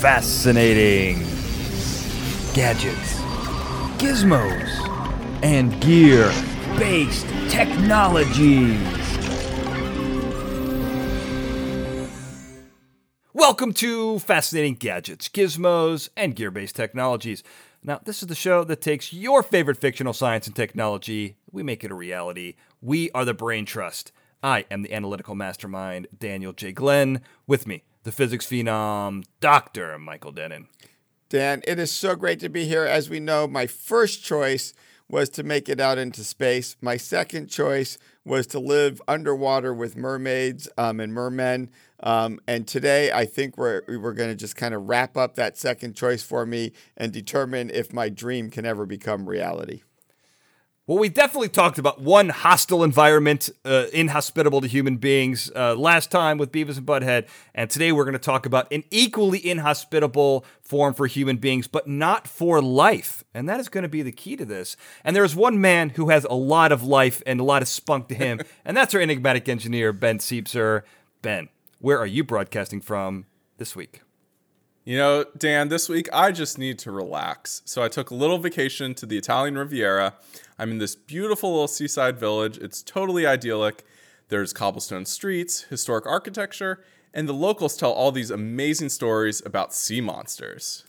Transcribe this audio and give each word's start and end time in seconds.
fascinating 0.00 1.20
gadgets, 2.52 3.14
gizmos, 3.96 4.68
and 5.42 5.80
gear 5.80 6.30
based 6.78 7.26
technologies. 7.48 8.78
Welcome 13.32 13.72
to 13.74 14.18
Fascinating 14.18 14.74
Gadgets, 14.74 15.30
Gizmos, 15.30 16.10
and 16.14 16.36
Gear 16.36 16.50
Based 16.50 16.76
Technologies. 16.76 17.42
Now, 17.82 18.00
this 18.04 18.20
is 18.20 18.28
the 18.28 18.34
show 18.34 18.64
that 18.64 18.82
takes 18.82 19.14
your 19.14 19.42
favorite 19.42 19.78
fictional 19.78 20.12
science 20.12 20.46
and 20.46 20.54
technology, 20.54 21.38
we 21.50 21.62
make 21.62 21.84
it 21.84 21.90
a 21.90 21.94
reality. 21.94 22.56
We 22.82 23.10
are 23.12 23.24
the 23.24 23.32
Brain 23.32 23.64
Trust. 23.64 24.12
I 24.42 24.66
am 24.70 24.82
the 24.82 24.92
analytical 24.92 25.34
mastermind, 25.34 26.08
Daniel 26.16 26.52
J. 26.52 26.72
Glenn. 26.72 27.22
With 27.46 27.66
me, 27.66 27.84
the 28.06 28.12
physics 28.12 28.46
phenom, 28.46 29.24
Dr. 29.40 29.98
Michael 29.98 30.30
Dennin. 30.30 30.68
Dan, 31.28 31.60
it 31.66 31.80
is 31.80 31.90
so 31.90 32.14
great 32.14 32.38
to 32.38 32.48
be 32.48 32.64
here. 32.64 32.84
As 32.84 33.10
we 33.10 33.18
know, 33.18 33.48
my 33.48 33.66
first 33.66 34.22
choice 34.22 34.72
was 35.10 35.28
to 35.30 35.42
make 35.42 35.68
it 35.68 35.80
out 35.80 35.98
into 35.98 36.22
space. 36.22 36.76
My 36.80 36.96
second 36.98 37.48
choice 37.48 37.98
was 38.24 38.46
to 38.48 38.60
live 38.60 39.02
underwater 39.08 39.74
with 39.74 39.96
mermaids 39.96 40.68
um, 40.78 41.00
and 41.00 41.12
mermen. 41.12 41.68
Um, 41.98 42.38
and 42.46 42.68
today, 42.68 43.10
I 43.10 43.24
think 43.24 43.58
we're 43.58 43.82
we're 43.88 44.12
going 44.12 44.30
to 44.30 44.36
just 44.36 44.54
kind 44.54 44.72
of 44.72 44.88
wrap 44.88 45.16
up 45.16 45.34
that 45.34 45.58
second 45.58 45.96
choice 45.96 46.22
for 46.22 46.46
me 46.46 46.74
and 46.96 47.12
determine 47.12 47.70
if 47.70 47.92
my 47.92 48.08
dream 48.08 48.50
can 48.50 48.64
ever 48.64 48.86
become 48.86 49.28
reality. 49.28 49.82
Well, 50.88 50.98
we 50.98 51.08
definitely 51.08 51.48
talked 51.48 51.78
about 51.80 52.00
one 52.00 52.28
hostile 52.28 52.84
environment, 52.84 53.50
uh, 53.64 53.86
inhospitable 53.92 54.60
to 54.60 54.68
human 54.68 54.98
beings, 54.98 55.50
uh, 55.56 55.74
last 55.74 56.12
time 56.12 56.38
with 56.38 56.52
Beavis 56.52 56.78
and 56.78 56.86
Butthead. 56.86 57.26
And 57.56 57.68
today 57.68 57.90
we're 57.90 58.04
going 58.04 58.12
to 58.12 58.20
talk 58.20 58.46
about 58.46 58.70
an 58.72 58.84
equally 58.92 59.44
inhospitable 59.44 60.44
form 60.62 60.94
for 60.94 61.08
human 61.08 61.38
beings, 61.38 61.66
but 61.66 61.88
not 61.88 62.28
for 62.28 62.62
life. 62.62 63.24
And 63.34 63.48
that 63.48 63.58
is 63.58 63.68
going 63.68 63.82
to 63.82 63.88
be 63.88 64.02
the 64.02 64.12
key 64.12 64.36
to 64.36 64.44
this. 64.44 64.76
And 65.02 65.16
there's 65.16 65.34
one 65.34 65.60
man 65.60 65.88
who 65.90 66.10
has 66.10 66.24
a 66.26 66.34
lot 66.34 66.70
of 66.70 66.84
life 66.84 67.20
and 67.26 67.40
a 67.40 67.44
lot 67.44 67.62
of 67.62 67.68
spunk 67.68 68.06
to 68.10 68.14
him, 68.14 68.40
and 68.64 68.76
that's 68.76 68.94
our 68.94 69.00
enigmatic 69.00 69.48
engineer, 69.48 69.92
Ben 69.92 70.18
Siepser. 70.18 70.82
Ben, 71.20 71.48
where 71.80 71.98
are 71.98 72.06
you 72.06 72.22
broadcasting 72.22 72.80
from 72.80 73.26
this 73.58 73.74
week? 73.74 74.02
You 74.84 74.98
know, 74.98 75.24
Dan, 75.36 75.68
this 75.68 75.88
week 75.88 76.08
I 76.12 76.30
just 76.30 76.58
need 76.58 76.78
to 76.78 76.92
relax. 76.92 77.60
So 77.64 77.82
I 77.82 77.88
took 77.88 78.12
a 78.12 78.14
little 78.14 78.38
vacation 78.38 78.94
to 78.94 79.04
the 79.04 79.18
Italian 79.18 79.58
Riviera. 79.58 80.14
I'm 80.58 80.70
in 80.70 80.78
this 80.78 80.94
beautiful 80.94 81.50
little 81.52 81.68
seaside 81.68 82.18
village. 82.18 82.58
It's 82.58 82.82
totally 82.82 83.26
idyllic. 83.26 83.84
There's 84.28 84.52
cobblestone 84.52 85.04
streets, 85.04 85.62
historic 85.62 86.06
architecture, 86.06 86.82
and 87.12 87.28
the 87.28 87.34
locals 87.34 87.76
tell 87.76 87.92
all 87.92 88.10
these 88.10 88.30
amazing 88.30 88.88
stories 88.88 89.42
about 89.44 89.74
sea 89.74 90.00
monsters. 90.00 90.84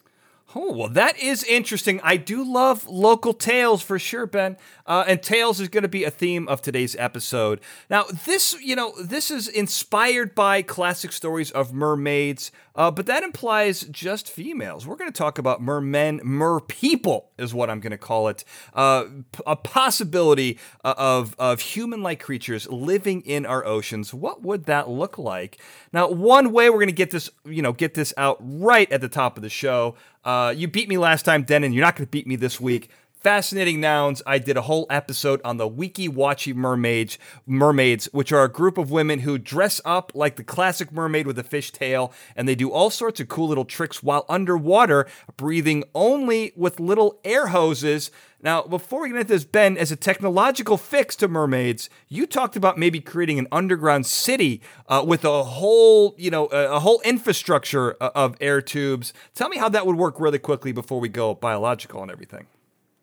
Oh, 0.55 0.71
well, 0.71 0.89
that 0.89 1.19
is 1.19 1.43
interesting. 1.43 1.99
I 2.03 2.15
do 2.15 2.41
love 2.41 2.87
local 2.87 3.33
tales 3.33 3.83
for 3.83 3.99
sure, 3.99 4.25
Ben. 4.25 4.55
Uh, 4.85 5.03
and 5.05 5.21
tales 5.21 5.59
is 5.59 5.67
going 5.67 5.83
to 5.83 5.89
be 5.89 6.05
a 6.05 6.09
theme 6.09 6.47
of 6.47 6.61
today's 6.61 6.95
episode. 6.95 7.59
Now, 7.89 8.05
this, 8.25 8.55
you 8.61 8.75
know, 8.75 8.93
this 9.01 9.29
is 9.29 9.49
inspired 9.49 10.33
by 10.33 10.61
classic 10.61 11.11
stories 11.11 11.51
of 11.51 11.73
mermaids, 11.73 12.51
uh, 12.77 12.91
but 12.91 13.07
that 13.07 13.23
implies 13.23 13.81
just 13.81 14.29
females. 14.29 14.85
We're 14.85 14.95
going 14.95 15.11
to 15.11 15.17
talk 15.17 15.37
about 15.39 15.61
mermen, 15.61 16.21
mer 16.23 16.59
people 16.59 17.31
is 17.37 17.53
what 17.53 17.69
I'm 17.69 17.79
going 17.79 17.91
to 17.91 17.97
call 17.97 18.27
it. 18.27 18.43
Uh, 18.73 19.05
a 19.45 19.55
possibility 19.55 20.59
uh, 20.85 20.93
of, 20.97 21.35
of 21.39 21.59
human 21.59 22.03
like 22.03 22.21
creatures 22.21 22.67
living 22.69 23.21
in 23.21 23.45
our 23.45 23.65
oceans. 23.65 24.13
What 24.13 24.43
would 24.43 24.65
that 24.65 24.87
look 24.87 25.17
like? 25.17 25.57
Now, 25.91 26.09
one 26.09 26.51
way 26.51 26.69
we're 26.69 26.77
going 26.77 26.87
to 26.87 26.93
get 26.93 27.11
this, 27.11 27.29
you 27.45 27.61
know, 27.61 27.73
get 27.73 27.95
this 27.95 28.13
out 28.15 28.37
right 28.39 28.89
at 28.91 29.01
the 29.01 29.09
top 29.09 29.37
of 29.37 29.43
the 29.43 29.49
show. 29.49 29.95
Uh, 30.23 30.53
you 30.55 30.67
beat 30.67 30.87
me 30.87 30.97
last 30.97 31.23
time, 31.23 31.43
Dennin. 31.43 31.73
You're 31.73 31.85
not 31.85 31.95
going 31.95 32.05
to 32.05 32.11
beat 32.11 32.27
me 32.27 32.35
this 32.35 32.61
week. 32.61 32.89
Fascinating 33.27 33.81
Nouns. 33.81 34.21
I 34.25 34.37
did 34.39 34.55
a 34.55 34.61
whole 34.61 34.87
episode 34.89 35.41
on 35.43 35.57
the 35.57 35.69
Weeki 35.69 36.07
Wachee 36.07 36.55
mermaids, 36.55 37.17
mermaids, 37.45 38.05
which 38.13 38.31
are 38.31 38.45
a 38.45 38.49
group 38.49 38.77
of 38.77 38.89
women 38.89 39.19
who 39.19 39.37
dress 39.37 39.81
up 39.83 40.13
like 40.15 40.37
the 40.37 40.45
classic 40.45 40.93
mermaid 40.93 41.27
with 41.27 41.37
a 41.37 41.43
fish 41.43 41.73
tail, 41.73 42.13
and 42.37 42.47
they 42.47 42.55
do 42.55 42.71
all 42.71 42.89
sorts 42.89 43.19
of 43.19 43.27
cool 43.27 43.49
little 43.49 43.65
tricks 43.65 44.01
while 44.01 44.23
underwater, 44.29 45.07
breathing 45.35 45.83
only 45.93 46.53
with 46.55 46.79
little 46.79 47.19
air 47.25 47.47
hoses. 47.47 48.11
Now, 48.41 48.61
before 48.61 49.01
we 49.01 49.09
get 49.09 49.17
into 49.17 49.33
this, 49.33 49.43
Ben, 49.43 49.77
as 49.77 49.91
a 49.91 49.97
technological 49.97 50.77
fix 50.77 51.17
to 51.17 51.27
mermaids, 51.27 51.89
you 52.07 52.27
talked 52.27 52.55
about 52.55 52.77
maybe 52.77 53.01
creating 53.01 53.39
an 53.39 53.47
underground 53.51 54.05
city 54.05 54.61
uh, 54.87 55.03
with 55.05 55.25
a 55.25 55.43
whole, 55.43 56.15
you 56.17 56.31
know, 56.31 56.47
a, 56.53 56.75
a 56.75 56.79
whole 56.79 57.01
infrastructure 57.01 57.97
uh, 58.01 58.09
of 58.15 58.37
air 58.39 58.61
tubes. 58.61 59.11
Tell 59.35 59.49
me 59.49 59.57
how 59.57 59.67
that 59.67 59.85
would 59.85 59.97
work 59.97 60.17
really 60.17 60.39
quickly 60.39 60.71
before 60.71 61.01
we 61.01 61.09
go 61.09 61.35
biological 61.35 62.01
and 62.01 62.09
everything. 62.09 62.47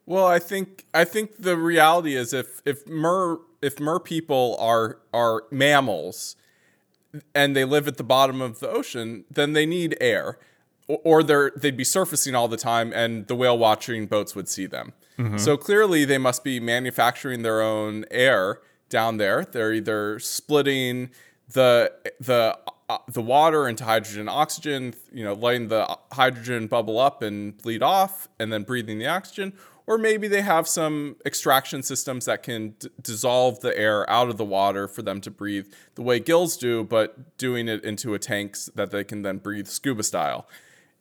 Well, 0.06 0.26
I 0.26 0.38
think 0.38 0.84
I 0.92 1.04
think 1.04 1.36
the 1.38 1.56
reality 1.56 2.14
is 2.14 2.32
if 2.32 2.60
if 2.64 2.86
mer 2.86 3.38
if 3.62 3.80
mer 3.80 3.98
people 3.98 4.56
are 4.60 4.98
are 5.12 5.44
mammals 5.50 6.36
and 7.34 7.56
they 7.56 7.64
live 7.64 7.88
at 7.88 7.96
the 7.96 8.04
bottom 8.04 8.40
of 8.40 8.60
the 8.60 8.68
ocean, 8.68 9.24
then 9.30 9.52
they 9.52 9.64
need 9.66 9.96
air, 10.00 10.38
or 10.88 11.22
they're 11.22 11.52
they'd 11.56 11.76
be 11.76 11.84
surfacing 11.84 12.34
all 12.34 12.48
the 12.48 12.56
time, 12.56 12.92
and 12.92 13.26
the 13.28 13.34
whale 13.34 13.56
watching 13.56 14.06
boats 14.06 14.34
would 14.34 14.48
see 14.48 14.66
them. 14.66 14.92
Mm-hmm. 15.18 15.38
So 15.38 15.56
clearly, 15.56 16.04
they 16.04 16.18
must 16.18 16.44
be 16.44 16.60
manufacturing 16.60 17.42
their 17.42 17.62
own 17.62 18.04
air 18.10 18.60
down 18.90 19.16
there. 19.16 19.44
They're 19.44 19.72
either 19.72 20.18
splitting 20.18 21.10
the 21.54 21.92
the 22.20 22.58
uh, 22.88 22.98
the 23.10 23.22
water 23.22 23.66
into 23.66 23.82
hydrogen 23.82 24.28
oxygen, 24.28 24.94
you 25.10 25.24
know, 25.24 25.32
letting 25.32 25.68
the 25.68 25.98
hydrogen 26.12 26.66
bubble 26.66 26.98
up 26.98 27.22
and 27.22 27.56
bleed 27.62 27.82
off, 27.82 28.28
and 28.38 28.52
then 28.52 28.62
breathing 28.62 28.98
the 28.98 29.06
oxygen, 29.06 29.54
or 29.86 29.96
maybe 29.96 30.28
they 30.28 30.42
have 30.42 30.68
some 30.68 31.16
extraction 31.24 31.82
systems 31.82 32.26
that 32.26 32.42
can 32.42 32.74
d- 32.78 32.90
dissolve 33.00 33.60
the 33.60 33.76
air 33.78 34.08
out 34.10 34.28
of 34.28 34.36
the 34.36 34.44
water 34.44 34.86
for 34.86 35.00
them 35.00 35.20
to 35.22 35.30
breathe 35.30 35.66
the 35.94 36.02
way 36.02 36.20
gills 36.20 36.58
do, 36.58 36.84
but 36.84 37.38
doing 37.38 37.68
it 37.68 37.82
into 37.84 38.12
a 38.12 38.18
tank 38.18 38.56
that 38.74 38.90
they 38.90 39.02
can 39.02 39.22
then 39.22 39.38
breathe 39.38 39.66
scuba 39.66 40.02
style. 40.02 40.46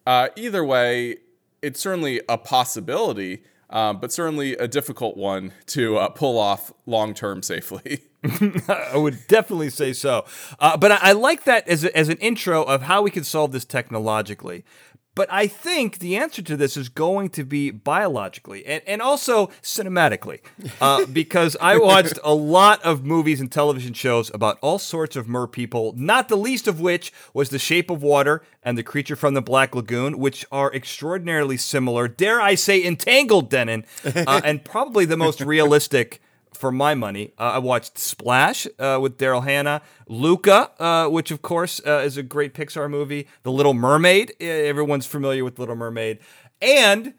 Uh, 0.07 0.29
either 0.37 0.63
way, 0.63 1.17
it's 1.61 1.79
certainly 1.79 2.21
a 2.29 2.37
possibility, 2.37 3.43
um, 3.73 3.99
but 3.99 4.11
certainly 4.11 4.55
a 4.55 4.67
difficult 4.67 5.17
one 5.17 5.51
to 5.65 5.97
uh, 5.97 6.07
pull 6.09 6.37
off 6.37 6.71
long 6.85 7.13
term 7.13 7.41
safely. 7.41 8.03
I 8.69 8.95
would 8.95 9.27
definitely 9.27 9.71
say 9.71 9.91
so. 9.91 10.25
Uh, 10.59 10.77
but 10.77 10.93
I, 10.93 10.99
I, 11.01 11.11
like 11.11 11.43
that 11.43 11.67
as, 11.67 11.83
a, 11.83 11.97
as 11.97 12.07
an 12.07 12.17
intro 12.17 12.63
of 12.63 12.83
how 12.83 13.01
we 13.01 13.11
can 13.11 13.23
solve 13.25 13.51
this 13.51 13.65
technologically. 13.65 14.63
But 15.15 15.31
I 15.31 15.47
think 15.47 15.99
the 15.99 16.17
answer 16.17 16.41
to 16.41 16.57
this 16.57 16.75
is 16.75 16.89
going 16.89 17.29
to 17.31 17.43
be 17.43 17.69
biologically 17.69 18.65
and, 18.65 18.81
and 18.87 19.01
also 19.01 19.47
cinematically. 19.61 20.39
Uh, 20.81 21.05
because 21.13 21.55
I 21.61 21.77
watched 21.77 22.17
a 22.23 22.33
lot 22.33 22.81
of 22.83 23.05
movies 23.05 23.39
and 23.39 23.51
television 23.51 23.93
shows 23.93 24.31
about 24.33 24.57
all 24.61 24.79
sorts 24.79 25.15
of 25.15 25.27
mer 25.27 25.45
people, 25.45 25.93
not 25.95 26.29
the 26.29 26.37
least 26.37 26.67
of 26.67 26.81
which 26.81 27.13
was 27.33 27.49
The 27.49 27.59
Shape 27.59 27.91
of 27.91 28.01
Water 28.01 28.41
and 28.63 28.77
The 28.77 28.83
Creature 28.83 29.17
from 29.17 29.35
the 29.35 29.41
Black 29.41 29.75
Lagoon, 29.75 30.17
which 30.17 30.45
are 30.51 30.73
extraordinarily 30.73 31.57
similar, 31.57 32.07
dare 32.07 32.41
I 32.41 32.55
say, 32.55 32.83
entangled, 32.83 33.49
Dennin, 33.49 33.85
uh, 34.03 34.41
and 34.43 34.65
probably 34.65 35.05
the 35.05 35.17
most 35.17 35.41
realistic 35.41 36.21
for 36.55 36.71
my 36.71 36.95
money. 36.95 37.33
Uh, 37.37 37.53
I 37.53 37.57
watched 37.59 37.97
Splash 37.97 38.67
uh, 38.79 38.99
with 39.01 39.17
Daryl 39.17 39.43
Hannah, 39.43 39.81
Luca, 40.07 40.71
uh, 40.81 41.09
which 41.09 41.31
of 41.31 41.41
course 41.41 41.81
uh, 41.85 42.01
is 42.05 42.17
a 42.17 42.23
great 42.23 42.53
Pixar 42.53 42.89
movie, 42.89 43.27
The 43.43 43.51
Little 43.51 43.73
Mermaid. 43.73 44.33
Everyone's 44.41 45.05
familiar 45.05 45.43
with 45.43 45.59
Little 45.59 45.75
Mermaid, 45.75 46.19
and 46.61 47.13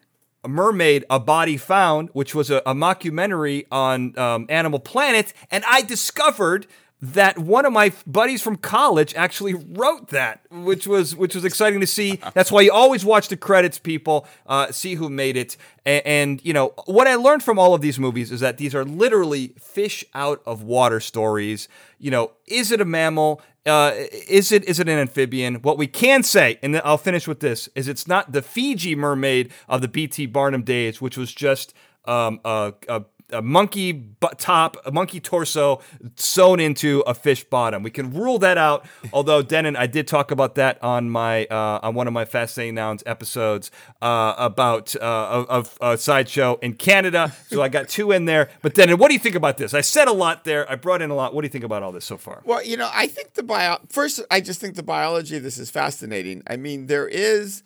Mermaid, 0.47 1.05
A 1.11 1.19
Body 1.19 1.57
Found, 1.57 2.11
which 2.13 2.35
was 2.35 2.51
a, 2.51 2.59
a 2.67 2.75
mockumentary 2.75 3.67
on 3.71 4.17
um, 4.19 4.47
Animal 4.49 4.79
Planet, 4.79 5.33
and 5.51 5.65
I 5.67 5.83
discovered 5.83 6.67
that 7.13 7.39
one 7.39 7.67
of 7.67 7.73
my 7.73 7.93
buddies 8.07 8.41
from 8.41 8.57
college 8.57 9.15
actually 9.15 9.53
wrote 9.53 10.09
that, 10.09 10.41
which 10.51 10.87
was 10.87 11.15
which 11.15 11.35
was 11.35 11.45
exciting 11.45 11.81
to 11.81 11.87
see. 11.87 12.19
That's 12.35 12.51
why 12.51 12.63
you 12.63 12.73
always 12.73 13.05
watch 13.05 13.29
the 13.29 13.37
credits, 13.37 13.79
people. 13.79 14.27
Uh, 14.47 14.73
see 14.73 14.95
who 14.95 15.11
made 15.11 15.37
it. 15.37 15.57
And, 15.85 16.07
and, 16.07 16.45
you 16.45 16.55
know 16.55 16.73
what 16.87 17.07
I 17.07 17.17
learned 17.17 17.43
from 17.43 17.59
all 17.59 17.75
of 17.75 17.83
these 17.83 17.99
movies 17.99 18.33
is 18.33 18.41
that 18.41 18.57
these 18.57 18.75
are 18.75 18.85
literally 18.85 19.49
fish 19.61 20.03
out 20.15 20.41
of 20.47 20.63
water 20.63 20.99
stories. 20.99 21.69
You 21.99 22.11
know, 22.11 22.33
is 22.47 22.73
it 22.73 22.81
a 22.81 22.87
mammal? 22.87 23.43
Uh, 23.67 23.93
is 24.29 24.51
it 24.51 24.65
is 24.65 24.81
it 24.81 24.89
an 24.89 24.99
amphibian? 24.99 25.57
What 25.57 25.77
we 25.77 25.87
can 25.87 26.23
say, 26.23 26.59
and 26.63 26.81
I'll 26.85 26.97
finish 26.97 27.29
with 27.29 27.41
this, 27.41 27.69
is 27.75 27.87
it's 27.87 28.09
not 28.09 28.33
the 28.33 28.41
Fiji 28.41 28.95
mermaid 28.95 29.53
of 29.69 29.83
the 29.83 29.89
P.T. 29.89 30.27
Barnum 30.27 30.63
days, 30.63 31.03
which 31.03 31.19
was 31.19 31.35
just 31.35 31.75
um, 32.07 32.41
a, 32.45 32.73
a 32.89 33.05
a 33.35 33.43
monkey 33.43 34.05
top, 34.39 34.77
a 34.87 34.93
monkey 34.93 35.21
torso 35.21 35.81
sewn 36.17 36.61
into 36.61 37.01
a 37.07 37.15
fish 37.15 37.45
bottom. 37.45 37.83
We 37.83 37.91
can 37.91 38.13
rule 38.13 38.39
that 38.39 38.57
out. 38.57 38.87
Although 39.13 39.43
Dennin, 39.43 39.77
I 39.77 39.87
did 39.87 40.09
talk 40.09 40.31
about 40.31 40.55
that 40.55 40.83
on 40.83 41.11
my 41.11 41.45
uh, 41.47 41.81
on 41.83 41.95
one 41.95 42.07
of 42.07 42.13
my 42.13 42.25
fascinating 42.25 42.77
nouns 42.77 43.03
episodes 43.07 43.71
uh, 44.01 44.35
about 44.39 44.95
uh, 44.97 45.45
of 45.49 45.77
a 45.81 45.99
sideshow 45.99 46.59
in 46.63 46.75
Canada. 46.75 47.35
So 47.49 47.63
I 47.63 47.69
got 47.69 47.89
two 47.89 48.13
in 48.13 48.25
there. 48.25 48.49
But 48.63 48.75
Dennin, 48.75 48.99
what 48.99 49.09
do 49.09 49.15
you 49.15 49.21
think 49.21 49.35
about 49.35 49.59
this? 49.59 49.75
I 49.75 49.81
said 49.81 50.09
a 50.09 50.13
lot 50.13 50.45
there. 50.45 50.71
I 50.71 50.77
brought 50.77 51.03
in 51.03 51.11
a 51.11 51.15
lot. 51.15 51.35
What 51.35 51.43
do 51.43 51.47
you 51.47 51.53
think 51.53 51.65
about 51.65 51.83
all 51.83 51.93
this 51.93 52.05
so 52.05 52.17
far? 52.17 52.43
Well, 52.45 52.65
you 52.65 52.77
know, 52.77 52.91
I 52.93 53.07
think 53.07 53.35
the 53.35 53.43
bio. 53.43 53.79
First, 53.89 54.23
I 54.31 54.41
just 54.41 54.61
think 54.61 54.77
the 54.77 54.83
biology 54.83 55.37
of 55.37 55.43
this 55.43 55.59
is 55.59 55.71
fascinating. 55.71 56.43
I 56.47 56.57
mean, 56.57 56.87
there 56.87 57.09
is 57.09 57.63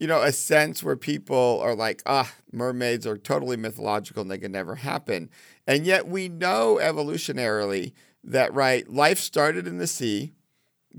you 0.00 0.06
know, 0.06 0.22
a 0.22 0.32
sense 0.32 0.82
where 0.82 0.96
people 0.96 1.60
are 1.62 1.74
like, 1.74 2.02
ah, 2.06 2.32
mermaids 2.52 3.06
are 3.06 3.18
totally 3.18 3.58
mythological 3.58 4.22
and 4.22 4.30
they 4.30 4.38
can 4.38 4.50
never 4.50 4.76
happen. 4.76 5.28
And 5.66 5.84
yet 5.84 6.08
we 6.08 6.28
know 6.28 6.80
evolutionarily 6.82 7.92
that, 8.24 8.52
right, 8.54 8.88
life 8.90 9.18
started 9.18 9.66
in 9.66 9.76
the 9.76 9.86
sea, 9.86 10.32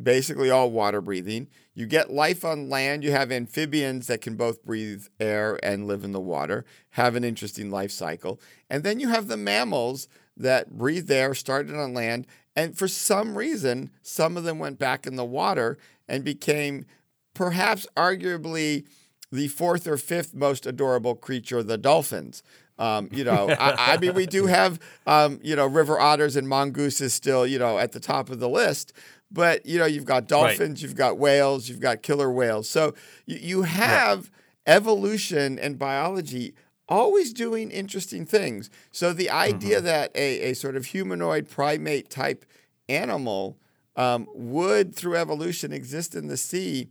basically 0.02 0.52
all 0.52 0.70
water 0.70 1.02
breathing. 1.02 1.48
You 1.74 1.88
get 1.88 2.12
life 2.12 2.46
on 2.46 2.70
land. 2.70 3.04
You 3.04 3.12
have 3.12 3.32
amphibians 3.32 4.06
that 4.06 4.22
can 4.22 4.36
both 4.36 4.64
breathe 4.64 5.08
air 5.20 5.60
and 5.64 5.88
live 5.88 6.04
in 6.04 6.12
the 6.12 6.20
water, 6.20 6.64
have 6.92 7.16
an 7.16 7.24
interesting 7.24 7.72
life 7.72 7.92
cycle. 7.92 8.40
And 8.70 8.84
then 8.84 9.00
you 9.00 9.10
have 9.10 9.28
the 9.28 9.36
mammals 9.36 10.08
that 10.38 10.78
breathe 10.78 11.10
air, 11.10 11.34
started 11.34 11.76
on 11.76 11.96
land. 11.96 12.28
And 12.56 12.78
for 12.78 12.88
some 12.88 13.36
reason, 13.36 13.90
some 14.04 14.38
of 14.38 14.44
them 14.44 14.60
went 14.60 14.78
back 14.78 15.08
in 15.08 15.16
the 15.16 15.26
water 15.26 15.80
and 16.08 16.24
became 16.24 16.86
perhaps 17.34 17.88
arguably 17.96 18.86
the 19.32 19.48
fourth 19.48 19.88
or 19.88 19.98
fifth 19.98 20.34
most 20.34 20.66
adorable 20.66 21.16
creature, 21.16 21.64
the 21.64 21.78
dolphins. 21.78 22.44
Um, 22.78 23.10
you 23.12 23.24
know, 23.24 23.50
I, 23.60 23.94
I, 23.94 23.98
mean, 23.98 24.14
we 24.14 24.26
do 24.26 24.46
have, 24.48 24.80
um, 25.06 25.40
you 25.44 25.56
know, 25.56 25.68
river 25.68 26.00
otters 26.00 26.36
and 26.36 26.50
mongooses 26.50 27.14
still, 27.14 27.46
you 27.46 27.60
know, 27.60 27.78
at 27.78 27.92
the 27.92 28.00
top 28.00 28.30
of 28.30 28.40
the 28.40 28.50
list. 28.50 28.94
But, 29.32 29.66
you 29.66 29.80
know, 29.80 29.86
you've 29.86 30.06
got 30.06 30.28
dolphins, 30.28 30.60
right. 30.60 30.82
you've 30.82 30.96
got 30.96 31.18
whales, 31.18 31.70
you've 31.70 31.80
got 31.80 32.02
killer 32.02 32.32
whales. 32.32 32.68
So 32.68 32.94
you, 33.26 33.38
you 33.38 33.62
have 33.62 34.20
right. 34.20 34.30
evolution 34.76 35.58
and 35.58 35.80
biology 35.80 36.54
always 36.90 37.32
doing 37.32 37.72
interesting 37.72 38.26
things. 38.26 38.70
So 38.92 39.14
the 39.14 39.30
idea 39.30 39.78
mm-hmm. 39.78 39.86
that 39.86 40.12
a, 40.14 40.52
a 40.52 40.54
sort 40.54 40.76
of 40.76 40.88
humanoid 40.88 41.50
primate 41.50 42.10
type 42.10 42.46
animal 42.90 43.58
um, 43.96 44.28
would, 44.34 44.94
through 44.96 45.16
evolution, 45.16 45.72
exist 45.72 46.16
in 46.16 46.28
the 46.28 46.38
sea 46.38 46.90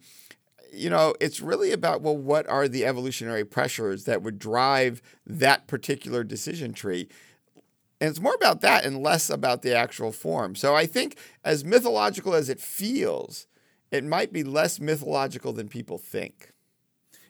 you 0.73 0.91
know, 0.91 1.15
it's 1.21 1.41
really 1.41 1.73
about, 1.73 2.03
well, 2.03 2.17
what 2.17 2.49
are 2.49 2.69
the 2.69 2.85
evolutionary 2.85 3.45
pressures 3.45 4.05
that 4.05 4.23
would 4.23 4.39
drive 4.39 5.03
that 5.27 5.67
particular 5.67 6.25
decision 6.25 6.73
tree? 6.73 7.09
And 8.01 8.11
it's 8.11 8.21
more 8.21 8.35
about 8.35 8.63
that 8.63 8.85
and 8.85 9.03
less 9.03 9.29
about 9.29 9.63
the 9.63 9.75
actual 9.77 10.13
form. 10.13 10.55
So 10.55 10.75
I 10.75 10.87
think, 10.87 11.19
as 11.45 11.65
mythological 11.65 12.35
as 12.35 12.49
it 12.49 12.61
feels, 12.61 13.47
it 13.91 14.05
might 14.05 14.33
be 14.33 14.43
less 14.43 14.81
mythological 14.81 15.53
than 15.53 15.69
people 15.69 15.99
think. 15.99 16.53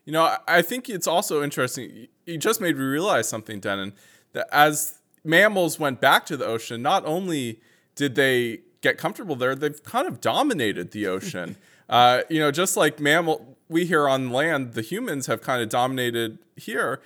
You 0.04 0.12
know, 0.12 0.36
I 0.46 0.62
think 0.62 0.88
it's 0.88 1.06
also 1.06 1.42
interesting. 1.42 2.08
You 2.24 2.38
just 2.38 2.60
made 2.60 2.76
me 2.76 2.84
realize 2.84 3.28
something, 3.28 3.60
Dennin, 3.60 3.92
that 4.32 4.48
as 4.52 4.98
mammals 5.24 5.78
went 5.78 6.00
back 6.00 6.24
to 6.26 6.36
the 6.36 6.46
ocean, 6.46 6.82
not 6.82 7.04
only 7.04 7.60
did 7.94 8.14
they 8.14 8.60
get 8.80 8.96
comfortable 8.96 9.36
there, 9.36 9.54
they've 9.54 9.82
kind 9.82 10.06
of 10.06 10.20
dominated 10.20 10.92
the 10.92 11.06
ocean. 11.06 11.56
Uh, 11.90 12.22
you 12.30 12.38
know, 12.38 12.52
just 12.52 12.76
like 12.76 13.00
mammal, 13.00 13.58
we 13.68 13.84
here 13.84 14.08
on 14.08 14.30
land, 14.30 14.74
the 14.74 14.80
humans 14.80 15.26
have 15.26 15.42
kind 15.42 15.60
of 15.60 15.68
dominated 15.68 16.38
here. 16.56 17.00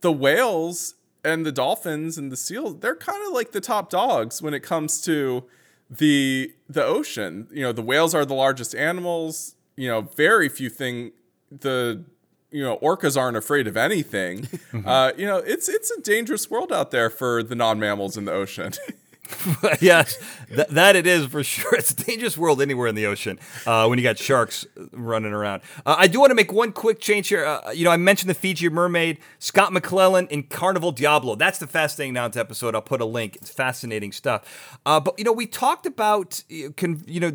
The 0.00 0.10
whales 0.10 0.94
and 1.22 1.46
the 1.46 1.52
dolphins 1.52 2.16
and 2.16 2.32
the 2.32 2.36
seals, 2.36 2.80
they're 2.80 2.96
kind 2.96 3.24
of 3.26 3.34
like 3.34 3.52
the 3.52 3.60
top 3.60 3.90
dogs 3.90 4.40
when 4.40 4.54
it 4.54 4.60
comes 4.60 5.02
to 5.02 5.44
the 5.90 6.52
the 6.68 6.82
ocean. 6.82 7.46
You 7.52 7.62
know, 7.62 7.72
the 7.72 7.82
whales 7.82 8.14
are 8.14 8.24
the 8.24 8.34
largest 8.34 8.74
animals. 8.74 9.54
You 9.76 9.88
know, 9.88 10.00
very 10.00 10.48
few 10.48 10.70
thing 10.70 11.12
the 11.50 12.02
you 12.50 12.62
know 12.62 12.78
orcas 12.78 13.20
aren't 13.20 13.36
afraid 13.36 13.66
of 13.66 13.76
anything. 13.76 14.48
uh, 14.86 15.12
you 15.16 15.26
know, 15.26 15.38
it's 15.38 15.68
it's 15.68 15.90
a 15.90 16.00
dangerous 16.00 16.50
world 16.50 16.72
out 16.72 16.90
there 16.90 17.10
for 17.10 17.42
the 17.42 17.54
non 17.54 17.78
mammals 17.78 18.16
in 18.16 18.24
the 18.24 18.32
ocean. 18.32 18.72
yes, 19.80 20.18
th- 20.48 20.68
that 20.68 20.96
it 20.96 21.06
is 21.06 21.26
for 21.26 21.42
sure. 21.42 21.72
It's 21.82 21.90
a 21.90 21.96
dangerous 21.96 22.38
world 22.38 22.62
anywhere 22.62 22.86
in 22.86 22.94
the 22.94 23.06
ocean 23.06 23.38
uh, 23.66 23.86
when 23.86 23.98
you 23.98 24.04
got 24.04 24.18
sharks 24.18 24.66
running 24.92 25.32
around. 25.32 25.62
Uh, 25.84 25.96
I 25.98 26.06
do 26.06 26.20
want 26.20 26.30
to 26.30 26.34
make 26.34 26.52
one 26.52 26.72
quick 26.72 27.00
change 27.00 27.28
here. 27.28 27.44
Uh, 27.44 27.72
you 27.72 27.84
know, 27.84 27.90
I 27.90 27.96
mentioned 27.96 28.30
the 28.30 28.34
Fiji 28.34 28.68
mermaid, 28.68 29.18
Scott 29.38 29.72
McClellan 29.72 30.28
in 30.28 30.44
Carnival 30.44 30.92
Diablo. 30.92 31.34
That's 31.34 31.58
the 31.58 31.66
Fascinating 31.66 32.14
Nouns 32.14 32.36
episode. 32.36 32.74
I'll 32.74 32.82
put 32.82 33.00
a 33.00 33.04
link. 33.04 33.36
It's 33.36 33.50
fascinating 33.50 34.12
stuff. 34.12 34.78
Uh, 34.86 35.00
but 35.00 35.18
you 35.18 35.24
know, 35.24 35.32
we 35.32 35.46
talked 35.46 35.86
about 35.86 36.44
you 36.48 36.72
know 37.20 37.32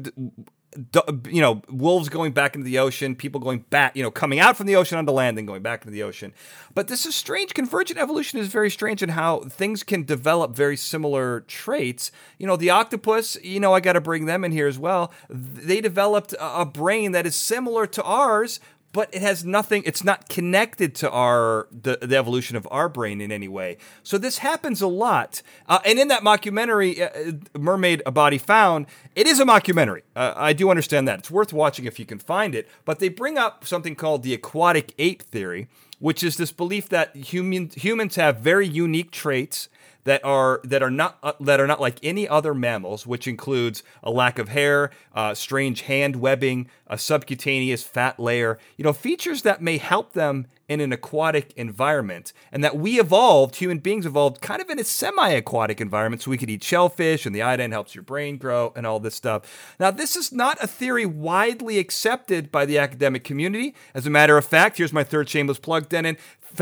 you 1.30 1.42
know, 1.42 1.62
wolves 1.70 2.10
going 2.10 2.32
back 2.32 2.56
into 2.56 2.66
the 2.66 2.80
ocean, 2.80 3.16
people 3.16 3.40
going 3.40 3.66
back, 3.70 3.96
you 3.96 4.04
know, 4.04 4.12
coming 4.12 4.40
out 4.40 4.56
from 4.56 4.68
the 4.68 4.76
ocean 4.76 4.98
onto 4.98 5.12
land 5.12 5.38
and 5.38 5.48
going 5.48 5.62
back 5.62 5.82
into 5.82 5.92
the 5.92 6.04
ocean. 6.04 6.34
But 6.74 6.88
this 6.88 7.06
is 7.06 7.16
strange. 7.16 7.54
Convergent 7.54 8.00
evolution 8.00 8.40
is 8.40 8.48
very 8.48 8.70
strange 8.70 9.02
in 9.02 9.10
how 9.10 9.40
things 9.42 9.84
can 9.84 10.04
develop 10.04 10.56
very 10.56 10.78
similar 10.78 11.42
traits. 11.42 12.12
You 12.38 12.48
know, 12.48 12.56
the 12.56 12.70
octopus, 12.70 13.38
you 13.44 13.60
know, 13.60 13.74
I 13.74 13.80
got 13.80 13.94
to 13.94 14.02
bring 14.02 14.26
them 14.26 14.44
in 14.44 14.52
here 14.52 14.68
as 14.68 14.78
well. 14.78 15.12
They 15.30 15.82
developed 15.82 16.36
a 16.40 16.66
brain 16.66 17.12
that 17.14 17.26
is 17.26 17.36
similar 17.36 17.88
to 17.88 18.04
ours, 18.04 18.60
but 18.94 19.14
it 19.14 19.22
has 19.22 19.46
nothing 19.46 19.84
it's 19.86 20.04
not 20.04 20.30
connected 20.30 20.96
to 20.96 21.10
our 21.12 21.68
the, 21.72 21.98
the 22.02 22.18
evolution 22.18 22.56
of 22.56 22.68
our 22.72 22.90
brain 22.90 23.22
in 23.22 23.32
any 23.32 23.48
way. 23.48 23.78
So 24.04 24.18
this 24.18 24.40
happens 24.40 24.82
a 24.82 24.88
lot. 24.88 25.42
Uh, 25.68 25.80
and 25.86 26.00
in 26.00 26.08
that 26.08 26.24
mockumentary 26.24 27.00
uh, 27.00 27.30
uh, 27.56 27.60
mermaid 27.60 28.02
a 28.06 28.12
body 28.12 28.38
found 28.38 28.88
it 29.16 29.28
is 29.28 29.40
a 29.40 29.46
mockumentary. 29.46 30.02
Uh, 30.16 30.34
i 30.36 30.54
do 30.54 30.70
understand 30.70 31.08
that. 31.08 31.20
It's 31.20 31.32
worth 31.32 31.54
watching 31.54 31.86
if 31.86 32.00
you 32.00 32.06
can 32.06 32.20
find 32.20 32.56
it. 32.56 32.68
But 32.86 33.00
they 33.00 33.10
bring 33.10 33.38
up 33.38 33.66
something 33.66 33.96
called 33.96 34.24
the 34.24 34.34
aquatic 34.34 34.94
ape 34.98 35.22
theory 35.24 35.68
which 36.00 36.24
is 36.24 36.38
this 36.38 36.52
belief 36.52 36.90
that 36.90 37.16
human, 37.16 37.70
humans 37.76 38.16
have 38.16 38.38
very 38.38 38.68
unique 38.68 39.12
traits 39.12 39.70
that 40.08 40.24
are 40.24 40.62
that 40.64 40.82
are 40.82 40.90
not 40.90 41.18
uh, 41.22 41.34
that 41.42 41.60
are 41.60 41.68
not 41.68 41.82
like 41.82 42.00
any 42.02 42.30
other 42.30 42.54
mammals, 42.54 43.06
which 43.06 43.28
includes 43.28 43.84
a 44.02 44.10
lack 44.10 44.40
of 44.40 44.48
hair, 44.48 44.90
uh, 45.14 45.34
strange 45.34 45.82
hand 45.82 46.16
webbing, 46.16 46.70
a 46.88 46.98
subcutaneous 46.98 47.84
fat 47.84 48.18
layer. 48.18 48.58
You 48.78 48.86
know, 48.86 48.94
features 48.94 49.42
that 49.42 49.62
may 49.62 49.78
help 49.78 50.14
them 50.14 50.48
in 50.70 50.80
an 50.80 50.94
aquatic 50.94 51.54
environment, 51.56 52.32
and 52.52 52.64
that 52.64 52.78
we 52.78 53.00
evolved, 53.00 53.58
human 53.58 53.80
beings 53.80 54.06
evolved, 54.06 54.42
kind 54.42 54.62
of 54.62 54.70
in 54.70 54.80
a 54.80 54.84
semi-aquatic 54.84 55.80
environment, 55.80 56.22
so 56.22 56.30
we 56.30 56.38
could 56.38 56.50
eat 56.50 56.62
shellfish, 56.62 57.26
and 57.26 57.34
the 57.34 57.42
iodine 57.42 57.72
helps 57.72 57.96
your 57.96 58.02
brain 58.02 58.38
grow, 58.38 58.74
and 58.76 58.86
all 58.86 59.00
this 59.00 59.16
stuff. 59.16 59.76
Now, 59.80 59.92
this 59.92 60.18
is 60.18 60.34
not 60.34 60.62
a 60.62 60.68
theory 60.68 61.06
widely 61.06 61.80
accepted 61.80 62.52
by 62.52 62.66
the 62.66 62.78
academic 62.78 63.24
community. 63.24 63.76
As 63.94 64.06
a 64.06 64.10
matter 64.10 64.38
of 64.38 64.44
fact, 64.46 64.78
here's 64.78 64.92
my 64.92 65.06
third 65.06 65.30
shameless 65.30 65.60
plug, 65.60 65.88
Dennin. 65.88 66.18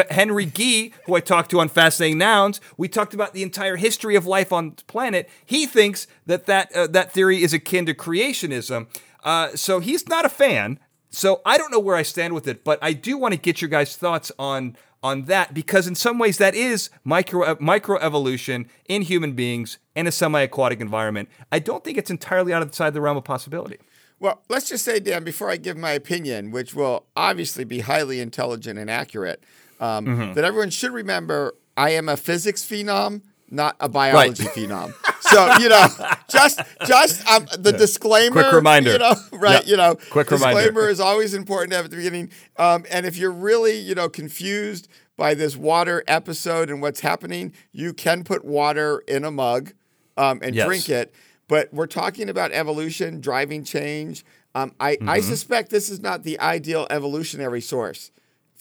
Henry 0.09 0.45
Gee, 0.45 0.93
who 1.05 1.15
I 1.15 1.19
talked 1.19 1.51
to 1.51 1.59
on 1.59 1.69
Fascinating 1.69 2.17
Nouns, 2.17 2.61
we 2.77 2.87
talked 2.87 3.13
about 3.13 3.33
the 3.33 3.43
entire 3.43 3.75
history 3.75 4.15
of 4.15 4.25
life 4.25 4.51
on 4.51 4.73
the 4.75 4.83
planet. 4.85 5.29
He 5.45 5.65
thinks 5.65 6.07
that 6.25 6.45
that, 6.45 6.75
uh, 6.75 6.87
that 6.87 7.11
theory 7.11 7.43
is 7.43 7.53
akin 7.53 7.85
to 7.85 7.93
creationism. 7.93 8.87
Uh, 9.23 9.55
so 9.55 9.79
he's 9.79 10.07
not 10.07 10.25
a 10.25 10.29
fan. 10.29 10.79
So 11.09 11.41
I 11.45 11.57
don't 11.57 11.71
know 11.71 11.79
where 11.79 11.95
I 11.95 12.03
stand 12.03 12.33
with 12.33 12.47
it, 12.47 12.63
but 12.63 12.77
I 12.81 12.93
do 12.93 13.17
want 13.17 13.33
to 13.33 13.39
get 13.39 13.61
your 13.61 13.69
guys' 13.69 13.95
thoughts 13.95 14.31
on 14.37 14.75
on 15.05 15.25
that 15.25 15.53
because 15.53 15.87
in 15.87 15.93
some 15.93 16.17
ways 16.17 16.39
that 16.39 16.55
is 16.55 16.89
micro 17.03 17.43
uh, 17.43 17.55
microevolution 17.55 18.67
in 18.89 19.03
human 19.03 19.33
beings 19.33 19.77
in 19.95 20.07
a 20.07 20.11
semi-aquatic 20.11 20.81
environment. 20.81 21.29
I 21.51 21.59
don't 21.59 21.83
think 21.83 21.99
it's 21.99 22.09
entirely 22.09 22.53
outside 22.53 22.95
the 22.95 23.01
realm 23.01 23.15
of 23.15 23.23
possibility. 23.23 23.77
Well, 24.19 24.41
let's 24.49 24.67
just 24.67 24.83
say, 24.83 24.99
Dan, 24.99 25.23
before 25.23 25.51
I 25.51 25.57
give 25.57 25.77
my 25.77 25.91
opinion, 25.91 26.49
which 26.49 26.73
will 26.73 27.05
obviously 27.15 27.65
be 27.65 27.81
highly 27.81 28.19
intelligent 28.19 28.79
and 28.79 28.89
accurate, 28.89 29.43
um, 29.79 30.05
mm-hmm. 30.05 30.33
that 30.33 30.43
everyone 30.43 30.69
should 30.69 30.91
remember 30.91 31.55
I 31.77 31.91
am 31.91 32.09
a 32.09 32.17
physics 32.17 32.63
phenom, 32.63 33.21
not 33.49 33.75
a 33.79 33.89
biology 33.89 34.43
right. 34.43 34.53
phenom. 34.53 34.93
So 35.21 35.57
you 35.57 35.69
know, 35.69 35.87
just 36.29 36.61
just 36.85 37.27
um, 37.27 37.47
the 37.57 37.71
yeah. 37.71 37.77
disclaimer. 37.77 38.41
Quick 38.41 38.53
reminder. 38.53 38.93
You 38.93 38.99
know, 38.99 39.15
right? 39.33 39.61
Yep. 39.61 39.67
You 39.67 39.77
know, 39.77 39.95
quick 40.09 40.27
disclaimer 40.29 40.57
reminder. 40.57 40.89
is 40.89 40.99
always 40.99 41.33
important 41.33 41.71
to 41.71 41.77
have 41.77 41.85
at 41.85 41.91
the 41.91 41.97
beginning. 41.97 42.31
Um, 42.57 42.85
and 42.89 43.05
if 43.05 43.17
you're 43.17 43.31
really 43.31 43.77
you 43.77 43.95
know 43.95 44.09
confused 44.09 44.87
by 45.17 45.33
this 45.33 45.55
water 45.55 46.03
episode 46.07 46.69
and 46.69 46.81
what's 46.81 47.01
happening, 47.01 47.53
you 47.71 47.93
can 47.93 48.23
put 48.23 48.43
water 48.43 49.03
in 49.07 49.23
a 49.23 49.31
mug 49.31 49.73
um, 50.17 50.39
and 50.41 50.55
yes. 50.55 50.65
drink 50.65 50.89
it. 50.89 51.13
But 51.47 51.73
we're 51.73 51.87
talking 51.87 52.29
about 52.29 52.51
evolution, 52.51 53.21
driving 53.21 53.63
change. 53.63 54.25
Um, 54.55 54.73
I, 54.79 54.95
mm-hmm. 54.95 55.09
I 55.09 55.19
suspect 55.19 55.69
this 55.69 55.89
is 55.89 55.99
not 55.99 56.23
the 56.23 56.39
ideal 56.39 56.87
evolutionary 56.89 57.61
source 57.61 58.11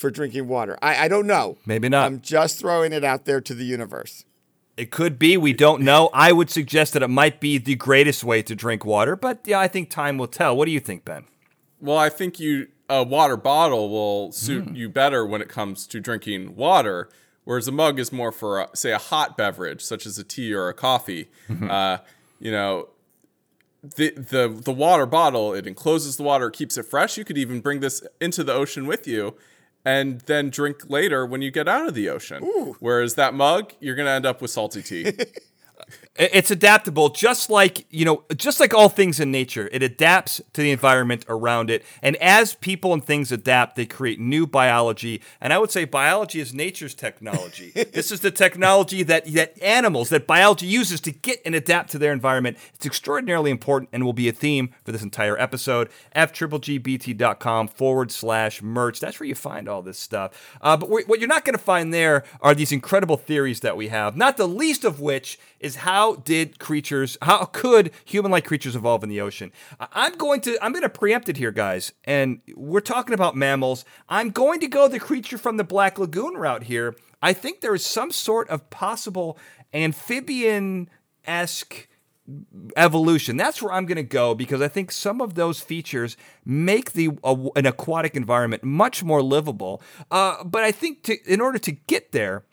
for 0.04 0.10
drinking 0.10 0.46
water. 0.46 0.76
I, 0.82 1.06
I 1.06 1.08
don't 1.08 1.26
know. 1.26 1.56
Maybe 1.64 1.88
not. 1.88 2.04
I'm 2.04 2.20
just 2.20 2.58
throwing 2.58 2.92
it 2.92 3.04
out 3.04 3.24
there 3.24 3.40
to 3.40 3.54
the 3.54 3.64
universe. 3.64 4.26
It 4.76 4.90
could 4.90 5.18
be. 5.18 5.38
We 5.38 5.54
don't 5.54 5.80
know. 5.80 6.10
I 6.12 6.30
would 6.30 6.50
suggest 6.50 6.92
that 6.92 7.02
it 7.02 7.08
might 7.08 7.40
be 7.40 7.56
the 7.56 7.74
greatest 7.74 8.22
way 8.22 8.42
to 8.42 8.54
drink 8.54 8.84
water, 8.84 9.16
but 9.16 9.38
yeah, 9.46 9.58
I 9.58 9.66
think 9.66 9.88
time 9.88 10.18
will 10.18 10.26
tell. 10.26 10.54
What 10.58 10.66
do 10.66 10.72
you 10.72 10.80
think, 10.80 11.06
Ben? 11.06 11.24
Well, 11.80 11.96
I 11.96 12.10
think 12.10 12.38
you 12.38 12.68
a 12.90 13.02
water 13.02 13.38
bottle 13.38 13.88
will 13.88 14.30
suit 14.32 14.66
mm. 14.66 14.76
you 14.76 14.90
better 14.90 15.24
when 15.24 15.40
it 15.40 15.48
comes 15.48 15.86
to 15.86 16.00
drinking 16.00 16.54
water, 16.54 17.08
whereas 17.44 17.66
a 17.66 17.72
mug 17.72 17.98
is 17.98 18.12
more 18.12 18.30
for, 18.30 18.60
a, 18.60 18.68
say, 18.74 18.92
a 18.92 18.98
hot 18.98 19.38
beverage 19.38 19.80
such 19.80 20.04
as 20.04 20.18
a 20.18 20.24
tea 20.24 20.52
or 20.52 20.68
a 20.68 20.74
coffee. 20.74 21.30
Mm-hmm. 21.48 21.70
Uh, 21.70 21.98
you 22.38 22.52
know, 22.52 22.90
the 23.96 24.10
the 24.10 24.48
the 24.48 24.72
water 24.72 25.06
bottle 25.06 25.54
it 25.54 25.66
encloses 25.66 26.18
the 26.18 26.24
water, 26.24 26.48
it 26.48 26.52
keeps 26.52 26.76
it 26.76 26.82
fresh. 26.82 27.16
You 27.16 27.24
could 27.24 27.38
even 27.38 27.60
bring 27.60 27.80
this 27.80 28.06
into 28.20 28.44
the 28.44 28.52
ocean 28.52 28.86
with 28.86 29.06
you 29.06 29.34
and 29.84 30.20
then 30.22 30.50
drink 30.50 30.88
later 30.88 31.26
when 31.26 31.42
you 31.42 31.50
get 31.50 31.68
out 31.68 31.86
of 31.86 31.94
the 31.94 32.08
ocean. 32.08 32.42
Ooh. 32.44 32.76
Whereas 32.80 33.14
that 33.14 33.34
mug, 33.34 33.72
you're 33.80 33.94
going 33.94 34.06
to 34.06 34.12
end 34.12 34.26
up 34.26 34.40
with 34.40 34.50
salty 34.50 34.82
tea. 34.82 35.12
It's 36.16 36.52
adaptable, 36.52 37.08
just 37.08 37.50
like 37.50 37.86
you 37.90 38.04
know, 38.04 38.22
just 38.36 38.60
like 38.60 38.72
all 38.72 38.88
things 38.88 39.18
in 39.18 39.32
nature. 39.32 39.68
It 39.72 39.82
adapts 39.82 40.40
to 40.52 40.60
the 40.60 40.70
environment 40.70 41.24
around 41.28 41.70
it, 41.70 41.84
and 42.02 42.14
as 42.16 42.54
people 42.54 42.92
and 42.92 43.04
things 43.04 43.32
adapt, 43.32 43.74
they 43.74 43.84
create 43.84 44.20
new 44.20 44.46
biology. 44.46 45.20
And 45.40 45.52
I 45.52 45.58
would 45.58 45.72
say 45.72 45.84
biology 45.84 46.38
is 46.38 46.54
nature's 46.54 46.94
technology. 46.94 47.72
this 47.92 48.12
is 48.12 48.20
the 48.20 48.30
technology 48.30 49.02
that 49.02 49.26
that 49.34 49.60
animals, 49.60 50.08
that 50.10 50.24
biology 50.24 50.66
uses 50.66 51.00
to 51.00 51.10
get 51.10 51.42
and 51.44 51.52
adapt 51.52 51.90
to 51.90 51.98
their 51.98 52.12
environment. 52.12 52.58
It's 52.74 52.86
extraordinarily 52.86 53.50
important, 53.50 53.90
and 53.92 54.04
will 54.04 54.12
be 54.12 54.28
a 54.28 54.32
theme 54.32 54.72
for 54.84 54.92
this 54.92 55.02
entire 55.02 55.36
episode. 55.36 55.88
fgbt.com 56.14 57.66
forward 57.66 58.12
slash 58.12 58.62
merch. 58.62 59.00
That's 59.00 59.18
where 59.18 59.28
you 59.28 59.34
find 59.34 59.68
all 59.68 59.82
this 59.82 59.98
stuff. 59.98 60.56
Uh, 60.60 60.76
but 60.76 60.88
what 60.88 61.18
you're 61.18 61.26
not 61.26 61.44
going 61.44 61.58
to 61.58 61.64
find 61.64 61.92
there 61.92 62.22
are 62.40 62.54
these 62.54 62.70
incredible 62.70 63.16
theories 63.16 63.60
that 63.60 63.76
we 63.76 63.88
have. 63.88 64.16
Not 64.16 64.36
the 64.36 64.46
least 64.46 64.84
of 64.84 65.00
which 65.00 65.40
is 65.58 65.76
how 65.76 66.03
did 66.12 66.58
creatures, 66.58 67.16
how 67.22 67.46
could 67.46 67.90
human-like 68.04 68.44
creatures 68.44 68.76
evolve 68.76 69.02
in 69.02 69.08
the 69.08 69.22
ocean? 69.22 69.50
I'm 69.80 70.14
going 70.16 70.42
to, 70.42 70.62
I'm 70.62 70.72
going 70.72 70.82
to 70.82 70.88
preempt 70.88 71.30
it 71.30 71.38
here, 71.38 71.50
guys, 71.50 71.92
and 72.04 72.40
we're 72.54 72.80
talking 72.80 73.14
about 73.14 73.34
mammals. 73.34 73.84
I'm 74.08 74.30
going 74.30 74.60
to 74.60 74.68
go 74.68 74.86
the 74.86 75.00
creature 75.00 75.38
from 75.38 75.56
the 75.56 75.64
Black 75.64 75.98
Lagoon 75.98 76.34
route 76.34 76.64
here. 76.64 76.94
I 77.22 77.32
think 77.32 77.60
there 77.60 77.74
is 77.74 77.84
some 77.84 78.10
sort 78.10 78.48
of 78.50 78.68
possible 78.70 79.38
amphibian-esque 79.72 81.88
evolution. 82.76 83.36
That's 83.36 83.60
where 83.60 83.72
I'm 83.72 83.86
going 83.86 83.96
to 83.96 84.02
go 84.02 84.34
because 84.34 84.62
I 84.62 84.68
think 84.68 84.90
some 84.90 85.20
of 85.20 85.34
those 85.34 85.60
features 85.60 86.16
make 86.44 86.92
the 86.92 87.10
uh, 87.22 87.36
an 87.56 87.66
aquatic 87.66 88.16
environment 88.16 88.64
much 88.64 89.02
more 89.02 89.22
livable. 89.22 89.82
Uh, 90.10 90.42
but 90.44 90.64
I 90.64 90.72
think 90.72 91.02
to, 91.04 91.16
in 91.30 91.40
order 91.40 91.58
to 91.58 91.72
get 91.72 92.12
there, 92.12 92.44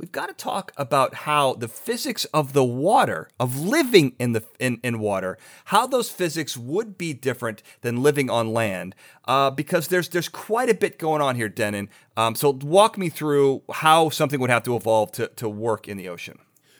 we've 0.00 0.10
got 0.10 0.28
to 0.28 0.32
talk 0.32 0.72
about 0.78 1.14
how 1.14 1.52
the 1.52 1.68
physics 1.68 2.24
of 2.26 2.54
the 2.54 2.64
water, 2.64 3.28
of 3.38 3.60
living 3.60 4.16
in 4.18 4.32
the 4.32 4.42
in, 4.58 4.80
in 4.82 4.98
water, 4.98 5.36
how 5.66 5.86
those 5.86 6.08
physics 6.08 6.56
would 6.56 6.96
be 6.96 7.12
different 7.12 7.62
than 7.82 8.02
living 8.02 8.30
on 8.30 8.52
land. 8.52 8.94
Uh, 9.26 9.50
because 9.50 9.88
there's 9.88 10.08
there's 10.08 10.28
quite 10.28 10.70
a 10.70 10.74
bit 10.74 10.98
going 10.98 11.20
on 11.20 11.36
here, 11.36 11.50
Dennin. 11.50 11.90
Um, 12.16 12.34
so 12.34 12.50
walk 12.50 12.96
me 12.96 13.10
through 13.10 13.62
how 13.70 14.08
something 14.08 14.40
would 14.40 14.50
have 14.50 14.62
to 14.64 14.74
evolve 14.74 15.12
to, 15.12 15.28
to 15.36 15.48
work 15.48 15.86
in 15.86 15.98
the 15.98 16.08
ocean. 16.08 16.38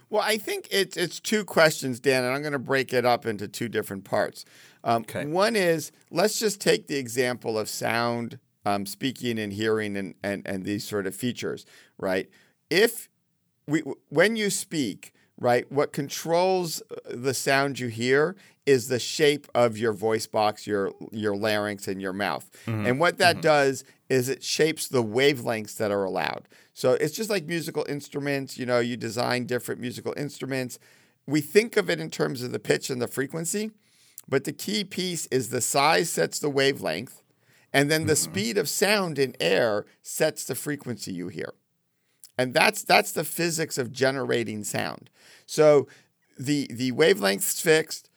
Well, 0.08 0.22
I 0.22 0.38
think 0.38 0.66
it's 0.70 0.96
it's 0.96 1.20
two 1.20 1.44
questions, 1.44 2.00
Dan, 2.00 2.24
and 2.24 2.34
I'm 2.34 2.40
going 2.40 2.52
to 2.52 2.58
break 2.58 2.92
it 2.94 3.04
up 3.04 3.26
into 3.26 3.46
two 3.46 3.68
different 3.68 4.04
parts. 4.04 4.46
Um, 4.82 5.02
okay. 5.02 5.26
One 5.26 5.56
is 5.56 5.92
let's 6.10 6.38
just 6.38 6.58
take 6.58 6.88
the 6.88 6.96
example 6.96 7.58
of 7.58 7.68
sound, 7.68 8.38
um, 8.64 8.86
speaking 8.86 9.38
and 9.38 9.52
hearing, 9.52 9.96
and, 9.98 10.14
and 10.22 10.42
and 10.46 10.64
these 10.64 10.88
sort 10.88 11.06
of 11.06 11.14
features, 11.14 11.66
right? 11.98 12.30
If 12.70 13.09
we 13.70 13.82
when 14.08 14.36
you 14.36 14.50
speak, 14.50 15.12
right, 15.38 15.70
what 15.70 15.92
controls 15.92 16.82
uh, 16.90 16.96
the 17.08 17.34
sound 17.34 17.78
you 17.78 17.88
hear 17.88 18.36
is 18.66 18.88
the 18.88 18.98
shape 18.98 19.46
of 19.54 19.78
your 19.78 19.92
voice 19.92 20.26
box, 20.26 20.66
your 20.66 20.92
your 21.12 21.36
larynx, 21.36 21.88
and 21.88 22.02
your 22.02 22.12
mouth. 22.12 22.50
Mm-hmm. 22.66 22.86
And 22.86 23.00
what 23.00 23.18
that 23.18 23.36
mm-hmm. 23.36 23.42
does 23.42 23.84
is 24.08 24.28
it 24.28 24.42
shapes 24.42 24.88
the 24.88 25.02
wavelengths 25.02 25.76
that 25.76 25.90
are 25.90 26.04
allowed. 26.04 26.48
So 26.74 26.92
it's 26.92 27.14
just 27.14 27.30
like 27.30 27.46
musical 27.46 27.86
instruments. 27.88 28.58
You 28.58 28.66
know, 28.66 28.80
you 28.80 28.96
design 28.96 29.46
different 29.46 29.80
musical 29.80 30.14
instruments. 30.16 30.78
We 31.26 31.40
think 31.40 31.76
of 31.76 31.88
it 31.88 32.00
in 32.00 32.10
terms 32.10 32.42
of 32.42 32.50
the 32.50 32.58
pitch 32.58 32.90
and 32.90 33.00
the 33.00 33.06
frequency, 33.06 33.70
but 34.28 34.44
the 34.44 34.52
key 34.52 34.84
piece 34.84 35.26
is 35.26 35.50
the 35.50 35.60
size 35.60 36.10
sets 36.10 36.40
the 36.40 36.50
wavelength, 36.50 37.22
and 37.72 37.90
then 37.90 38.06
the 38.06 38.14
mm-hmm. 38.14 38.32
speed 38.32 38.58
of 38.58 38.68
sound 38.68 39.18
in 39.18 39.36
air 39.38 39.86
sets 40.02 40.44
the 40.44 40.56
frequency 40.56 41.12
you 41.12 41.28
hear. 41.28 41.54
And 42.40 42.54
that's 42.54 42.82
that's 42.84 43.12
the 43.12 43.22
physics 43.22 43.76
of 43.76 43.92
generating 43.92 44.64
sound. 44.64 45.10
So 45.44 45.88
the 46.38 46.70
the 46.72 46.90
wavelength's 46.92 47.60
fixed, 47.60 48.08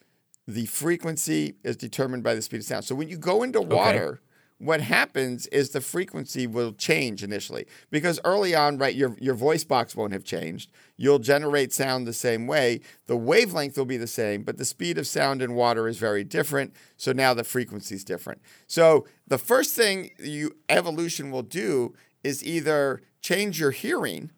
the 0.48 0.64
frequency 0.64 1.56
is 1.62 1.76
determined 1.76 2.22
by 2.22 2.34
the 2.34 2.40
speed 2.40 2.60
of 2.60 2.64
sound. 2.64 2.86
So 2.86 2.94
when 2.94 3.10
you 3.10 3.18
go 3.18 3.42
into 3.42 3.60
water, 3.60 4.06
okay. 4.08 4.18
what 4.56 4.80
happens 4.80 5.46
is 5.48 5.70
the 5.70 5.82
frequency 5.82 6.46
will 6.46 6.72
change 6.72 7.22
initially 7.22 7.66
because 7.90 8.18
early 8.24 8.54
on, 8.54 8.78
right, 8.78 8.94
your 8.94 9.14
your 9.20 9.34
voice 9.34 9.62
box 9.62 9.94
won't 9.94 10.14
have 10.14 10.24
changed. 10.24 10.70
You'll 10.96 11.18
generate 11.18 11.74
sound 11.74 12.06
the 12.06 12.14
same 12.14 12.46
way. 12.46 12.80
The 13.04 13.18
wavelength 13.18 13.76
will 13.76 13.84
be 13.84 13.98
the 13.98 14.06
same, 14.06 14.42
but 14.42 14.56
the 14.56 14.64
speed 14.64 14.96
of 14.96 15.06
sound 15.06 15.42
in 15.42 15.52
water 15.52 15.86
is 15.86 15.98
very 15.98 16.24
different. 16.24 16.72
So 16.96 17.12
now 17.12 17.34
the 17.34 17.44
frequency 17.44 17.94
is 17.94 18.04
different. 18.04 18.40
So 18.68 19.06
the 19.26 19.36
first 19.36 19.76
thing 19.76 20.12
you 20.18 20.56
evolution 20.70 21.30
will 21.30 21.42
do 21.42 21.92
is 22.22 22.42
either 22.42 23.02
change 23.24 23.58
your 23.58 23.70
hearing 23.70 24.30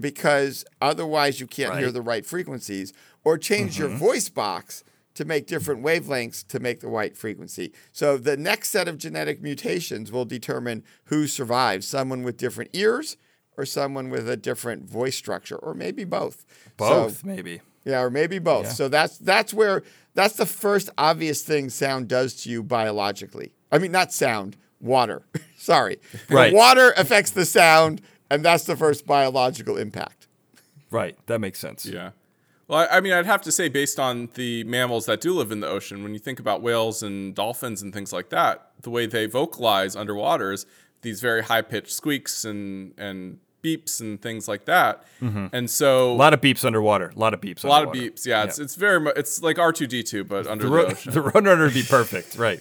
because 0.00 0.64
otherwise 0.82 1.38
you 1.38 1.46
can't 1.46 1.70
right. 1.70 1.78
hear 1.78 1.92
the 1.92 2.02
right 2.02 2.26
frequencies, 2.26 2.92
or 3.22 3.38
change 3.38 3.74
mm-hmm. 3.74 3.82
your 3.82 3.96
voice 3.96 4.28
box 4.28 4.82
to 5.14 5.24
make 5.24 5.46
different 5.46 5.84
wavelengths 5.84 6.44
to 6.48 6.58
make 6.58 6.80
the 6.80 6.88
right 6.88 7.16
frequency. 7.16 7.72
So 7.92 8.18
the 8.18 8.36
next 8.36 8.70
set 8.70 8.88
of 8.88 8.98
genetic 8.98 9.40
mutations 9.40 10.10
will 10.10 10.24
determine 10.24 10.82
who 11.04 11.28
survives 11.28 11.86
someone 11.86 12.24
with 12.24 12.36
different 12.36 12.70
ears 12.72 13.16
or 13.56 13.64
someone 13.64 14.10
with 14.10 14.28
a 14.28 14.36
different 14.36 14.90
voice 14.90 15.14
structure, 15.14 15.54
or 15.54 15.72
maybe 15.72 16.02
both. 16.02 16.44
Both, 16.76 17.20
so, 17.20 17.26
maybe. 17.28 17.60
Yeah, 17.84 18.00
or 18.00 18.10
maybe 18.10 18.40
both. 18.40 18.64
Yeah. 18.64 18.72
So 18.72 18.88
that's 18.88 19.18
that's 19.18 19.54
where 19.54 19.84
that's 20.14 20.34
the 20.34 20.46
first 20.46 20.90
obvious 20.98 21.42
thing 21.42 21.70
sound 21.70 22.08
does 22.08 22.34
to 22.42 22.50
you 22.50 22.64
biologically. 22.64 23.54
I 23.70 23.78
mean, 23.78 23.92
not 23.92 24.12
sound, 24.12 24.56
water. 24.84 25.22
Sorry. 25.56 25.98
Right. 26.28 26.50
The 26.50 26.56
water 26.56 26.92
affects 26.96 27.30
the 27.30 27.44
sound, 27.44 28.02
and 28.30 28.44
that's 28.44 28.64
the 28.64 28.76
first 28.76 29.06
biological 29.06 29.76
impact. 29.76 30.28
Right. 30.90 31.16
That 31.26 31.40
makes 31.40 31.58
sense. 31.58 31.86
Yeah. 31.86 32.10
Well, 32.68 32.86
I, 32.90 32.96
I 32.96 33.00
mean, 33.00 33.12
I'd 33.12 33.26
have 33.26 33.42
to 33.42 33.52
say, 33.52 33.68
based 33.68 34.00
on 34.00 34.28
the 34.34 34.64
mammals 34.64 35.06
that 35.06 35.20
do 35.20 35.34
live 35.34 35.52
in 35.52 35.60
the 35.60 35.68
ocean, 35.68 36.02
when 36.02 36.14
you 36.14 36.18
think 36.18 36.40
about 36.40 36.62
whales 36.62 37.02
and 37.02 37.34
dolphins 37.34 37.82
and 37.82 37.92
things 37.92 38.12
like 38.12 38.30
that, 38.30 38.70
the 38.80 38.90
way 38.90 39.06
they 39.06 39.26
vocalize 39.26 39.96
underwater 39.96 40.52
is 40.52 40.66
these 41.02 41.20
very 41.20 41.42
high 41.42 41.62
pitched 41.62 41.92
squeaks 41.92 42.44
and 42.44 42.94
and 42.96 43.38
beeps 43.62 44.00
and 44.00 44.20
things 44.20 44.46
like 44.46 44.66
that. 44.66 45.04
Mm-hmm. 45.20 45.46
And 45.52 45.70
so 45.70 46.12
a 46.12 46.14
lot 46.14 46.34
of 46.34 46.40
beeps 46.40 46.64
underwater. 46.64 47.12
A 47.14 47.18
lot 47.18 47.34
of 47.34 47.40
beeps. 47.40 47.64
A 47.64 47.68
lot 47.68 47.82
of 47.82 47.90
beeps. 47.90 48.26
Yeah, 48.26 48.38
yeah, 48.38 48.44
it's 48.44 48.58
it's 48.58 48.74
very 48.74 49.00
much 49.00 49.14
it's 49.16 49.42
like 49.42 49.58
R 49.58 49.72
two 49.72 49.86
D 49.86 50.02
two, 50.02 50.24
but 50.24 50.46
under 50.46 50.64
the, 50.64 50.70
the 50.70 50.86
ocean. 50.86 51.12
The 51.14 51.20
Roadrunner 51.20 51.64
would 51.64 51.74
be 51.74 51.82
perfect, 51.82 52.36
right? 52.36 52.60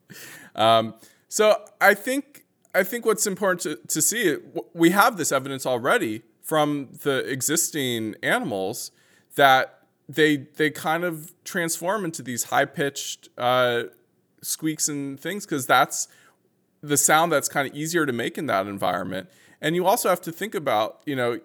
um, 0.54 0.94
so 1.28 1.64
I 1.80 1.94
think 1.94 2.44
I 2.74 2.82
think 2.82 3.04
what's 3.06 3.26
important 3.26 3.60
to, 3.62 3.76
to 3.88 4.02
see 4.02 4.36
we 4.74 4.90
have 4.90 5.16
this 5.16 5.32
evidence 5.32 5.66
already 5.66 6.22
from 6.42 6.88
the 7.02 7.18
existing 7.30 8.14
animals 8.22 8.90
that 9.36 9.82
they 10.08 10.36
they 10.56 10.70
kind 10.70 11.04
of 11.04 11.32
transform 11.44 12.04
into 12.04 12.22
these 12.22 12.44
high 12.44 12.64
pitched 12.64 13.28
uh, 13.36 13.84
squeaks 14.42 14.88
and 14.88 15.20
things 15.20 15.44
because 15.44 15.66
that's 15.66 16.08
the 16.80 16.96
sound 16.96 17.32
that's 17.32 17.48
kind 17.48 17.68
of 17.68 17.74
easier 17.74 18.06
to 18.06 18.12
make 18.12 18.38
in 18.38 18.46
that 18.46 18.66
environment. 18.66 19.28
And 19.60 19.74
you 19.74 19.86
also 19.86 20.08
have 20.08 20.22
to 20.22 20.32
think 20.32 20.54
about 20.54 21.02
you 21.04 21.14
know 21.14 21.40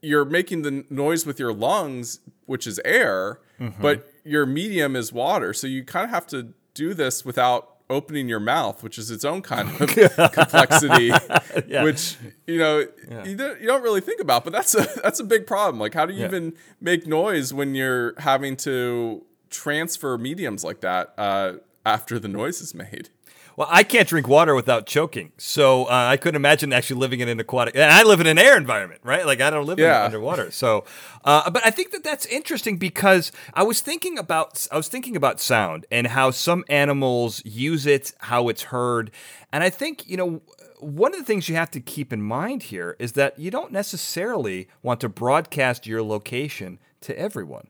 you're 0.00 0.24
making 0.24 0.62
the 0.62 0.84
noise 0.88 1.26
with 1.26 1.38
your 1.38 1.52
lungs, 1.52 2.20
which 2.46 2.66
is 2.66 2.80
air, 2.84 3.40
mm-hmm. 3.60 3.82
but 3.82 4.10
your 4.24 4.46
medium 4.46 4.94
is 4.94 5.12
water. 5.12 5.52
So 5.52 5.66
you 5.66 5.84
kind 5.84 6.04
of 6.04 6.10
have 6.10 6.26
to 6.28 6.54
do 6.74 6.94
this 6.94 7.24
without 7.24 7.77
opening 7.90 8.28
your 8.28 8.40
mouth, 8.40 8.82
which 8.82 8.98
is 8.98 9.10
its 9.10 9.24
own 9.24 9.42
kind 9.42 9.68
of 9.68 9.76
complexity, 10.32 11.06
yeah. 11.66 11.82
which 11.82 12.16
you 12.46 12.58
know 12.58 12.86
yeah. 13.10 13.24
you, 13.24 13.36
don't, 13.36 13.60
you 13.60 13.66
don't 13.66 13.82
really 13.82 14.00
think 14.00 14.20
about. 14.20 14.44
But 14.44 14.52
that's 14.52 14.74
a 14.74 14.86
that's 15.02 15.20
a 15.20 15.24
big 15.24 15.46
problem. 15.46 15.80
Like, 15.80 15.94
how 15.94 16.06
do 16.06 16.12
you 16.12 16.20
yeah. 16.20 16.26
even 16.26 16.54
make 16.80 17.06
noise 17.06 17.52
when 17.52 17.74
you're 17.74 18.14
having 18.18 18.56
to 18.58 19.24
transfer 19.50 20.18
mediums 20.18 20.62
like 20.62 20.80
that 20.80 21.14
uh, 21.16 21.54
after 21.88 22.18
the 22.18 22.28
noise 22.28 22.60
is 22.60 22.74
made? 22.74 23.08
Well, 23.56 23.66
I 23.68 23.82
can't 23.82 24.06
drink 24.06 24.28
water 24.28 24.54
without 24.54 24.86
choking, 24.86 25.32
so 25.36 25.86
uh, 25.86 25.88
I 25.88 26.16
couldn't 26.16 26.36
imagine 26.36 26.72
actually 26.72 27.00
living 27.00 27.18
in 27.18 27.28
an 27.28 27.40
aquatic. 27.40 27.74
And 27.74 27.90
I 27.90 28.04
live 28.04 28.20
in 28.20 28.28
an 28.28 28.38
air 28.38 28.56
environment, 28.56 29.00
right? 29.02 29.26
Like 29.26 29.40
I 29.40 29.50
don't 29.50 29.66
live 29.66 29.80
yeah. 29.80 29.98
in 29.98 30.04
underwater. 30.04 30.52
So, 30.52 30.84
uh, 31.24 31.50
but 31.50 31.66
I 31.66 31.70
think 31.70 31.90
that 31.90 32.04
that's 32.04 32.24
interesting 32.26 32.76
because 32.76 33.32
I 33.54 33.64
was 33.64 33.80
thinking 33.80 34.16
about 34.16 34.68
I 34.70 34.76
was 34.76 34.86
thinking 34.86 35.16
about 35.16 35.40
sound 35.40 35.86
and 35.90 36.06
how 36.06 36.30
some 36.30 36.64
animals 36.68 37.42
use 37.44 37.84
it, 37.84 38.12
how 38.18 38.48
it's 38.48 38.62
heard, 38.64 39.10
and 39.52 39.64
I 39.64 39.70
think 39.70 40.08
you 40.08 40.16
know 40.16 40.40
one 40.78 41.12
of 41.12 41.18
the 41.18 41.26
things 41.26 41.48
you 41.48 41.56
have 41.56 41.72
to 41.72 41.80
keep 41.80 42.12
in 42.12 42.22
mind 42.22 42.64
here 42.64 42.94
is 43.00 43.14
that 43.14 43.40
you 43.40 43.50
don't 43.50 43.72
necessarily 43.72 44.68
want 44.84 45.00
to 45.00 45.08
broadcast 45.08 45.84
your 45.84 46.04
location 46.04 46.78
to 47.00 47.18
everyone 47.18 47.66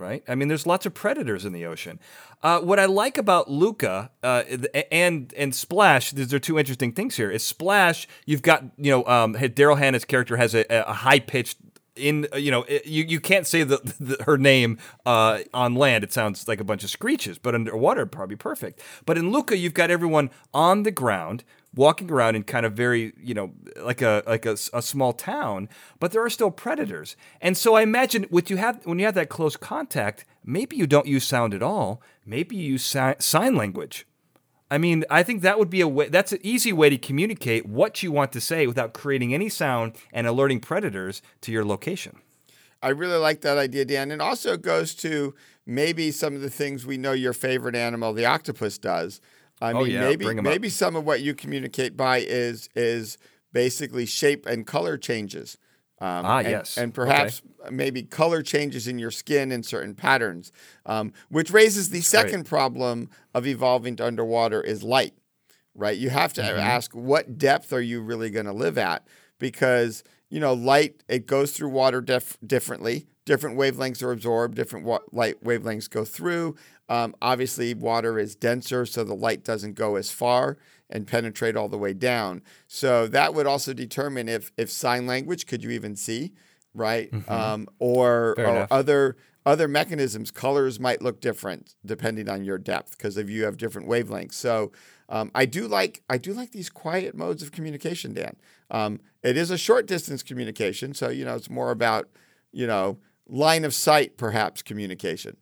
right? 0.00 0.24
I 0.26 0.34
mean, 0.34 0.48
there's 0.48 0.66
lots 0.66 0.86
of 0.86 0.94
predators 0.94 1.44
in 1.44 1.52
the 1.52 1.66
ocean. 1.66 2.00
Uh, 2.42 2.60
what 2.60 2.80
I 2.80 2.86
like 2.86 3.18
about 3.18 3.50
Luca 3.50 4.10
uh, 4.22 4.42
and 4.90 5.32
and 5.36 5.54
Splash, 5.54 6.10
these 6.10 6.32
are 6.32 6.38
two 6.38 6.58
interesting 6.58 6.92
things 6.92 7.16
here. 7.16 7.30
Is 7.30 7.44
Splash, 7.44 8.08
you've 8.24 8.42
got 8.42 8.64
you 8.76 8.90
know 8.90 9.04
um, 9.06 9.34
Daryl 9.34 9.78
Hannah's 9.78 10.04
character 10.04 10.36
has 10.36 10.54
a, 10.54 10.64
a 10.70 10.92
high 10.92 11.20
pitched 11.20 11.58
in 11.96 12.26
you 12.34 12.50
know 12.50 12.64
you 12.84 13.04
you 13.04 13.20
can't 13.20 13.46
say 13.46 13.62
the, 13.62 13.76
the 14.00 14.22
her 14.24 14.38
name 14.38 14.78
uh, 15.06 15.40
on 15.52 15.74
land. 15.74 16.02
It 16.02 16.12
sounds 16.12 16.48
like 16.48 16.60
a 16.60 16.64
bunch 16.64 16.82
of 16.82 16.90
screeches, 16.90 17.38
but 17.38 17.54
underwater 17.54 18.06
probably 18.06 18.36
perfect. 18.36 18.80
But 19.06 19.18
in 19.18 19.30
Luca, 19.30 19.56
you've 19.56 19.74
got 19.74 19.90
everyone 19.90 20.30
on 20.52 20.82
the 20.82 20.90
ground 20.90 21.44
walking 21.74 22.10
around 22.10 22.34
in 22.34 22.42
kind 22.42 22.66
of 22.66 22.72
very 22.72 23.12
you 23.20 23.34
know 23.34 23.52
like 23.82 24.02
a 24.02 24.22
like 24.26 24.46
a, 24.46 24.56
a, 24.72 24.82
small 24.82 25.12
town 25.12 25.68
but 26.00 26.12
there 26.12 26.22
are 26.22 26.30
still 26.30 26.50
predators 26.50 27.16
and 27.40 27.56
so 27.56 27.74
i 27.74 27.82
imagine 27.82 28.26
with 28.30 28.50
you 28.50 28.56
have 28.56 28.84
when 28.84 28.98
you 28.98 29.04
have 29.04 29.14
that 29.14 29.28
close 29.28 29.56
contact 29.56 30.24
maybe 30.44 30.76
you 30.76 30.86
don't 30.86 31.06
use 31.06 31.24
sound 31.24 31.54
at 31.54 31.62
all 31.62 32.02
maybe 32.26 32.56
you 32.56 32.72
use 32.72 32.84
si- 32.84 33.14
sign 33.18 33.54
language 33.54 34.06
I 34.72 34.78
mean, 34.78 35.04
I 35.10 35.24
think 35.24 35.42
that 35.42 35.58
would 35.58 35.68
be 35.68 35.80
a 35.80 35.88
way. 35.88 36.08
That's 36.08 36.30
an 36.32 36.38
easy 36.42 36.72
way 36.72 36.90
to 36.90 36.96
communicate 36.96 37.66
what 37.66 38.04
you 38.04 38.12
want 38.12 38.30
to 38.32 38.40
say 38.40 38.68
without 38.68 38.94
creating 38.94 39.34
any 39.34 39.48
sound 39.48 39.96
and 40.12 40.28
alerting 40.28 40.60
predators 40.60 41.22
to 41.40 41.50
your 41.50 41.64
location. 41.64 42.20
I 42.80 42.90
really 42.90 43.18
like 43.18 43.40
that 43.40 43.58
idea, 43.58 43.84
Dan. 43.84 44.12
And 44.12 44.22
also 44.22 44.52
it 44.52 44.62
goes 44.62 44.94
to 44.96 45.34
maybe 45.66 46.12
some 46.12 46.34
of 46.34 46.40
the 46.40 46.50
things 46.50 46.86
we 46.86 46.96
know 46.96 47.12
your 47.12 47.32
favorite 47.32 47.74
animal, 47.74 48.12
the 48.12 48.24
octopus, 48.24 48.78
does. 48.78 49.20
I 49.60 49.72
oh, 49.72 49.84
mean, 49.84 49.92
yeah. 49.92 50.00
maybe 50.00 50.34
maybe 50.34 50.68
up. 50.68 50.72
some 50.72 50.96
of 50.96 51.04
what 51.04 51.20
you 51.20 51.34
communicate 51.34 51.96
by 51.96 52.18
is 52.18 52.68
is 52.74 53.18
basically 53.52 54.06
shape 54.06 54.46
and 54.46 54.66
color 54.66 54.96
changes. 54.96 55.58
Um, 56.02 56.24
ah, 56.24 56.38
and, 56.38 56.48
yes. 56.48 56.78
And 56.78 56.94
perhaps 56.94 57.42
okay. 57.60 57.74
maybe 57.74 58.02
color 58.02 58.42
changes 58.42 58.88
in 58.88 58.98
your 58.98 59.10
skin 59.10 59.52
in 59.52 59.62
certain 59.62 59.94
patterns, 59.94 60.50
um, 60.86 61.12
which 61.28 61.50
raises 61.50 61.90
the 61.90 61.98
That's 61.98 62.08
second 62.08 62.42
great. 62.42 62.46
problem 62.46 63.10
of 63.34 63.46
evolving 63.46 63.96
to 63.96 64.06
underwater 64.06 64.62
is 64.62 64.82
light, 64.82 65.12
right? 65.74 65.96
You 65.96 66.10
have 66.10 66.32
to 66.34 66.42
mm-hmm. 66.42 66.58
ask 66.58 66.92
what 66.92 67.38
depth 67.38 67.72
are 67.72 67.80
you 67.80 68.00
really 68.00 68.30
going 68.30 68.46
to 68.46 68.52
live 68.52 68.78
at? 68.78 69.06
Because, 69.38 70.04
you 70.28 70.40
know, 70.40 70.52
light, 70.52 71.02
it 71.08 71.26
goes 71.26 71.52
through 71.52 71.70
water 71.70 72.00
def- 72.00 72.38
differently. 72.46 73.06
Different 73.24 73.56
wavelengths 73.56 74.02
are 74.02 74.12
absorbed, 74.12 74.56
different 74.56 74.84
wa- 74.84 75.00
light 75.12 75.42
wavelengths 75.44 75.88
go 75.88 76.04
through. 76.04 76.56
Um, 76.88 77.14
obviously, 77.22 77.74
water 77.74 78.18
is 78.18 78.34
denser, 78.34 78.84
so 78.84 79.04
the 79.04 79.14
light 79.14 79.44
doesn't 79.44 79.74
go 79.74 79.96
as 79.96 80.10
far 80.10 80.58
and 80.90 81.06
penetrate 81.06 81.56
all 81.56 81.68
the 81.68 81.78
way 81.78 81.92
down. 81.92 82.42
So 82.66 83.06
that 83.06 83.32
would 83.32 83.46
also 83.46 83.72
determine 83.72 84.28
if 84.28 84.50
if 84.56 84.70
sign 84.70 85.06
language 85.06 85.46
could 85.46 85.62
you 85.62 85.70
even 85.70 85.94
see, 85.94 86.32
right? 86.74 87.10
Mm-hmm. 87.10 87.32
Um, 87.32 87.68
or, 87.78 88.34
or 88.38 88.66
other 88.70 89.16
other 89.46 89.68
mechanisms. 89.68 90.30
Colors 90.30 90.78
might 90.78 91.02
look 91.02 91.20
different 91.20 91.74
depending 91.84 92.28
on 92.28 92.44
your 92.44 92.58
depth 92.58 92.96
because 92.96 93.16
if 93.16 93.30
you 93.30 93.44
have 93.44 93.56
different 93.56 93.88
wavelengths. 93.88 94.34
So 94.34 94.72
um, 95.08 95.30
I 95.34 95.46
do 95.46 95.66
like 95.66 96.02
I 96.08 96.18
do 96.18 96.32
like 96.32 96.52
these 96.52 96.70
quiet 96.70 97.14
modes 97.14 97.42
of 97.42 97.52
communication, 97.52 98.14
Dan. 98.14 98.36
Um, 98.70 99.00
it 99.22 99.36
is 99.36 99.50
a 99.50 99.58
short 99.58 99.86
distance 99.86 100.22
communication, 100.22 100.94
so 100.94 101.08
you 101.08 101.24
know 101.24 101.34
it's 101.34 101.50
more 101.50 101.70
about 101.70 102.08
you 102.52 102.66
know 102.66 102.98
line 103.28 103.64
of 103.64 103.74
sight 103.74 104.16
perhaps 104.16 104.62
communication. 104.62 105.36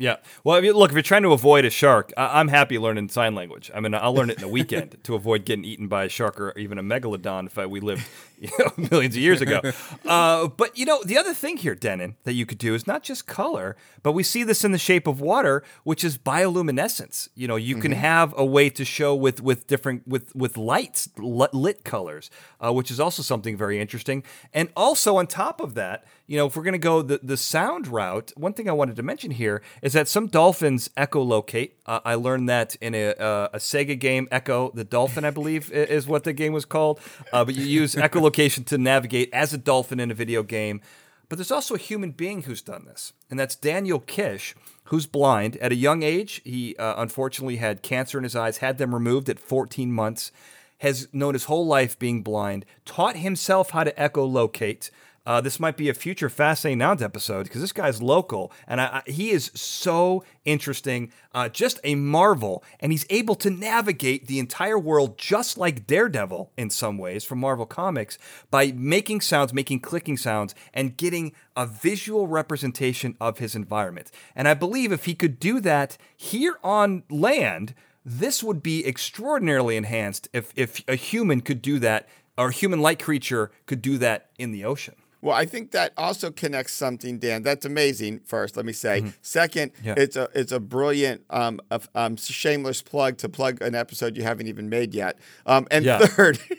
Yeah. 0.00 0.16
Well, 0.44 0.56
I 0.56 0.62
mean, 0.62 0.72
look, 0.72 0.90
if 0.90 0.94
you're 0.94 1.02
trying 1.02 1.24
to 1.24 1.32
avoid 1.34 1.66
a 1.66 1.70
shark, 1.70 2.10
I- 2.16 2.40
am 2.40 2.48
happy 2.48 2.78
learning 2.78 3.10
sign 3.10 3.34
language. 3.34 3.70
I 3.74 3.80
mean, 3.80 3.94
I'll 3.94 4.14
learn 4.14 4.30
it 4.30 4.38
in 4.38 4.44
a 4.44 4.48
weekend 4.48 4.96
to 5.04 5.14
avoid 5.14 5.44
getting 5.44 5.66
eaten 5.66 5.88
by 5.88 6.04
a 6.04 6.08
shark 6.08 6.40
or 6.40 6.58
even 6.58 6.78
a 6.78 6.82
megalodon 6.82 7.46
if 7.46 7.58
I, 7.58 7.66
we 7.66 7.80
lived 7.80 8.06
you 8.42 8.50
know, 8.58 8.72
millions 8.90 9.14
of 9.14 9.22
years 9.22 9.40
ago. 9.40 9.60
Uh, 10.06 10.48
but, 10.48 10.76
you 10.76 10.84
know, 10.84 11.00
the 11.04 11.16
other 11.16 11.32
thing 11.32 11.56
here, 11.56 11.74
Dennin, 11.74 12.16
that 12.24 12.32
you 12.32 12.44
could 12.44 12.58
do 12.58 12.74
is 12.74 12.86
not 12.86 13.02
just 13.02 13.26
color, 13.26 13.76
but 14.02 14.12
we 14.12 14.22
see 14.22 14.42
this 14.42 14.64
in 14.64 14.72
the 14.72 14.78
shape 14.78 15.06
of 15.06 15.20
water, 15.20 15.62
which 15.84 16.02
is 16.02 16.18
bioluminescence. 16.18 17.28
You 17.34 17.46
know, 17.46 17.56
you 17.56 17.76
mm-hmm. 17.76 17.82
can 17.82 17.92
have 17.92 18.34
a 18.36 18.44
way 18.44 18.70
to 18.70 18.84
show 18.84 19.14
with, 19.14 19.40
with 19.40 19.66
different, 19.66 20.08
with, 20.08 20.34
with 20.34 20.56
lights, 20.56 21.08
lit 21.16 21.84
colors, 21.84 22.30
uh, 22.60 22.72
which 22.72 22.90
is 22.90 22.98
also 22.98 23.22
something 23.22 23.56
very 23.56 23.78
interesting. 23.78 24.24
And 24.52 24.70
also 24.76 25.16
on 25.16 25.26
top 25.26 25.60
of 25.60 25.74
that, 25.74 26.04
you 26.30 26.36
know, 26.36 26.46
if 26.46 26.56
we're 26.56 26.62
going 26.62 26.72
to 26.72 26.78
go 26.78 27.02
the, 27.02 27.18
the 27.22 27.36
sound 27.36 27.88
route, 27.88 28.32
one 28.36 28.52
thing 28.52 28.68
I 28.68 28.72
wanted 28.72 28.94
to 28.94 29.02
mention 29.02 29.32
here 29.32 29.62
is 29.82 29.94
that 29.94 30.06
some 30.06 30.28
dolphins 30.28 30.88
echolocate. 30.96 31.72
Uh, 31.86 31.98
I 32.04 32.14
learned 32.14 32.48
that 32.48 32.76
in 32.76 32.94
a, 32.94 33.14
uh, 33.14 33.48
a 33.52 33.58
Sega 33.58 33.98
game, 33.98 34.28
Ecco 34.30 34.70
the 34.72 34.84
Dolphin, 34.84 35.24
I 35.24 35.30
believe 35.30 35.72
is 35.72 36.06
what 36.06 36.22
the 36.22 36.32
game 36.32 36.52
was 36.52 36.64
called. 36.64 37.00
Uh, 37.32 37.44
but 37.44 37.56
you 37.56 37.64
use 37.64 37.94
to 38.30 38.78
navigate 38.78 39.30
as 39.32 39.52
a 39.52 39.58
dolphin 39.58 40.00
in 40.00 40.10
a 40.10 40.14
video 40.14 40.42
game. 40.42 40.80
But 41.28 41.36
there's 41.38 41.52
also 41.52 41.76
a 41.76 41.78
human 41.78 42.10
being 42.10 42.42
who's 42.42 42.60
done 42.60 42.86
this, 42.86 43.12
and 43.30 43.38
that's 43.38 43.54
Daniel 43.54 44.00
Kish, 44.00 44.56
who's 44.84 45.06
blind. 45.06 45.56
At 45.58 45.70
a 45.70 45.76
young 45.76 46.02
age, 46.02 46.40
he 46.44 46.74
uh, 46.76 46.94
unfortunately 46.96 47.56
had 47.56 47.82
cancer 47.82 48.18
in 48.18 48.24
his 48.24 48.34
eyes, 48.34 48.56
had 48.56 48.78
them 48.78 48.92
removed 48.92 49.28
at 49.28 49.38
14 49.38 49.92
months, 49.92 50.32
has 50.78 51.06
known 51.12 51.34
his 51.34 51.44
whole 51.44 51.66
life 51.66 51.96
being 51.98 52.22
blind, 52.22 52.66
taught 52.84 53.16
himself 53.16 53.70
how 53.70 53.84
to 53.84 53.92
echolocate. 53.92 54.90
Uh, 55.26 55.40
this 55.40 55.60
might 55.60 55.76
be 55.76 55.88
a 55.88 55.94
future 55.94 56.30
Fascinating 56.30 56.78
Nouns 56.78 57.02
episode 57.02 57.44
because 57.44 57.60
this 57.60 57.72
guy's 57.72 58.00
local 58.00 58.50
and 58.66 58.80
I, 58.80 59.02
I, 59.06 59.10
he 59.10 59.30
is 59.30 59.50
so 59.54 60.24
interesting, 60.46 61.12
uh, 61.34 61.50
just 61.50 61.78
a 61.84 61.94
marvel. 61.94 62.64
And 62.80 62.90
he's 62.90 63.04
able 63.10 63.34
to 63.36 63.50
navigate 63.50 64.26
the 64.26 64.38
entire 64.38 64.78
world 64.78 65.18
just 65.18 65.58
like 65.58 65.86
Daredevil 65.86 66.52
in 66.56 66.70
some 66.70 66.96
ways 66.96 67.22
from 67.22 67.38
Marvel 67.38 67.66
Comics 67.66 68.16
by 68.50 68.72
making 68.72 69.20
sounds, 69.20 69.52
making 69.52 69.80
clicking 69.80 70.16
sounds, 70.16 70.54
and 70.72 70.96
getting 70.96 71.32
a 71.54 71.66
visual 71.66 72.26
representation 72.26 73.14
of 73.20 73.38
his 73.38 73.54
environment. 73.54 74.10
And 74.34 74.48
I 74.48 74.54
believe 74.54 74.90
if 74.90 75.04
he 75.04 75.14
could 75.14 75.38
do 75.38 75.60
that 75.60 75.98
here 76.16 76.56
on 76.64 77.02
land, 77.10 77.74
this 78.04 78.42
would 78.42 78.62
be 78.62 78.86
extraordinarily 78.86 79.76
enhanced 79.76 80.28
if, 80.32 80.52
if 80.56 80.82
a 80.88 80.94
human 80.94 81.42
could 81.42 81.60
do 81.60 81.78
that 81.80 82.08
or 82.38 82.48
a 82.48 82.52
human 82.52 82.80
like 82.80 83.02
creature 83.02 83.52
could 83.66 83.82
do 83.82 83.98
that 83.98 84.30
in 84.38 84.50
the 84.50 84.64
ocean. 84.64 84.94
Well, 85.22 85.36
I 85.36 85.44
think 85.44 85.72
that 85.72 85.92
also 85.98 86.30
connects 86.30 86.72
something, 86.72 87.18
Dan. 87.18 87.42
That's 87.42 87.66
amazing. 87.66 88.20
First, 88.20 88.56
let 88.56 88.64
me 88.64 88.72
say. 88.72 89.00
Mm-hmm. 89.00 89.08
Second, 89.20 89.72
yeah. 89.84 89.94
it's 89.96 90.16
a 90.16 90.30
it's 90.34 90.50
a 90.50 90.60
brilliant, 90.60 91.24
um, 91.28 91.60
a, 91.70 91.80
um, 91.94 92.16
shameless 92.16 92.80
plug 92.80 93.18
to 93.18 93.28
plug 93.28 93.60
an 93.60 93.74
episode 93.74 94.16
you 94.16 94.22
haven't 94.22 94.46
even 94.46 94.70
made 94.70 94.94
yet. 94.94 95.18
Um, 95.44 95.66
and 95.70 95.84
yeah. 95.84 95.98
third, 95.98 96.38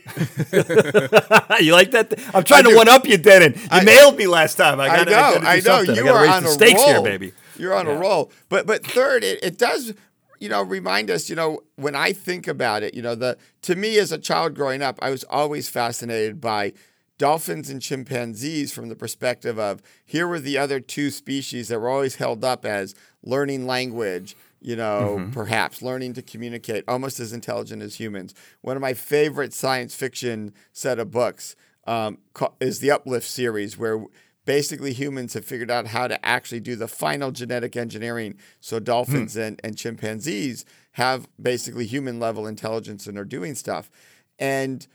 you 1.60 1.74
like 1.74 1.92
that? 1.92 2.14
I'm 2.36 2.44
trying 2.44 2.66
to 2.66 2.76
one 2.76 2.88
up 2.88 3.08
you, 3.08 3.18
Dennin. 3.18 3.54
You 3.54 3.68
I, 3.72 3.84
nailed 3.84 4.18
me 4.18 4.28
last 4.28 4.56
time. 4.56 4.80
I, 4.80 4.88
gotta, 4.88 5.12
I 5.12 5.14
know. 5.14 5.48
I, 5.48 5.56
I 5.56 5.60
know. 5.60 5.94
You 5.94 6.08
I 6.08 6.12
are 6.12 6.28
on 6.28 6.46
a 6.46 6.50
roll, 6.50 6.86
here, 6.86 7.02
baby. 7.02 7.34
You're 7.58 7.74
on 7.74 7.88
yeah. 7.88 7.94
a 7.94 7.98
roll. 7.98 8.32
But 8.50 8.68
but 8.68 8.86
third, 8.86 9.24
it, 9.24 9.44
it 9.44 9.58
does 9.58 9.94
you 10.40 10.50
know, 10.50 10.64
remind 10.64 11.12
us, 11.12 11.30
you 11.30 11.36
know, 11.36 11.62
when 11.76 11.94
I 11.94 12.14
think 12.14 12.48
about 12.48 12.82
it, 12.82 12.96
you 12.96 13.04
know, 13.04 13.14
the 13.14 13.38
to 13.62 13.76
me 13.76 14.00
as 14.00 14.12
a 14.12 14.18
child 14.18 14.56
growing 14.56 14.82
up, 14.82 14.98
I 15.00 15.12
was 15.12 15.24
always 15.26 15.70
fascinated 15.70 16.42
by 16.42 16.74
dolphins 17.22 17.70
and 17.70 17.84
chimpanzees 17.84 18.74
from 18.74 18.90
the 18.90 18.96
perspective 18.96 19.60
of 19.60 19.80
here 20.04 20.28
were 20.28 20.40
the 20.40 20.58
other 20.58 20.80
two 20.80 21.12
species 21.12 21.68
that 21.68 21.80
were 21.80 21.88
always 21.88 22.16
held 22.16 22.44
up 22.44 22.66
as 22.66 22.96
learning 23.22 23.68
language, 23.68 24.36
you 24.60 24.76
know, 24.76 25.18
mm-hmm. 25.20 25.30
perhaps 25.30 25.84
learning 25.84 26.14
to 26.14 26.24
communicate, 26.24 26.84
almost 26.88 27.20
as 27.20 27.32
intelligent 27.32 27.84
as 27.84 28.00
humans. 28.00 28.34
One 28.62 28.76
of 28.76 28.82
my 28.82 28.96
favorite 28.96 29.54
science 29.54 29.94
fiction 29.94 30.52
set 30.74 30.98
of 30.98 31.12
books 31.12 31.56
um, 31.86 32.18
is 32.60 32.80
the 32.80 32.90
Uplift 32.90 33.28
series, 33.28 33.78
where 33.78 34.04
basically 34.46 34.92
humans 34.92 35.36
have 35.36 35.46
figured 35.46 35.70
out 35.70 35.86
how 35.86 36.08
to 36.08 36.26
actually 36.26 36.60
do 36.60 36.76
the 36.76 36.88
final 36.88 37.30
genetic 37.30 37.78
engineering 37.78 38.36
so 38.60 38.80
dolphins 38.80 39.36
hmm. 39.36 39.42
and, 39.42 39.62
and 39.64 39.78
chimpanzees 39.78 40.66
have 40.94 41.28
basically 41.40 41.86
human 41.86 42.20
level 42.20 42.48
intelligence 42.48 43.06
and 43.06 43.16
are 43.20 43.26
doing 43.26 43.54
stuff. 43.54 43.92
And 44.40 44.88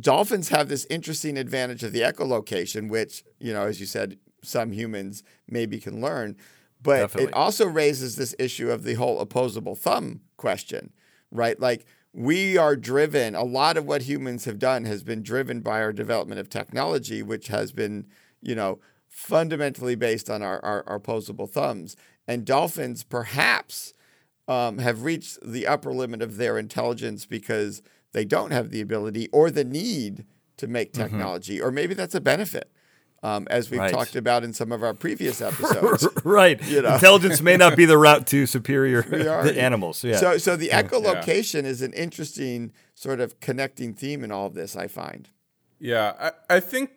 dolphins 0.00 0.48
have 0.48 0.68
this 0.68 0.86
interesting 0.90 1.36
advantage 1.36 1.82
of 1.82 1.92
the 1.92 2.00
echolocation, 2.00 2.88
which, 2.88 3.24
you 3.38 3.52
know, 3.52 3.66
as 3.66 3.80
you 3.80 3.86
said, 3.86 4.18
some 4.42 4.72
humans 4.72 5.22
maybe 5.48 5.78
can 5.78 6.00
learn. 6.00 6.36
But 6.82 7.00
Definitely. 7.00 7.28
it 7.28 7.34
also 7.34 7.66
raises 7.66 8.16
this 8.16 8.34
issue 8.38 8.70
of 8.70 8.84
the 8.84 8.94
whole 8.94 9.20
opposable 9.20 9.74
thumb 9.74 10.22
question, 10.36 10.92
right? 11.30 11.58
Like 11.60 11.84
we 12.12 12.56
are 12.56 12.74
driven, 12.74 13.34
a 13.34 13.44
lot 13.44 13.76
of 13.76 13.86
what 13.86 14.02
humans 14.02 14.46
have 14.46 14.58
done 14.58 14.84
has 14.84 15.02
been 15.02 15.22
driven 15.22 15.60
by 15.60 15.80
our 15.82 15.92
development 15.92 16.40
of 16.40 16.48
technology, 16.48 17.22
which 17.22 17.48
has 17.48 17.70
been, 17.72 18.06
you 18.40 18.54
know, 18.54 18.78
fundamentally 19.08 19.94
based 19.94 20.30
on 20.30 20.42
our, 20.42 20.64
our, 20.64 20.84
our 20.86 20.96
opposable 20.96 21.46
thumbs. 21.46 21.96
And 22.26 22.44
dolphins 22.44 23.04
perhaps 23.04 23.92
um, 24.48 24.78
have 24.78 25.04
reached 25.04 25.38
the 25.42 25.66
upper 25.66 25.92
limit 25.92 26.22
of 26.22 26.36
their 26.36 26.58
intelligence 26.58 27.26
because 27.26 27.82
they 28.12 28.24
don't 28.24 28.52
have 28.52 28.70
the 28.70 28.80
ability 28.80 29.28
or 29.32 29.50
the 29.50 29.64
need 29.64 30.24
to 30.56 30.66
make 30.66 30.92
mm-hmm. 30.92 31.02
technology, 31.02 31.58
mm-hmm. 31.58 31.66
or 31.66 31.70
maybe 31.70 31.94
that's 31.94 32.14
a 32.14 32.20
benefit. 32.20 32.70
Um, 33.22 33.46
as 33.50 33.70
we've 33.70 33.80
right. 33.80 33.92
talked 33.92 34.16
about 34.16 34.44
in 34.44 34.54
some 34.54 34.72
of 34.72 34.82
our 34.82 34.94
previous 34.94 35.40
episodes. 35.42 36.08
right. 36.24 36.62
You 36.66 36.80
know? 36.80 36.94
Intelligence 36.94 37.42
may 37.42 37.56
not 37.58 37.76
be 37.76 37.84
the 37.84 37.98
route 37.98 38.26
to 38.28 38.46
superior 38.46 39.02
animals. 39.58 40.02
Yeah. 40.02 40.16
So, 40.16 40.38
so 40.38 40.56
the 40.56 40.70
echolocation 40.70 41.64
yeah. 41.64 41.68
is 41.68 41.82
an 41.82 41.92
interesting 41.92 42.72
sort 42.94 43.20
of 43.20 43.38
connecting 43.40 43.92
theme 43.92 44.24
in 44.24 44.32
all 44.32 44.46
of 44.46 44.54
this. 44.54 44.74
I 44.74 44.86
find. 44.86 45.28
Yeah, 45.78 46.12
I, 46.18 46.56
I 46.56 46.60
think, 46.60 46.90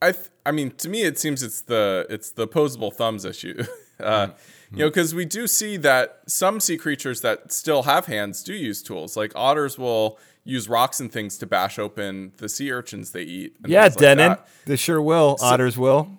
I, 0.00 0.12
th- 0.12 0.28
I 0.44 0.52
mean, 0.52 0.70
to 0.72 0.88
me, 0.88 1.02
it 1.02 1.18
seems 1.18 1.42
it's 1.42 1.60
the 1.62 2.06
it's 2.10 2.30
the 2.32 2.42
opposable 2.42 2.90
thumbs 2.90 3.24
issue. 3.24 3.64
uh, 4.00 4.26
mm 4.26 4.34
You 4.72 4.78
know, 4.78 4.88
because 4.88 5.14
we 5.14 5.24
do 5.24 5.46
see 5.46 5.76
that 5.76 6.22
some 6.26 6.58
sea 6.58 6.76
creatures 6.76 7.20
that 7.20 7.52
still 7.52 7.84
have 7.84 8.06
hands 8.06 8.42
do 8.42 8.52
use 8.52 8.82
tools. 8.82 9.16
Like 9.16 9.32
otters 9.36 9.78
will 9.78 10.18
use 10.46 10.68
rocks 10.68 11.00
and 11.00 11.12
things 11.12 11.36
to 11.38 11.46
bash 11.46 11.78
open 11.78 12.32
the 12.38 12.48
sea 12.48 12.70
urchins 12.72 13.10
they 13.10 13.22
eat. 13.22 13.56
and 13.62 13.70
Yeah, 13.70 13.82
things 13.82 13.96
like 13.96 14.00
Dennin. 14.00 14.36
they 14.64 14.76
sure 14.76 15.02
will. 15.02 15.36
Otters 15.42 15.76
will. 15.76 16.18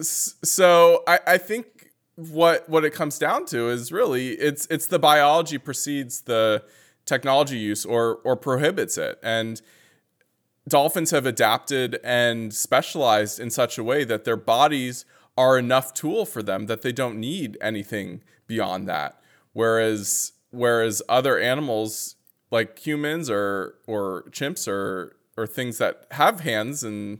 So 0.00 1.02
I, 1.06 1.18
I 1.26 1.38
think 1.38 1.90
what 2.16 2.68
what 2.68 2.84
it 2.84 2.90
comes 2.92 3.18
down 3.18 3.46
to 3.46 3.68
is 3.70 3.90
really 3.90 4.30
it's 4.34 4.66
it's 4.70 4.86
the 4.86 4.98
biology 4.98 5.58
precedes 5.58 6.22
the 6.22 6.62
technology 7.06 7.58
use 7.58 7.84
or 7.84 8.16
or 8.24 8.36
prohibits 8.36 8.98
it. 8.98 9.18
And 9.22 9.60
dolphins 10.68 11.10
have 11.10 11.26
adapted 11.26 11.98
and 12.04 12.52
specialized 12.54 13.38
in 13.40 13.50
such 13.50 13.78
a 13.78 13.84
way 13.84 14.04
that 14.04 14.24
their 14.24 14.36
bodies 14.36 15.04
are 15.36 15.58
enough 15.58 15.92
tool 15.94 16.24
for 16.24 16.42
them 16.42 16.66
that 16.66 16.82
they 16.82 16.92
don't 16.92 17.18
need 17.18 17.58
anything 17.60 18.22
beyond 18.46 18.88
that. 18.88 19.20
Whereas 19.52 20.32
whereas 20.50 21.02
other 21.08 21.38
animals 21.38 22.13
like 22.54 22.78
humans 22.78 23.28
or 23.28 23.74
or 23.86 24.24
chimps 24.30 24.66
or 24.66 25.16
or 25.36 25.46
things 25.46 25.78
that 25.78 26.06
have 26.12 26.40
hands 26.40 26.84
and 26.84 27.18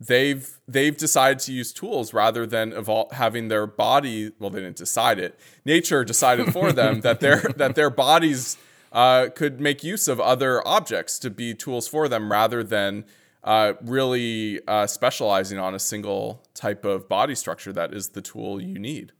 they've 0.00 0.58
they've 0.66 0.96
decided 0.96 1.38
to 1.38 1.52
use 1.52 1.72
tools 1.72 2.12
rather 2.12 2.44
than 2.46 2.72
evol- 2.72 3.10
having 3.12 3.46
their 3.46 3.66
body 3.66 4.32
well 4.40 4.50
they 4.50 4.60
didn't 4.60 4.76
decide 4.76 5.18
it. 5.18 5.38
Nature 5.64 6.04
decided 6.04 6.52
for 6.52 6.72
them 6.72 7.00
that 7.06 7.20
their 7.20 7.40
that 7.56 7.76
their 7.76 7.90
bodies 7.90 8.58
uh, 8.92 9.28
could 9.34 9.60
make 9.60 9.84
use 9.84 10.08
of 10.08 10.20
other 10.20 10.66
objects 10.66 11.18
to 11.20 11.30
be 11.30 11.54
tools 11.54 11.86
for 11.86 12.08
them 12.08 12.30
rather 12.30 12.64
than 12.64 13.04
uh, 13.44 13.74
really 13.82 14.60
uh, 14.66 14.86
specializing 14.86 15.58
on 15.58 15.74
a 15.74 15.78
single 15.78 16.42
type 16.54 16.84
of 16.84 17.08
body 17.08 17.34
structure 17.34 17.72
that 17.72 17.94
is 17.94 18.08
the 18.10 18.22
tool 18.22 18.60
you 18.60 18.78
need 18.78 19.12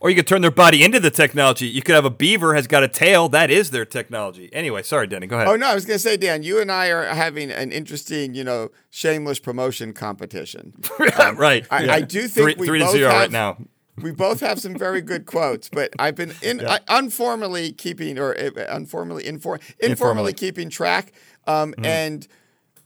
Or 0.00 0.10
you 0.10 0.16
could 0.16 0.26
turn 0.26 0.42
their 0.42 0.50
body 0.50 0.84
into 0.84 1.00
the 1.00 1.10
technology. 1.10 1.66
You 1.66 1.80
could 1.80 1.94
have 1.94 2.04
a 2.04 2.10
beaver 2.10 2.54
has 2.54 2.66
got 2.66 2.82
a 2.82 2.88
tail. 2.88 3.28
That 3.28 3.50
is 3.50 3.70
their 3.70 3.84
technology. 3.86 4.50
Anyway, 4.52 4.82
sorry, 4.82 5.06
Denny. 5.06 5.26
Go 5.26 5.36
ahead. 5.36 5.48
Oh 5.48 5.56
no, 5.56 5.66
I 5.68 5.74
was 5.74 5.86
going 5.86 5.94
to 5.96 6.02
say, 6.02 6.16
Dan, 6.16 6.42
you 6.42 6.60
and 6.60 6.70
I 6.70 6.88
are 6.88 7.04
having 7.06 7.50
an 7.50 7.72
interesting, 7.72 8.34
you 8.34 8.44
know, 8.44 8.70
shameless 8.90 9.38
promotion 9.38 9.92
competition. 9.94 10.74
right. 10.98 11.66
I, 11.70 11.84
yeah. 11.84 11.92
I 11.94 12.00
do 12.02 12.22
think 12.28 12.32
three, 12.32 12.54
we 12.58 12.66
three 12.66 12.78
to 12.80 12.84
both 12.84 12.94
zero 12.94 13.10
have, 13.10 13.20
right 13.20 13.30
now. 13.30 13.56
We 14.02 14.10
both 14.10 14.40
have 14.40 14.60
some 14.60 14.76
very 14.76 15.00
good 15.00 15.24
quotes, 15.34 15.68
but 15.68 15.94
I've 15.98 16.16
been 16.16 16.34
in 16.42 16.66
I, 16.66 16.80
informally 16.98 17.72
keeping 17.72 18.18
or 18.18 18.36
uh, 18.38 18.76
informally 18.76 19.22
infor, 19.24 19.30
informally, 19.30 19.60
Informally. 19.78 20.32
keeping 20.34 20.68
track, 20.70 21.12
um, 21.46 21.72
Mm-hmm. 21.72 21.84
and. 21.86 22.28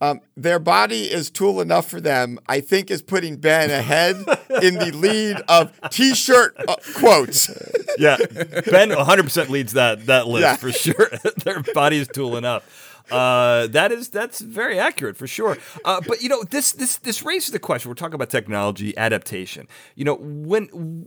Um, 0.01 0.21
their 0.37 0.59
body 0.61 1.03
is 1.11 1.29
tool 1.31 1.61
enough 1.61 1.89
for 1.91 2.01
them. 2.01 2.39
I 2.49 2.61
think 2.61 2.91
is 2.91 3.03
putting 3.03 3.37
Ben 3.37 3.71
ahead 3.71 4.17
in 4.63 4.75
the 4.75 4.93
lead 4.95 5.39
of 5.49 5.73
T-shirt 5.91 6.55
uh, 6.69 6.77
quotes. 6.95 7.51
Yeah, 7.99 8.17
Ben 8.71 8.91
100 8.91 9.23
percent 9.25 9.51
leads 9.51 9.73
that 9.73 10.07
that 10.07 10.29
list 10.29 10.43
Yeah. 10.43 10.57
for 10.57 10.71
sure. 10.71 11.11
Their 11.45 11.63
body 11.75 11.99
is 11.99 12.07
tool 12.09 12.37
enough. 12.37 12.95
Uh, 13.11 13.67
that 13.69 13.91
is 13.91 14.09
that's 14.11 14.41
very 14.41 14.79
accurate 14.79 15.17
for 15.17 15.27
sure. 15.27 15.57
Uh, 15.85 16.01
but 16.07 16.23
you 16.23 16.29
know 16.29 16.43
this 16.45 16.73
this 16.73 16.99
this 16.99 17.23
raises 17.25 17.51
the 17.51 17.59
question. 17.59 17.89
We're 17.89 17.95
talking 17.95 18.15
about 18.15 18.31
technology 18.31 18.97
adaptation. 18.97 19.67
You 19.97 20.05
know 20.05 20.15
when 20.21 21.07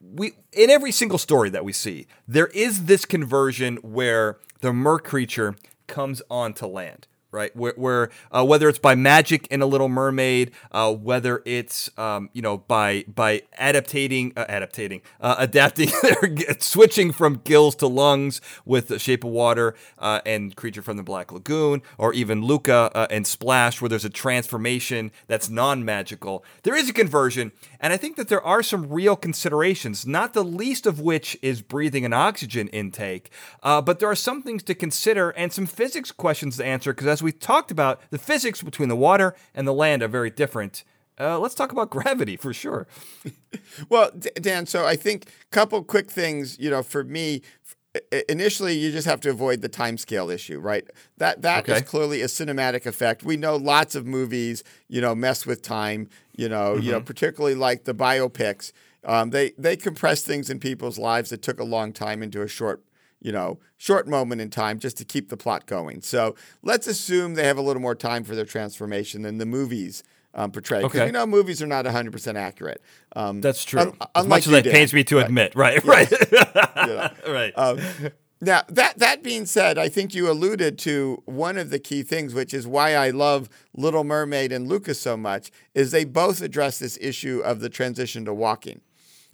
we 0.00 0.32
in 0.52 0.70
every 0.70 0.90
single 0.90 1.18
story 1.18 1.50
that 1.50 1.64
we 1.64 1.72
see, 1.72 2.06
there 2.26 2.46
is 2.48 2.86
this 2.86 3.04
conversion 3.04 3.76
where 3.76 4.38
the 4.60 4.72
mer 4.72 4.98
creature 4.98 5.54
comes 5.86 6.20
onto 6.30 6.66
land. 6.66 7.06
Right, 7.30 7.54
where, 7.54 7.74
where 7.76 8.08
uh, 8.32 8.42
whether 8.42 8.70
it's 8.70 8.78
by 8.78 8.94
magic 8.94 9.48
in 9.48 9.60
a 9.60 9.66
Little 9.66 9.90
Mermaid, 9.90 10.50
uh, 10.72 10.94
whether 10.94 11.42
it's 11.44 11.90
um, 11.98 12.30
you 12.32 12.40
know 12.40 12.56
by 12.56 13.04
by 13.06 13.42
adaptating, 13.60 14.32
uh, 14.34 14.46
adaptating, 14.46 15.02
uh, 15.20 15.36
adapting, 15.38 15.90
switching 16.58 17.12
from 17.12 17.42
gills 17.44 17.76
to 17.76 17.86
lungs 17.86 18.40
with 18.64 18.88
the 18.88 18.98
Shape 18.98 19.24
of 19.24 19.30
Water 19.30 19.74
uh, 19.98 20.22
and 20.24 20.56
Creature 20.56 20.80
from 20.80 20.96
the 20.96 21.02
Black 21.02 21.30
Lagoon, 21.30 21.82
or 21.98 22.14
even 22.14 22.40
Luca 22.40 22.90
uh, 22.94 23.06
and 23.10 23.26
Splash, 23.26 23.82
where 23.82 23.90
there's 23.90 24.06
a 24.06 24.10
transformation 24.10 25.12
that's 25.26 25.50
non-magical. 25.50 26.42
There 26.62 26.74
is 26.74 26.88
a 26.88 26.94
conversion, 26.94 27.52
and 27.78 27.92
I 27.92 27.98
think 27.98 28.16
that 28.16 28.28
there 28.28 28.42
are 28.42 28.62
some 28.62 28.88
real 28.88 29.16
considerations, 29.16 30.06
not 30.06 30.32
the 30.32 30.42
least 30.42 30.86
of 30.86 30.98
which 30.98 31.36
is 31.42 31.60
breathing 31.60 32.06
and 32.06 32.14
oxygen 32.14 32.68
intake. 32.68 33.30
But 33.62 33.98
there 33.98 34.08
are 34.08 34.16
some 34.16 34.42
things 34.42 34.62
to 34.62 34.74
consider 34.74 35.28
and 35.28 35.52
some 35.52 35.66
physics 35.66 36.10
questions 36.10 36.56
to 36.56 36.64
answer, 36.64 36.94
because 36.94 37.17
as 37.18 37.22
we 37.22 37.32
talked 37.32 37.70
about, 37.72 38.00
the 38.10 38.18
physics 38.18 38.62
between 38.62 38.88
the 38.88 38.96
water 38.96 39.34
and 39.54 39.66
the 39.66 39.72
land 39.74 40.02
are 40.02 40.08
very 40.08 40.30
different. 40.30 40.84
Uh, 41.20 41.36
let's 41.38 41.54
talk 41.54 41.72
about 41.72 41.90
gravity 41.90 42.36
for 42.36 42.52
sure. 42.54 42.86
Well, 43.88 44.10
D- 44.16 44.30
Dan, 44.36 44.66
so 44.66 44.84
I 44.86 44.94
think 44.94 45.24
a 45.26 45.46
couple 45.50 45.82
quick 45.82 46.10
things, 46.10 46.58
you 46.60 46.68
know, 46.70 46.82
for 46.82 47.02
me, 47.02 47.40
initially 48.28 48.74
you 48.78 48.92
just 48.92 49.06
have 49.06 49.20
to 49.22 49.30
avoid 49.30 49.62
the 49.62 49.68
time 49.68 49.96
scale 49.98 50.30
issue, 50.30 50.58
right? 50.60 50.86
That 51.16 51.42
that 51.42 51.66
is 51.68 51.78
Okay. 51.78 51.86
clearly 51.86 52.20
a 52.22 52.26
cinematic 52.26 52.86
effect. 52.86 53.22
We 53.24 53.36
know 53.36 53.56
lots 53.56 53.94
of 53.94 54.06
movies, 54.06 54.62
you 54.88 55.00
know, 55.00 55.14
mess 55.14 55.46
with 55.46 55.62
time, 55.62 56.08
you 56.36 56.48
know, 56.48 56.76
you 56.76 56.92
know, 56.92 57.00
particularly 57.00 57.54
like 57.56 57.84
the 57.84 57.94
biopics. 57.94 58.72
Um, 59.04 59.30
they 59.30 59.52
they 59.58 59.76
compress 59.76 60.22
things 60.22 60.50
in 60.50 60.60
people's 60.60 60.98
lives 60.98 61.30
that 61.30 61.40
took 61.42 61.58
a 61.58 61.64
long 61.64 61.92
time 61.92 62.22
into 62.22 62.42
a 62.42 62.48
short 62.48 62.82
you 63.20 63.32
know, 63.32 63.58
short 63.76 64.06
moment 64.08 64.40
in 64.40 64.50
time 64.50 64.78
just 64.78 64.96
to 64.98 65.04
keep 65.04 65.28
the 65.28 65.36
plot 65.36 65.66
going. 65.66 66.00
So 66.02 66.34
let's 66.62 66.86
assume 66.86 67.34
they 67.34 67.44
have 67.46 67.58
a 67.58 67.62
little 67.62 67.82
more 67.82 67.94
time 67.94 68.24
for 68.24 68.34
their 68.34 68.44
transformation 68.44 69.22
than 69.22 69.38
the 69.38 69.46
movies 69.46 70.02
um, 70.34 70.52
portray. 70.52 70.82
Because 70.82 70.96
Okay. 71.00 71.06
we 71.06 71.10
know 71.12 71.26
movies 71.26 71.60
are 71.62 71.66
not 71.66 71.84
100% 71.84 72.36
accurate. 72.36 72.80
Um, 73.16 73.40
That's 73.40 73.64
true. 73.64 73.80
un- 73.80 73.92
as 74.14 74.26
much 74.26 74.46
as 74.46 74.52
it 74.52 74.66
pains 74.66 74.92
me 74.94 75.02
to 75.04 75.16
Right. 75.16 75.24
admit. 75.26 75.52
Right, 75.56 75.82
right, 75.84 76.12
Yeah. 76.76 77.10
right. 77.28 77.52
Um, 77.56 77.80
now 78.40 78.62
that 78.68 78.98
that 78.98 79.24
being 79.24 79.46
said, 79.46 79.78
I 79.78 79.88
think 79.88 80.14
you 80.14 80.30
alluded 80.30 80.78
to 80.80 81.22
one 81.24 81.56
of 81.58 81.70
the 81.70 81.80
key 81.80 82.04
things, 82.04 82.34
which 82.34 82.54
is 82.54 82.68
why 82.68 82.94
I 82.94 83.10
love 83.10 83.48
Little 83.74 84.04
Mermaid 84.04 84.52
and 84.52 84.68
Lucas 84.68 85.00
so 85.00 85.16
much, 85.16 85.50
is 85.74 85.90
they 85.90 86.04
both 86.04 86.40
address 86.40 86.78
this 86.78 86.96
issue 87.00 87.40
of 87.44 87.58
the 87.58 87.68
transition 87.68 88.24
to 88.26 88.32
walking. 88.34 88.80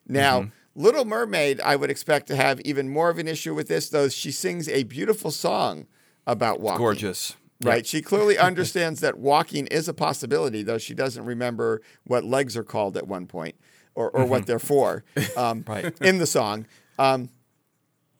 Now, 0.08 0.40
Mm-hmm. 0.42 0.48
Little 0.76 1.04
Mermaid, 1.04 1.60
I 1.60 1.76
would 1.76 1.90
expect 1.90 2.26
to 2.28 2.36
have 2.36 2.60
even 2.62 2.88
more 2.88 3.08
of 3.10 3.18
an 3.18 3.28
issue 3.28 3.54
with 3.54 3.68
this, 3.68 3.88
though 3.88 4.08
she 4.08 4.32
sings 4.32 4.68
a 4.68 4.82
beautiful 4.84 5.30
song 5.30 5.86
about 6.26 6.60
walking. 6.60 6.78
Gorgeous. 6.78 7.36
Right. 7.62 7.86
She 7.86 8.02
clearly 8.02 8.36
understands 8.50 9.00
that 9.00 9.16
walking 9.18 9.66
is 9.68 9.88
a 9.88 9.94
possibility, 9.94 10.62
though 10.62 10.78
she 10.78 10.92
doesn't 10.94 11.24
remember 11.24 11.80
what 12.04 12.24
legs 12.24 12.56
are 12.56 12.64
called 12.64 12.96
at 12.96 13.06
one 13.06 13.26
point 13.26 13.54
or, 13.94 14.10
or 14.10 14.24
what 14.26 14.46
they're 14.46 14.58
for 14.58 15.04
um, 15.36 15.62
Mm-hmm. 15.62 15.70
Right. 15.70 16.00
in 16.00 16.18
the 16.18 16.26
song. 16.26 16.66
Um, 16.98 17.30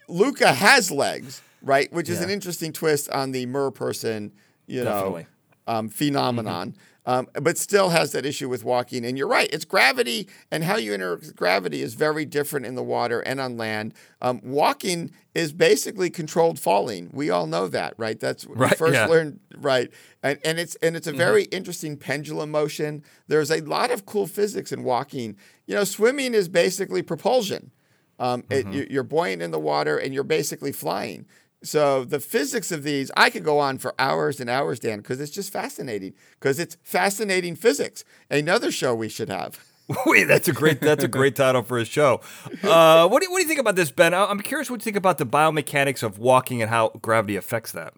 Luca 0.08 0.52
has 0.52 0.90
legs, 0.90 1.42
right? 1.62 1.92
Which 1.92 2.08
is 2.08 2.20
an 2.20 2.30
interesting 2.30 2.72
twist 2.72 3.08
on 3.10 3.32
the 3.32 3.46
mer 3.46 3.70
person, 3.70 4.32
you 4.66 4.84
Definitely. 4.84 5.26
know, 5.66 5.74
um, 5.74 5.88
phenomenon. 5.88 6.76
Um, 7.06 7.28
but 7.34 7.58
still 7.58 7.90
has 7.90 8.12
that 8.12 8.24
issue 8.24 8.48
with 8.48 8.64
walking. 8.64 9.04
And 9.04 9.18
you're 9.18 9.28
right, 9.28 9.50
it's 9.52 9.66
gravity 9.66 10.26
and 10.50 10.64
how 10.64 10.76
you 10.76 10.94
interact 10.94 11.20
with 11.20 11.36
gravity 11.36 11.82
is 11.82 11.92
very 11.92 12.24
different 12.24 12.64
in 12.64 12.76
the 12.76 12.82
water 12.82 13.20
and 13.20 13.40
on 13.40 13.58
land. 13.58 13.92
Um, 14.22 14.40
walking 14.42 15.10
is 15.34 15.52
basically 15.52 16.08
controlled 16.08 16.58
falling. 16.58 17.10
We 17.12 17.28
all 17.28 17.46
know 17.46 17.68
that, 17.68 17.92
right? 17.98 18.18
That's 18.18 18.46
Right, 18.46 18.76
first 18.78 18.94
yeah. 18.94 19.06
learned, 19.06 19.40
right? 19.58 19.90
And, 20.22 20.38
and 20.44 20.58
it's 20.58 20.76
and 20.76 20.96
it's 20.96 21.06
a 21.06 21.12
very 21.12 21.44
interesting 21.44 21.98
pendulum 21.98 22.50
motion. 22.50 23.02
There's 23.28 23.50
a 23.50 23.60
lot 23.60 23.90
of 23.90 24.06
cool 24.06 24.26
physics 24.26 24.72
in 24.72 24.82
walking. 24.82 25.36
You 25.66 25.74
know, 25.74 25.84
swimming 25.84 26.32
is 26.32 26.48
basically 26.48 27.02
propulsion. 27.02 27.70
Um, 28.18 28.44
it, 28.48 28.66
you, 28.68 28.86
you're 28.88 29.02
buoyant 29.02 29.42
in 29.42 29.50
the 29.50 29.58
water 29.58 29.98
and 29.98 30.14
you're 30.14 30.22
basically 30.22 30.70
flying. 30.72 31.26
So 31.64 32.04
the 32.04 32.20
physics 32.20 32.70
of 32.70 32.82
these, 32.82 33.10
I 33.16 33.30
could 33.30 33.42
go 33.42 33.58
on 33.58 33.78
for 33.78 33.94
hours 33.98 34.38
and 34.38 34.48
hours, 34.50 34.78
Dan, 34.78 34.98
because 34.98 35.18
it's 35.20 35.32
just 35.32 35.52
fascinating. 35.52 36.12
Because 36.38 36.58
it's 36.60 36.76
fascinating 36.82 37.56
physics. 37.56 38.04
Another 38.30 38.70
show 38.70 38.94
we 38.94 39.08
should 39.08 39.30
have. 39.30 39.58
Wait, 40.06 40.24
that's 40.24 40.48
a 40.48 40.52
great 40.52 40.80
that's 40.80 41.04
a 41.04 41.08
great 41.08 41.36
title 41.36 41.62
for 41.62 41.76
a 41.78 41.84
show. 41.84 42.20
Uh, 42.62 43.06
what 43.08 43.20
do 43.20 43.26
you, 43.26 43.30
what 43.32 43.38
do 43.38 43.42
you 43.42 43.48
think 43.48 43.60
about 43.60 43.76
this, 43.76 43.90
Ben? 43.90 44.14
I- 44.14 44.26
I'm 44.26 44.40
curious 44.40 44.70
what 44.70 44.80
you 44.80 44.84
think 44.84 44.96
about 44.96 45.18
the 45.18 45.26
biomechanics 45.26 46.02
of 46.02 46.18
walking 46.18 46.62
and 46.62 46.70
how 46.70 46.88
gravity 47.02 47.36
affects 47.36 47.72
that. 47.72 47.92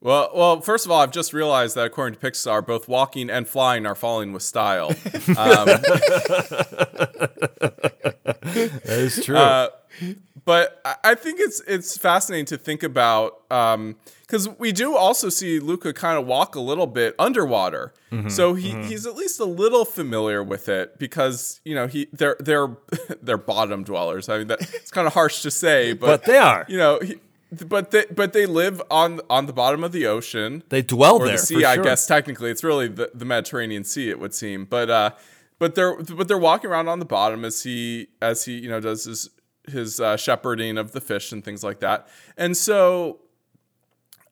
Well, 0.00 0.30
well, 0.34 0.60
first 0.60 0.84
of 0.84 0.90
all, 0.90 1.00
I've 1.00 1.10
just 1.12 1.32
realized 1.32 1.74
that 1.76 1.86
according 1.86 2.18
to 2.18 2.26
Pixar, 2.26 2.66
both 2.66 2.88
walking 2.88 3.30
and 3.30 3.48
flying 3.48 3.86
are 3.86 3.94
falling 3.94 4.32
with 4.32 4.42
style. 4.42 4.88
Um, 5.38 5.66
That 8.42 8.82
is 8.86 9.24
true. 9.24 9.36
Uh, 9.36 9.68
but 10.44 10.80
I- 11.02 11.14
think 11.14 11.40
it's 11.40 11.60
it's 11.66 11.96
fascinating 11.96 12.46
to 12.46 12.58
think 12.58 12.82
about 12.82 13.42
um, 13.50 13.96
because 14.22 14.48
we 14.58 14.72
do 14.72 14.96
also 14.96 15.28
see 15.28 15.58
Luca 15.60 15.92
kind 15.92 16.18
of 16.18 16.26
walk 16.26 16.54
a 16.54 16.60
little 16.60 16.86
bit 16.86 17.14
underwater, 17.18 17.94
mm-hmm, 18.10 18.28
so 18.28 18.54
he, 18.54 18.70
mm-hmm. 18.70 18.82
he's 18.82 19.06
at 19.06 19.14
least 19.14 19.40
a 19.40 19.44
little 19.44 19.84
familiar 19.84 20.42
with 20.42 20.68
it 20.68 20.98
because 20.98 21.60
you 21.64 21.74
know 21.74 21.86
he 21.86 22.08
they're 22.12 22.36
they're 22.40 22.76
they're 23.22 23.38
bottom 23.38 23.84
dwellers. 23.84 24.28
I 24.28 24.38
mean 24.38 24.48
that 24.48 24.60
it's 24.60 24.90
kind 24.90 25.06
of 25.06 25.14
harsh 25.14 25.42
to 25.42 25.50
say, 25.50 25.92
but, 25.92 26.06
But 26.06 26.24
they 26.24 26.38
are. 26.38 26.66
You 26.68 26.78
know, 26.78 26.98
he, 27.00 27.16
but 27.66 27.90
they 27.90 28.04
but 28.10 28.32
they 28.32 28.46
live 28.46 28.82
on 28.90 29.20
on 29.30 29.46
the 29.46 29.52
bottom 29.52 29.84
of 29.84 29.92
the 29.92 30.06
ocean 30.06 30.62
they 30.68 30.82
dwell 30.82 31.16
or 31.16 31.26
there. 31.26 31.36
the 31.36 31.42
sea, 31.42 31.62
for 31.62 31.68
I 31.68 31.76
guess 31.76 32.06
technically 32.06 32.50
it's 32.50 32.64
really 32.64 32.88
the, 32.88 33.10
the 33.14 33.24
Mediterranean 33.24 33.84
Sea, 33.84 34.10
it 34.10 34.18
would 34.18 34.34
seem. 34.34 34.64
But 34.64 34.90
uh, 34.90 35.10
but 35.58 35.74
they're 35.74 35.96
but 36.02 36.28
they're 36.28 36.38
walking 36.38 36.70
around 36.70 36.88
on 36.88 36.98
the 36.98 37.04
bottom 37.04 37.44
as 37.44 37.62
he 37.62 38.08
as 38.20 38.44
he 38.44 38.58
you 38.58 38.68
know 38.68 38.80
does 38.80 39.04
his 39.04 39.30
his 39.68 40.00
uh, 40.00 40.16
shepherding 40.16 40.78
of 40.78 40.92
the 40.92 41.00
fish 41.00 41.32
and 41.32 41.44
things 41.44 41.64
like 41.64 41.80
that. 41.80 42.08
And 42.36 42.56
so 42.56 43.20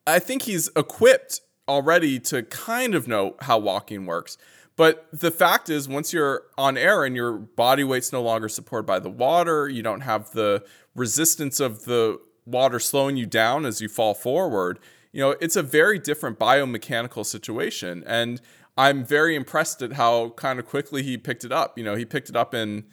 I 0.07 0.19
think 0.19 0.43
he's 0.43 0.69
equipped 0.77 1.41
already 1.69 2.19
to 2.21 2.43
kind 2.43 2.95
of 2.95 3.07
know 3.07 3.37
how 3.41 3.59
walking 3.59 4.07
works. 4.07 4.37
But 4.77 5.07
the 5.13 5.31
fact 5.31 5.69
is, 5.69 5.89
once 5.89 6.13
you're 6.13 6.45
on 6.57 6.77
air 6.77 7.05
and 7.05 7.15
your 7.15 7.33
body 7.33 7.85
weight's 7.85 8.13
no 8.13 8.23
longer 8.23 8.49
supported 8.49 8.87
by 8.87 8.99
the 8.99 9.11
water, 9.11 9.69
you 9.69 9.83
don't 9.83 10.01
have 10.01 10.31
the 10.31 10.65
resistance 10.95 11.61
of 11.61 11.85
the 11.85 12.19
water 12.47 12.79
slowing 12.79 13.17
you 13.17 13.27
down 13.27 13.67
as 13.67 13.81
you 13.81 13.89
fall 13.89 14.15
forward. 14.15 14.79
You 15.13 15.21
know, 15.21 15.31
it's 15.41 15.57
a 15.57 15.63
very 15.63 15.99
different 15.99 16.39
biomechanical 16.39 17.25
situation. 17.27 18.03
And 18.07 18.41
I'm 18.77 19.05
very 19.05 19.37
impressed 19.37 19.83
at 19.83 19.93
how 19.93 20.31
kind 20.31 20.59
of 20.59 20.67
quickly 20.67 21.03
he 21.03 21.19
picked 21.19 21.45
it 21.45 21.53
up. 21.53 21.77
You 21.77 21.85
know, 21.85 21.95
he 21.95 22.07
picked 22.07 22.31
it 22.31 22.37
up 22.37 22.55
in 22.55 22.85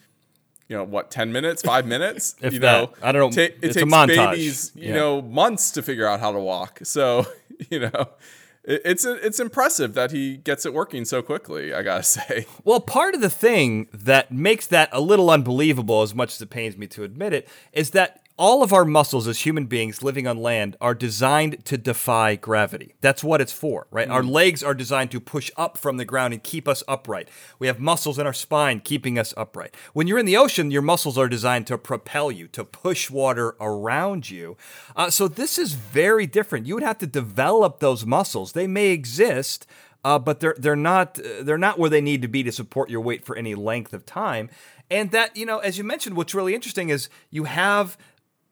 you 0.69 0.77
know 0.77 0.83
what 0.85 1.11
10 1.11 1.31
minutes 1.33 1.61
5 1.61 1.85
minutes 1.85 2.35
if 2.41 2.53
you 2.53 2.59
that. 2.59 2.81
know 2.81 2.93
I 3.01 3.11
don't 3.11 3.35
know. 3.35 3.47
ta- 3.47 3.53
it 3.53 3.57
It's 3.61 3.75
a 3.75 3.79
takes 3.81 3.91
montage. 3.93 4.31
babies 4.31 4.71
you 4.75 4.89
Yeah. 4.89 4.95
know 4.95 5.21
months 5.21 5.71
to 5.71 5.81
figure 5.81 6.07
out 6.07 6.19
how 6.21 6.31
to 6.31 6.39
walk 6.39 6.79
so 6.83 7.25
you 7.69 7.79
know 7.81 8.09
it, 8.63 8.81
it's 8.85 9.03
it's 9.05 9.39
impressive 9.39 9.93
that 9.95 10.11
he 10.11 10.37
gets 10.37 10.65
it 10.65 10.73
working 10.73 11.03
so 11.05 11.21
quickly 11.21 11.73
i 11.73 11.81
gotta 11.81 12.03
say 12.17 12.45
Well, 12.63 12.79
part 12.79 13.15
of 13.15 13.21
the 13.21 13.29
thing 13.29 13.87
that 13.93 14.31
makes 14.31 14.67
that 14.67 14.89
a 14.91 15.01
little 15.01 15.29
unbelievable, 15.31 16.01
as 16.03 16.13
much 16.13 16.35
as 16.35 16.41
it 16.41 16.49
pains 16.49 16.77
me 16.77 16.87
to 16.87 17.03
admit 17.03 17.33
it, 17.33 17.47
is 17.73 17.91
that 17.91 18.21
all 18.39 18.63
of 18.63 18.71
our 18.71 18.85
muscles 18.85 19.27
as 19.27 19.41
human 19.41 19.65
beings 19.65 20.01
living 20.01 20.25
on 20.25 20.37
land 20.37 20.77
are 20.79 20.95
designed 20.95 21.63
to 21.65 21.77
defy 21.77 22.37
gravity. 22.37 22.95
That's 23.01 23.21
what 23.21 23.41
it's 23.41 23.51
for, 23.51 23.85
right? 23.91 24.07
Our 24.07 24.23
legs 24.23 24.63
are 24.63 24.73
designed 24.73 25.11
to 25.11 25.19
push 25.19 25.51
up 25.57 25.77
from 25.77 25.97
the 25.97 26.05
ground 26.05 26.33
and 26.33 26.41
keep 26.41 26.65
us 26.65 26.81
upright. 26.87 27.27
We 27.59 27.67
have 27.67 27.81
muscles 27.81 28.17
in 28.17 28.25
our 28.25 28.33
spine 28.33 28.79
keeping 28.79 29.19
us 29.19 29.33
upright. 29.35 29.75
When 29.91 30.07
you're 30.07 30.17
in 30.17 30.25
the 30.25 30.37
ocean, 30.37 30.71
your 30.71 30.81
muscles 30.81 31.17
are 31.17 31.27
designed 31.27 31.67
to 31.67 31.77
propel 31.77 32.31
you, 32.31 32.47
to 32.47 32.63
push 32.63 33.09
water 33.09 33.57
around 33.59 34.29
you. 34.29 34.55
Uh, 34.95 35.09
so 35.09 35.27
this 35.27 35.59
is 35.59 35.73
very 35.73 36.25
different. 36.25 36.65
You 36.65 36.75
would 36.75 36.83
have 36.83 36.99
to 36.99 37.07
develop 37.07 37.81
those 37.81 38.05
muscles. 38.05 38.53
They 38.53 38.67
may 38.67 38.91
exist, 38.91 39.67
uh, 40.05 40.17
but 40.17 40.39
they're 40.39 40.55
they're 40.57 40.77
not 40.77 41.19
they're 41.41 41.57
not 41.57 41.77
where 41.77 41.89
they 41.89 41.99
need 41.99 42.21
to 42.21 42.29
be 42.29 42.43
to 42.43 42.53
support 42.53 42.89
your 42.89 43.01
weight 43.01 43.25
for 43.25 43.35
any 43.35 43.53
length 43.53 43.91
of 43.91 44.05
time. 44.05 44.49
And 44.89 45.11
that 45.11 45.35
you 45.35 45.45
know, 45.45 45.59
as 45.59 45.77
you 45.77 45.83
mentioned, 45.83 46.15
what's 46.15 46.33
really 46.33 46.55
interesting 46.55 46.89
is 46.89 47.09
you 47.29 47.43
have 47.43 47.97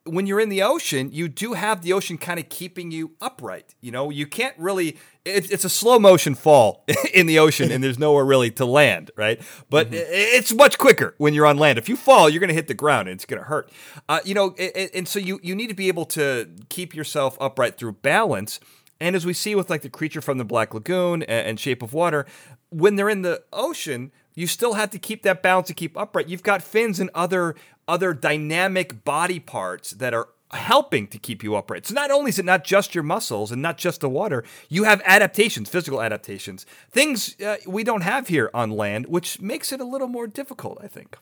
when 0.07 0.27
you're 0.27 0.39
in 0.39 0.49
the 0.49 0.63
ocean, 0.63 1.09
you 1.11 1.27
do 1.27 1.53
have 1.53 1.81
the 1.81 1.93
ocean 1.93 2.17
kind 2.17 2.39
of 2.39 2.49
keeping 2.49 2.91
you 2.91 3.11
upright. 3.21 3.75
You 3.81 3.91
know, 3.91 4.09
you 4.09 4.25
can't 4.25 4.57
really. 4.57 4.97
It, 5.25 5.51
it's 5.51 5.65
a 5.65 5.69
slow 5.69 5.99
motion 5.99 6.35
fall 6.35 6.85
in 7.13 7.25
the 7.27 7.39
ocean, 7.39 7.71
and 7.71 7.83
there's 7.83 7.99
nowhere 7.99 8.25
really 8.25 8.51
to 8.51 8.65
land, 8.65 9.11
right? 9.17 9.41
But 9.69 9.87
i 9.87 9.91
it's 9.93 10.53
much 10.53 10.77
quicker 10.77 11.13
when 11.17 11.33
you're 11.33 11.45
on 11.45 11.57
land. 11.57 11.77
If 11.77 11.89
you 11.89 11.95
fall, 11.95 12.29
you're 12.29 12.39
going 12.39 12.49
to 12.49 12.53
hit 12.53 12.67
the 12.67 12.73
ground, 12.73 13.07
and 13.07 13.15
it's 13.15 13.25
going 13.25 13.41
to 13.41 13.47
hurt. 13.47 13.71
Uh, 14.07 14.19
you 14.23 14.33
know, 14.33 14.55
a- 14.57 14.95
and 14.95 15.07
so 15.07 15.19
you 15.19 15.39
you 15.43 15.55
need 15.55 15.67
to 15.67 15.75
be 15.75 15.87
able 15.87 16.05
to 16.05 16.49
keep 16.69 16.95
yourself 16.95 17.37
upright 17.39 17.77
through 17.77 17.93
balance. 17.93 18.59
And 18.99 19.15
as 19.15 19.25
we 19.25 19.33
see 19.33 19.53
with 19.53 19.69
like 19.69 19.83
the 19.83 19.89
creature 19.89 20.21
from 20.21 20.39
the 20.39 20.45
Black 20.45 20.73
Lagoon 20.73 21.21
and, 21.23 21.47
and 21.47 21.59
Shape 21.59 21.83
of 21.83 21.93
Water, 21.93 22.25
when 22.69 22.95
they're 22.95 23.09
in 23.09 23.21
the 23.21 23.43
ocean, 23.53 24.11
you 24.37 24.47
still 24.47 24.73
have 24.75 24.91
to 24.91 24.99
keep 24.99 25.23
that 25.23 25.41
balance 25.41 25.67
to 25.67 25.73
keep 25.73 25.97
upright. 25.97 26.27
You've 26.27 26.43
got 26.43 26.61
fins 26.61 26.99
and 26.99 27.09
other 27.15 27.55
other 27.87 28.13
dynamic 28.13 29.03
body 29.03 29.39
parts 29.39 29.91
that 29.91 30.13
are 30.13 30.29
helping 30.51 31.07
to 31.07 31.17
keep 31.17 31.43
you 31.43 31.55
upright. 31.55 31.85
So 31.85 31.93
not 31.93 32.09
only 32.11 32.29
is 32.29 32.39
it 32.39 32.45
not 32.45 32.63
just 32.63 32.95
your 32.95 33.03
muscles 33.03 33.51
and 33.51 33.61
not 33.61 33.77
just 33.77 34.01
the 34.01 34.09
water, 34.09 34.43
you 34.69 34.85
have 34.85 35.01
adaptations, 35.03 35.69
physical 35.69 36.01
adaptations, 36.01 36.65
things 36.89 37.39
uh, 37.41 37.57
we 37.65 37.83
don't 37.83 38.01
have 38.01 38.29
here 38.29 38.49
on 38.53 38.71
land, 38.71 39.07
which 39.07 39.41
makes 39.41 39.71
it 39.71 39.81
a 39.81 39.85
little 39.85 40.07
more 40.07 40.27
difficult, 40.27 40.77
I 40.81 40.87
think. 40.87 41.17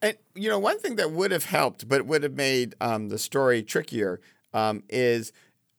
And 0.00 0.16
you 0.34 0.48
know, 0.48 0.58
one 0.58 0.78
thing 0.78 0.96
that 0.96 1.10
would 1.10 1.32
have 1.32 1.46
helped, 1.46 1.88
but 1.88 2.06
would 2.06 2.22
have 2.22 2.34
made 2.34 2.76
um, 2.80 3.08
the 3.08 3.18
story 3.18 3.62
trickier, 3.62 4.20
um, 4.54 4.84
is 4.88 5.32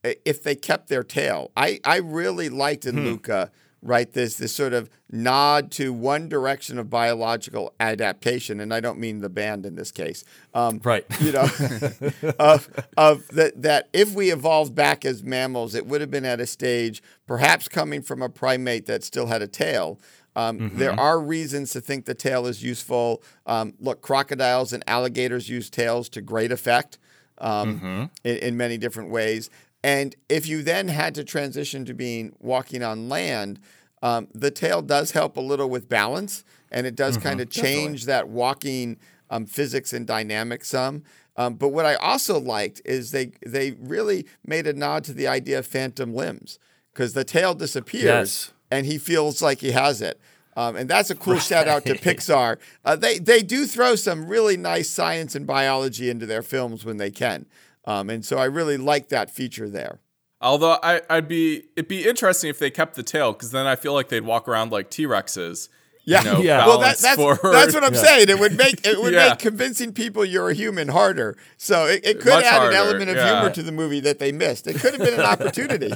if 0.04 0.44
they 0.44 0.56
kept 0.56 0.90
their 0.90 1.04
tail. 1.04 1.52
I 1.56 1.80
I 1.86 1.98
really 1.98 2.50
liked 2.50 2.86
in 2.86 3.06
Luca, 3.06 3.52
right? 3.82 4.12
This 4.12 4.36
this 4.36 4.54
sort 4.54 4.74
of 4.74 4.90
nod 5.12 5.72
to 5.72 5.92
one 5.94 6.30
direction 6.30 6.78
of 6.78 6.90
biological 6.90 7.74
adaptation, 7.80 8.60
and 8.60 8.74
I 8.74 8.80
don't 8.80 9.00
mean 9.00 9.20
the 9.20 9.30
band 9.30 9.66
in 9.66 9.76
this 9.76 9.92
case. 9.92 10.24
Um, 10.54 10.80
Right. 10.84 11.06
You 11.22 11.32
know, 11.32 11.44
of 12.40 12.70
of 12.98 13.28
that 13.30 13.62
that 13.62 13.90
if 13.94 14.14
we 14.14 14.32
evolved 14.32 14.76
back 14.76 15.06
as 15.06 15.24
mammals, 15.24 15.76
it 15.76 15.86
would 15.86 16.02
have 16.02 16.12
been 16.12 16.26
at 16.26 16.40
a 16.40 16.46
stage, 16.48 17.02
perhaps 17.28 17.68
coming 17.68 18.02
from 18.02 18.22
a 18.22 18.30
primate 18.30 18.86
that 18.88 19.04
still 19.04 19.28
had 19.28 19.42
a 19.42 19.48
tail. 19.48 20.00
Um, 20.36 20.72
There 20.76 20.98
are 20.98 21.20
reasons 21.20 21.72
to 21.72 21.82
think 21.82 22.06
the 22.06 22.14
tail 22.14 22.46
is 22.46 22.64
useful. 22.64 23.22
Um, 23.46 23.74
look, 23.80 24.02
crocodiles 24.02 24.72
and 24.74 24.84
alligators 24.88 25.50
use 25.50 25.70
tails 25.70 26.08
to 26.10 26.22
great 26.22 26.52
effect 26.52 26.98
um, 27.40 28.10
in, 28.24 28.38
in 28.38 28.58
many 28.58 28.78
different 28.78 29.10
ways. 29.10 29.50
And 29.84 30.16
if 30.28 30.48
you 30.48 30.62
then 30.64 30.90
had 30.90 31.16
to 31.16 31.24
transition 31.24 31.86
to 31.86 31.94
being 31.94 32.36
walking 32.40 32.84
on 32.84 33.08
land, 33.10 33.60
um, 34.02 34.28
the 34.34 34.52
tail 34.52 34.82
does 34.82 35.12
help 35.12 35.38
a 35.38 35.42
little 35.42 35.70
with 35.70 35.88
balance, 35.90 36.44
and 36.72 36.86
it 36.86 36.96
does 36.96 37.18
kind 37.18 37.40
of 37.42 37.50
change 37.50 38.06
that 38.06 38.28
walking 38.30 38.98
um, 39.30 39.46
physics 39.46 39.94
and 39.94 40.06
dynamics 40.08 40.68
some. 40.70 41.04
Um, 41.38 41.54
but 41.56 41.70
what 41.70 41.86
I 41.86 41.96
also 41.96 42.40
liked 42.40 42.82
is 42.84 43.12
they 43.12 43.32
they 43.46 43.72
really 43.80 44.26
made 44.46 44.68
a 44.68 44.74
nod 44.74 45.04
to 45.06 45.14
the 45.14 45.28
idea 45.28 45.60
of 45.60 45.68
phantom 45.68 46.14
limbs 46.14 46.60
because 46.94 47.14
the 47.14 47.24
tail 47.24 47.54
disappears 47.54 48.04
Yes. 48.04 48.52
and 48.70 48.86
he 48.86 48.98
feels 48.98 49.42
like 49.42 49.60
he 49.60 49.72
has 49.72 50.02
it. 50.02 50.20
Um, 50.58 50.76
and 50.76 50.90
that's 50.90 51.10
a 51.10 51.16
cool 51.16 51.40
shout 51.40 51.70
out 51.70 51.86
to 51.86 51.94
Pixar. 51.96 52.58
Uh, 52.84 52.98
they 52.98 53.20
they 53.20 53.42
do 53.42 53.66
throw 53.66 53.96
some 53.96 54.28
really 54.28 54.58
nice 54.58 54.90
science 54.90 55.34
and 55.36 55.48
biology 55.48 56.10
into 56.10 56.26
their 56.26 56.42
films 56.42 56.84
when 56.84 56.98
they 56.98 57.12
can, 57.12 57.46
um, 57.86 58.10
and 58.10 58.24
so 58.26 58.38
I 58.38 58.46
really 58.46 58.78
like 58.78 59.10
that 59.10 59.30
feature 59.32 59.70
there. 59.70 60.00
although 60.42 60.78
I, 60.84 61.02
i'd 61.10 61.28
be 61.28 61.64
it'd 61.76 61.88
be 61.90 62.08
interesting 62.08 62.50
if 62.50 62.60
they 62.60 62.72
kept 62.72 62.96
the 62.96 63.04
tail 63.04 63.34
because 63.34 63.52
then 63.52 63.68
i 63.68 63.76
feel 63.76 63.94
like 63.94 64.08
they'd 64.08 64.24
walk 64.26 64.48
around 64.48 64.72
like 64.72 64.90
t-rexes 64.90 65.68
Yeah, 66.06 66.24
you 66.24 66.32
know, 66.32 66.40
Yeah. 66.42 66.66
Well, 66.66 66.80
that, 66.80 66.98
that's 66.98 67.16
forward. 67.18 67.54
that's 67.54 67.74
what 67.74 67.84
I'm 67.84 67.94
saying. 67.94 68.30
It 68.30 68.40
would 68.40 68.56
make 68.58 68.88
it 68.88 68.98
would 69.02 69.14
Yeah. 69.14 69.30
make 69.30 69.40
convincing 69.40 69.92
people 69.94 70.24
you're 70.26 70.50
a 70.50 70.54
human 70.56 70.88
harder. 70.88 71.36
So 71.58 71.86
it, 71.88 72.00
it 72.06 72.16
could 72.22 72.34
Much 72.34 72.46
add 72.46 72.60
harder, 72.62 72.70
an 72.72 72.76
element 72.84 73.10
of 73.12 73.18
yeah. 73.18 73.28
humor 73.42 73.54
to 73.54 73.62
the 73.62 73.72
movie 73.74 74.00
that 74.00 74.18
they 74.18 74.32
missed. 74.32 74.66
It 74.66 74.78
could 74.80 74.94
have 74.96 75.04
been 75.08 75.14
an 75.20 75.26
opportunity. 75.36 75.92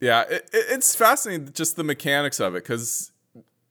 Yeah, 0.00 0.22
it, 0.22 0.48
it- 0.52 0.66
it's 0.74 0.94
fascinating 0.94 1.52
just 1.52 1.76
the 1.76 1.84
mechanics 1.84 2.38
of 2.40 2.54
it 2.54 2.64
because 2.64 3.10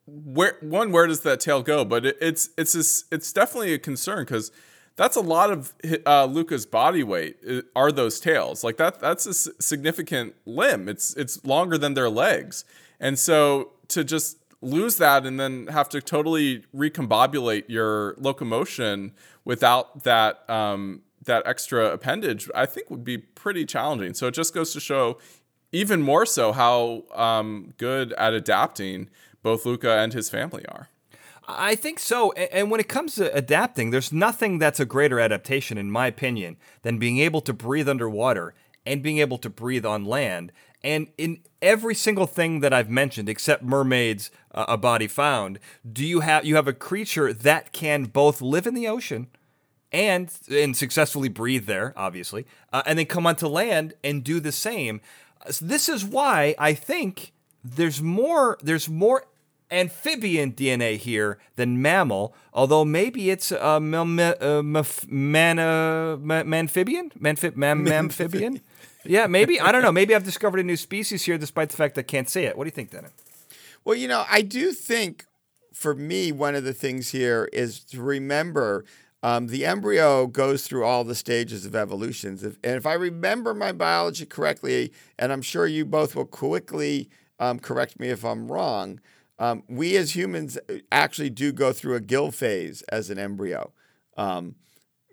where 0.07 0.57
one 0.61 0.91
where 0.91 1.07
does 1.07 1.21
that 1.21 1.39
tail 1.39 1.61
go? 1.61 1.85
But 1.85 2.05
it, 2.05 2.17
it's 2.19 2.49
it's 2.57 2.73
this, 2.73 3.05
it's 3.11 3.31
definitely 3.31 3.73
a 3.73 3.79
concern 3.79 4.23
because 4.25 4.51
that's 4.95 5.15
a 5.15 5.21
lot 5.21 5.51
of 5.51 5.73
uh, 6.05 6.25
Luca's 6.25 6.65
body 6.65 7.03
weight 7.03 7.37
are 7.75 7.91
those 7.91 8.19
tails. 8.19 8.63
Like 8.63 8.77
that 8.77 8.99
that's 8.99 9.25
a 9.25 9.33
significant 9.33 10.35
limb. 10.45 10.87
It's 10.89 11.15
it's 11.15 11.43
longer 11.45 11.77
than 11.77 11.93
their 11.93 12.09
legs, 12.09 12.65
and 12.99 13.17
so 13.17 13.71
to 13.89 14.03
just 14.03 14.37
lose 14.61 14.97
that 14.97 15.25
and 15.25 15.39
then 15.39 15.67
have 15.67 15.89
to 15.89 16.01
totally 16.01 16.63
recombobulate 16.75 17.63
your 17.67 18.15
locomotion 18.17 19.11
without 19.43 20.03
that 20.03 20.47
um, 20.49 21.01
that 21.23 21.43
extra 21.45 21.91
appendage, 21.91 22.49
I 22.55 22.65
think 22.65 22.89
would 22.89 23.03
be 23.03 23.17
pretty 23.17 23.65
challenging. 23.65 24.13
So 24.13 24.27
it 24.27 24.33
just 24.33 24.53
goes 24.53 24.73
to 24.73 24.79
show 24.79 25.17
even 25.71 26.01
more 26.01 26.25
so 26.25 26.51
how 26.51 27.03
um, 27.13 27.73
good 27.77 28.13
at 28.13 28.33
adapting 28.33 29.09
both 29.43 29.65
Luca 29.65 29.97
and 29.97 30.13
his 30.13 30.29
family 30.29 30.65
are. 30.67 30.89
I 31.47 31.75
think 31.75 31.99
so. 31.99 32.31
And 32.33 32.69
when 32.71 32.79
it 32.79 32.87
comes 32.87 33.15
to 33.15 33.33
adapting, 33.35 33.89
there's 33.89 34.13
nothing 34.13 34.59
that's 34.59 34.79
a 34.79 34.85
greater 34.85 35.19
adaptation, 35.19 35.77
in 35.77 35.91
my 35.91 36.07
opinion, 36.07 36.57
than 36.83 36.97
being 36.97 37.19
able 37.19 37.41
to 37.41 37.53
breathe 37.53 37.89
underwater 37.89 38.53
and 38.85 39.03
being 39.03 39.17
able 39.17 39.37
to 39.39 39.49
breathe 39.49 39.85
on 39.85 40.05
land. 40.05 40.51
And 40.83 41.07
in 41.17 41.41
every 41.61 41.93
single 41.93 42.25
thing 42.25 42.61
that 42.61 42.73
I've 42.73 42.89
mentioned, 42.89 43.29
except 43.29 43.63
mermaids, 43.63 44.31
uh, 44.53 44.65
a 44.67 44.77
body 44.77 45.07
found, 45.07 45.59
do 45.89 46.05
you 46.05 46.21
have 46.21 46.45
you 46.45 46.55
have 46.55 46.67
a 46.67 46.73
creature 46.73 47.33
that 47.33 47.71
can 47.71 48.05
both 48.05 48.41
live 48.41 48.65
in 48.65 48.73
the 48.73 48.87
ocean 48.87 49.27
and 49.91 50.31
and 50.49 50.75
successfully 50.75 51.29
breathe 51.29 51.65
there, 51.65 51.93
obviously, 51.95 52.45
uh, 52.73 52.81
and 52.85 52.97
then 52.97 53.05
come 53.05 53.27
onto 53.27 53.47
land 53.47 53.93
and 54.03 54.23
do 54.23 54.39
the 54.39 54.51
same. 54.51 55.01
So 55.49 55.65
This 55.65 55.89
is 55.89 56.03
why 56.03 56.55
I 56.57 56.73
think 56.73 57.33
there's 57.63 58.01
more 58.01 58.57
there's 58.63 58.89
more 58.89 59.25
amphibian 59.71 60.51
DNA 60.51 60.97
here 60.97 61.37
than 61.55 61.81
mammal, 61.81 62.35
although 62.53 62.83
maybe 62.85 63.29
it's 63.29 63.51
a 63.51 63.65
uh, 63.65 63.79
man, 63.79 64.19
uh, 64.29 64.61
manphibian, 66.17 67.11
Manfi- 67.17 67.55
mam- 67.55 67.87
amphibian. 67.91 68.61
Yeah, 69.03 69.27
maybe 69.27 69.59
I 69.59 69.71
don't 69.71 69.81
know. 69.81 69.91
Maybe 69.91 70.13
I've 70.13 70.23
discovered 70.23 70.59
a 70.59 70.63
new 70.63 70.77
species 70.77 71.23
here, 71.23 71.37
despite 71.37 71.69
the 71.69 71.77
fact 71.77 71.95
that 71.95 72.01
I 72.01 72.03
can't 72.03 72.29
say 72.29 72.45
it. 72.45 72.57
What 72.57 72.65
do 72.65 72.67
you 72.67 72.71
think, 72.71 72.91
Dennis? 72.91 73.11
Well, 73.83 73.95
you 73.95 74.07
know, 74.07 74.25
I 74.29 74.41
do 74.41 74.73
think 74.73 75.25
for 75.73 75.95
me, 75.95 76.31
one 76.31 76.53
of 76.53 76.63
the 76.63 76.73
things 76.73 77.09
here 77.09 77.49
is 77.51 77.79
to 77.85 78.01
remember 78.01 78.85
um, 79.23 79.47
the 79.47 79.65
embryo 79.65 80.27
goes 80.27 80.67
through 80.67 80.83
all 80.85 81.03
the 81.03 81.15
stages 81.15 81.65
of 81.65 81.75
evolutions. 81.75 82.43
If, 82.43 82.57
and 82.63 82.75
if 82.75 82.85
I 82.85 82.93
remember 82.93 83.53
my 83.53 83.71
biology 83.71 84.25
correctly, 84.25 84.91
and 85.17 85.31
I'm 85.31 85.41
sure 85.41 85.65
you 85.65 85.85
both 85.85 86.15
will 86.15 86.25
quickly 86.25 87.09
um, 87.39 87.59
correct 87.59 87.99
me 87.99 88.09
if 88.09 88.23
I'm 88.23 88.51
wrong, 88.51 88.99
um, 89.41 89.63
we 89.67 89.97
as 89.97 90.15
humans 90.15 90.59
actually 90.91 91.31
do 91.31 91.51
go 91.51 91.73
through 91.73 91.95
a 91.95 91.99
gill 91.99 92.29
phase 92.29 92.83
as 92.83 93.09
an 93.09 93.17
embryo. 93.17 93.73
Um, 94.15 94.55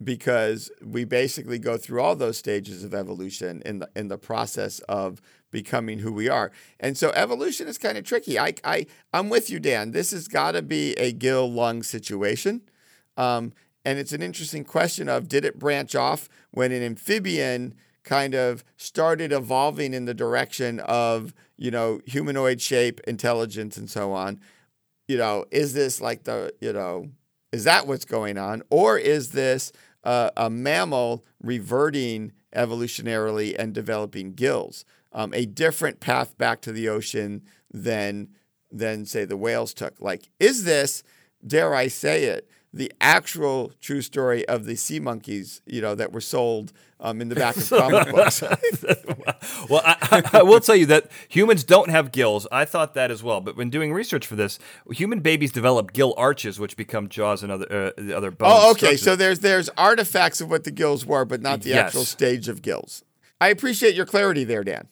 because 0.05 0.71
we 0.85 1.05
basically 1.05 1.59
go 1.59 1.77
through 1.77 2.01
all 2.01 2.15
those 2.15 2.39
stages 2.39 2.85
of 2.85 2.95
evolution 2.95 3.63
in 3.67 3.81
the 3.81 3.91
in 3.97 4.07
the 4.07 4.19
process 4.19 4.79
of 4.81 5.21
becoming 5.51 5.99
who 5.99 6.13
we 6.13 6.29
are. 6.29 6.53
And 6.79 6.97
so 6.97 7.11
evolution 7.17 7.67
is 7.67 7.79
kind 7.79 7.99
of 7.99 8.05
tricky. 8.05 8.39
I 8.39 8.55
I 8.63 8.87
I'm 9.13 9.29
with 9.29 9.51
you, 9.51 9.59
Dan. 9.59 9.91
This 9.91 10.13
has 10.13 10.29
got 10.29 10.53
to 10.53 10.63
be 10.63 10.93
a 10.93 11.11
gill 11.11 11.51
lung 11.51 11.83
situation. 11.83 12.63
Um, 13.17 13.53
and 13.85 13.99
it's 13.99 14.13
an 14.13 14.23
interesting 14.23 14.63
question 14.63 15.09
of 15.09 15.27
did 15.27 15.45
it 15.45 15.59
branch 15.59 15.97
off 15.97 16.29
when 16.53 16.71
an 16.71 16.83
amphibian 16.83 17.75
kind 18.09 18.35
of 18.35 18.65
started 18.79 19.33
evolving 19.33 19.93
in 19.93 20.07
the 20.07 20.15
direction 20.15 20.81
of, 20.81 21.35
you 21.59 21.71
know, 21.71 22.01
humanoid 22.07 22.59
shape, 22.59 23.01
intelligence, 23.07 23.77
and 23.77 23.91
so 23.91 24.13
on. 24.13 24.41
You 25.07 25.19
know, 25.19 25.45
is 25.51 25.75
this 25.75 26.01
like 26.01 26.25
the, 26.25 26.55
you 26.59 26.73
know, 26.73 27.11
is 27.53 27.65
that 27.65 27.87
what's 27.87 28.07
going 28.07 28.39
on? 28.39 28.63
Or 28.71 28.97
is 28.97 29.33
this 29.33 29.73
uh, 30.05 30.31
a 30.39 30.49
mammal 30.49 31.23
reverting 31.43 32.33
evolutionarily 32.57 33.55
and 33.59 33.75
developing 33.75 34.33
gills? 34.33 34.87
Um, 35.13 35.35
a 35.35 35.45
different 35.45 36.01
path 36.01 36.39
back 36.39 36.63
to 36.63 36.73
the 36.73 36.89
ocean 36.89 37.43
than 37.71 38.31
than 38.71 39.05
say 39.05 39.27
the 39.27 39.37
whales 39.37 39.75
took. 39.75 40.01
Like, 40.01 40.31
is 40.39 40.65
this, 40.65 41.03
dare 41.47 41.75
I 41.75 41.89
say 41.89 42.25
it, 42.25 42.49
the 42.73 42.93
actual 43.01 43.73
true 43.81 44.03
story 44.03 44.47
of 44.47 44.65
the 44.65 44.77
sea 44.77 45.01
monkeys, 45.01 45.63
you 45.67 45.81
know, 45.81 45.95
that 45.95 46.13
were 46.13 46.21
sold 46.21 46.73
um, 47.01 47.21
in 47.21 47.29
the 47.29 47.35
back 47.35 47.57
of 47.57 47.69
comic 47.69 48.11
books. 48.11 48.43
well, 49.71 49.83
I, 49.85 50.23
I, 50.33 50.43
will 50.43 50.61
tell 50.61 50.77
you 50.77 50.87
that 50.87 51.11
humans 51.29 51.65
don't 51.65 51.89
have 51.89 52.13
gills. 52.13 52.47
I 52.53 52.65
thought 52.65 52.95
that 52.95 53.11
as 53.11 53.23
well. 53.23 53.41
But 53.41 53.57
when 53.57 53.71
doing 53.71 53.93
research 53.93 54.27
for 54.27 54.37
this, 54.37 54.59
human 54.91 55.21
babies 55.21 55.51
develop 55.51 55.93
gill 55.93 56.15
arches, 56.17 56.61
which 56.61 56.77
become 56.77 57.09
jaws 57.09 57.43
and 57.43 57.51
other 57.51 57.93
uh, 57.99 58.13
other 58.15 58.31
bones. 58.31 58.53
Oh, 58.55 58.71
okay. 58.73 58.79
Structures. 58.79 59.03
So 59.03 59.17
there's 59.17 59.39
there's 59.41 59.69
artifacts 59.71 60.41
of 60.41 60.51
what 60.51 60.65
the 60.65 60.71
gills 60.71 61.07
were, 61.07 61.25
but 61.25 61.41
not 61.41 61.63
the 61.63 61.71
yes. 61.71 61.87
actual 61.87 62.05
stage 62.05 62.49
of 62.49 62.61
gills. 62.61 63.05
I 63.41 63.49
appreciate 63.49 63.95
your 63.95 64.07
clarity 64.07 64.45
there, 64.45 64.65
Dan. 64.65 64.89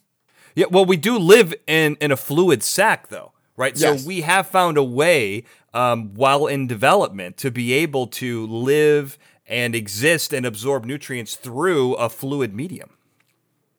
Yeah. 0.54 0.66
Well, 0.70 0.86
we 0.86 0.96
do 0.96 1.18
live 1.18 1.52
in 1.66 1.96
in 2.00 2.10
a 2.10 2.16
fluid 2.16 2.62
sac, 2.62 3.08
though 3.08 3.32
right? 3.56 3.78
Yes. 3.78 4.02
So 4.02 4.06
we 4.06 4.22
have 4.22 4.46
found 4.46 4.76
a 4.76 4.84
way 4.84 5.44
um, 5.74 6.14
while 6.14 6.46
in 6.46 6.66
development 6.66 7.36
to 7.38 7.50
be 7.50 7.72
able 7.72 8.06
to 8.08 8.46
live 8.46 9.18
and 9.46 9.74
exist 9.74 10.32
and 10.32 10.44
absorb 10.44 10.84
nutrients 10.84 11.36
through 11.36 11.94
a 11.94 12.08
fluid 12.08 12.54
medium. 12.54 12.90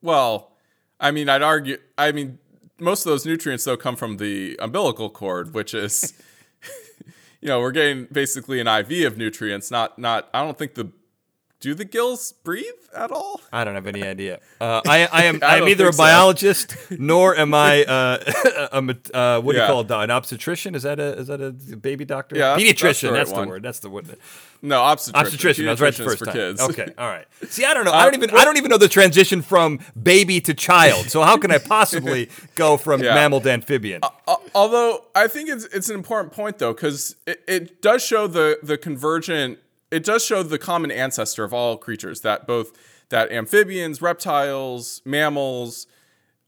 Well, 0.00 0.52
I 1.00 1.10
mean, 1.10 1.28
I'd 1.28 1.42
argue, 1.42 1.78
I 1.96 2.12
mean, 2.12 2.38
most 2.78 3.04
of 3.04 3.10
those 3.10 3.26
nutrients, 3.26 3.64
though, 3.64 3.76
come 3.76 3.96
from 3.96 4.16
the 4.18 4.56
umbilical 4.60 5.10
cord, 5.10 5.54
which 5.54 5.74
is. 5.74 6.14
you 7.40 7.48
know, 7.48 7.60
we're 7.60 7.72
getting 7.72 8.06
basically 8.10 8.60
an 8.60 8.66
IV 8.66 9.06
of 9.06 9.16
nutrients, 9.16 9.70
not 9.70 9.98
not 9.98 10.28
I 10.34 10.44
don't 10.44 10.58
think 10.58 10.74
the 10.74 10.90
do 11.60 11.74
the 11.74 11.84
gills 11.84 12.32
breathe 12.44 12.66
at 12.94 13.10
all? 13.10 13.40
I 13.52 13.64
don't 13.64 13.74
have 13.74 13.86
any 13.86 14.04
idea. 14.04 14.40
Uh, 14.60 14.80
I, 14.86 15.08
I 15.10 15.24
am 15.24 15.40
I 15.42 15.56
am 15.56 15.64
neither 15.64 15.88
a 15.88 15.92
biologist 15.92 16.70
so. 16.70 16.96
nor 16.98 17.36
am 17.36 17.52
I 17.52 17.84
uh, 17.84 18.18
a, 18.72 19.16
uh, 19.16 19.40
what 19.40 19.52
do 19.52 19.58
yeah. 19.58 19.64
you 19.64 19.68
call 19.68 19.80
it? 19.80 19.90
An 19.90 20.10
obstetrician? 20.10 20.74
Is 20.74 20.84
that 20.84 21.00
a 21.00 21.18
is 21.18 21.26
that 21.26 21.40
a 21.40 21.52
baby 21.76 22.04
doctor? 22.04 22.36
Yeah, 22.36 22.56
pediatrician. 22.56 22.80
That's, 22.80 23.00
the, 23.00 23.10
that's 23.10 23.32
the 23.32 23.48
word. 23.48 23.62
That's 23.62 23.78
the 23.80 23.90
word. 23.90 24.16
No, 24.62 24.80
obstetrician. 24.80 25.26
Obstetrician. 25.26 25.66
Was 25.66 25.80
right 25.80 25.94
the 25.94 26.04
first 26.04 26.24
time. 26.24 26.34
Kids. 26.34 26.60
Okay, 26.60 26.92
all 26.96 27.08
right. 27.08 27.26
See, 27.48 27.64
I 27.64 27.74
don't 27.74 27.84
know. 27.84 27.92
I 27.92 28.04
don't 28.04 28.14
even 28.14 28.30
I 28.36 28.44
don't 28.44 28.56
even 28.56 28.70
know 28.70 28.78
the 28.78 28.88
transition 28.88 29.42
from 29.42 29.80
baby 30.00 30.40
to 30.42 30.54
child. 30.54 31.10
So 31.10 31.22
how 31.22 31.36
can 31.38 31.50
I 31.50 31.58
possibly 31.58 32.30
go 32.54 32.76
from 32.76 33.02
yeah. 33.02 33.14
mammal 33.14 33.40
to 33.40 33.50
amphibian? 33.50 34.00
Uh, 34.02 34.10
uh, 34.26 34.36
although 34.54 35.06
I 35.14 35.26
think 35.26 35.48
it's 35.48 35.64
it's 35.66 35.88
an 35.88 35.96
important 35.96 36.32
point 36.32 36.58
though 36.58 36.72
because 36.72 37.16
it, 37.26 37.42
it 37.48 37.82
does 37.82 38.04
show 38.04 38.28
the 38.28 38.58
the 38.62 38.78
convergent 38.78 39.58
it 39.90 40.04
does 40.04 40.24
show 40.24 40.42
the 40.42 40.58
common 40.58 40.90
ancestor 40.90 41.44
of 41.44 41.52
all 41.52 41.76
creatures 41.76 42.20
that 42.22 42.46
both 42.46 42.72
that 43.10 43.32
amphibians, 43.32 44.02
reptiles, 44.02 45.00
mammals, 45.04 45.86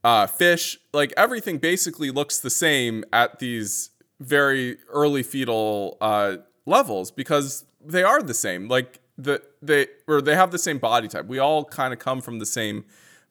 uh, 0.03 0.27
fish, 0.27 0.77
like 0.93 1.13
everything 1.17 1.57
basically 1.57 2.11
looks 2.11 2.39
the 2.39 2.49
same 2.49 3.03
at 3.11 3.39
these 3.39 3.89
very 4.19 4.77
early 4.89 5.23
fetal 5.23 5.97
uh, 6.01 6.37
levels 6.65 7.11
because 7.11 7.65
they 7.83 8.03
are 8.03 8.21
the 8.21 8.33
same. 8.33 8.67
Like 8.67 8.99
the 9.17 9.41
they 9.61 9.87
or 10.07 10.21
they 10.21 10.35
have 10.35 10.51
the 10.51 10.59
same 10.59 10.77
body 10.77 11.07
type. 11.07 11.25
We 11.25 11.39
all 11.39 11.65
kind 11.65 11.93
of 11.93 11.99
come 11.99 12.21
from 12.21 12.39
the 12.39 12.45
same 12.45 12.85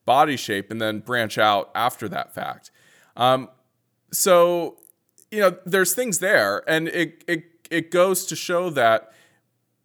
body 0.05 0.37
shape 0.37 0.71
and 0.71 0.81
then 0.81 0.99
branch 0.99 1.37
out 1.37 1.71
after 1.75 2.07
that 2.09 2.33
fact. 2.33 2.71
Um, 3.15 3.49
so 4.11 4.77
you 5.29 5.39
know, 5.39 5.57
there's 5.65 5.93
things 5.93 6.19
there, 6.19 6.63
and 6.69 6.87
it 6.89 7.23
it 7.27 7.43
it 7.69 7.91
goes 7.91 8.25
to 8.25 8.35
show 8.35 8.69
that 8.71 9.11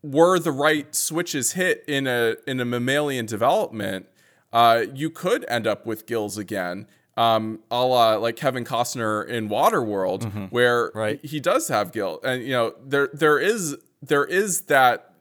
were 0.07 0.39
the 0.39 0.53
right 0.53 0.95
switches 0.95 1.53
hit 1.53 1.85
in 1.87 2.07
a 2.07 2.37
in 2.47 2.61
a 2.61 2.65
mammalian 2.65 3.27
development, 3.27 4.07
uh, 4.53 4.85
you 4.95 5.11
could 5.11 5.45
end 5.49 5.67
up 5.67 5.87
with 5.87 6.07
gills 6.07 6.39
again. 6.39 6.87
Um, 7.17 7.61
a 7.71 7.85
la 7.85 8.17
like 8.17 8.37
Kevin 8.37 8.65
Costner 8.65 9.27
in 9.27 9.49
Waterworld, 9.49 10.21
mm-hmm. 10.21 10.45
where 10.47 10.91
right. 10.95 11.23
he 11.25 11.41
does 11.41 11.69
have 11.69 11.91
gills, 11.91 12.21
and 12.23 12.43
you 12.43 12.51
know 12.51 12.75
there 12.85 13.09
there 13.13 13.39
is 13.39 13.77
there 14.03 14.25
is 14.25 14.63
that 14.63 15.15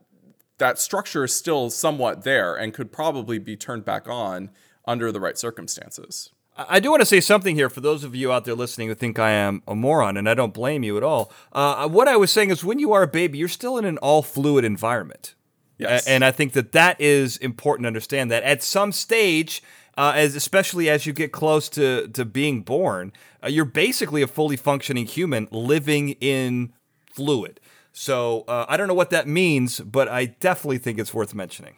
that 0.58 0.78
structure 0.78 1.24
is 1.24 1.34
still 1.34 1.70
somewhat 1.70 2.24
there 2.24 2.56
and 2.56 2.74
could 2.74 2.92
probably 2.92 3.40
be 3.40 3.56
turned 3.56 3.86
back 3.86 4.08
on 4.08 4.50
under 4.86 5.12
the 5.12 5.20
right 5.20 5.38
circumstances. 5.38 6.32
I 6.58 6.80
do 6.80 6.90
want 6.90 7.02
to 7.02 7.06
say 7.06 7.20
something 7.20 7.56
here 7.56 7.70
for 7.70 7.82
those 7.82 8.06
of 8.06 8.16
you 8.16 8.32
out 8.32 8.46
there 8.46 8.56
listening 8.56 8.88
who 8.88 8.96
think 8.96 9.20
I 9.20 9.32
am 9.32 9.62
a 9.68 9.76
moron, 9.76 10.16
and 10.16 10.30
I 10.30 10.34
don't 10.34 10.54
blame 10.54 10.84
you 10.84 10.96
at 10.96 11.04
all. 11.04 11.32
Uh, 11.52 11.88
what 11.90 12.08
I 12.08 12.16
was 12.16 12.32
saying 12.32 12.50
is, 12.50 12.64
when 12.64 12.80
you 12.80 12.94
are 12.94 13.04
a 13.04 13.08
baby, 13.08 13.38
you're 13.38 13.50
still 13.50 13.78
in 13.78 13.84
an 13.84 13.98
all 13.98 14.22
fluid 14.22 14.64
environment. 14.64 15.36
Yes. 15.78 16.08
And 16.08 16.24
I 16.24 16.32
think 16.32 16.54
that 16.54 16.72
that 16.72 17.00
is 17.02 17.36
important 17.38 17.84
to 17.84 17.88
understand 17.88 18.32
that 18.32 18.44
at 18.44 18.64
some 18.64 18.94
stage, 18.94 19.62
uh, 19.98 20.14
as 20.16 20.36
especially 20.36 20.90
as 20.90 21.06
you 21.06 21.12
get 21.12 21.34
close 21.34 21.68
to 21.70 22.08
to 22.10 22.24
being 22.24 22.62
born, 22.62 23.12
uh, 23.44 23.48
you're 23.50 23.66
basically 23.66 24.22
a 24.22 24.28
fully 24.28 24.56
functioning 24.56 25.06
human 25.06 25.50
living 25.52 26.12
in 26.22 26.72
fluid. 27.06 27.60
So 27.92 28.44
uh, 28.48 28.66
I 28.68 28.78
don't 28.78 28.88
know 28.88 28.94
what 28.94 29.10
that 29.10 29.28
means, 29.28 29.80
but 29.80 30.08
I 30.08 30.26
definitely 30.26 30.78
think 30.78 31.00
it's 31.00 31.14
worth 31.14 31.34
mentioning. 31.34 31.76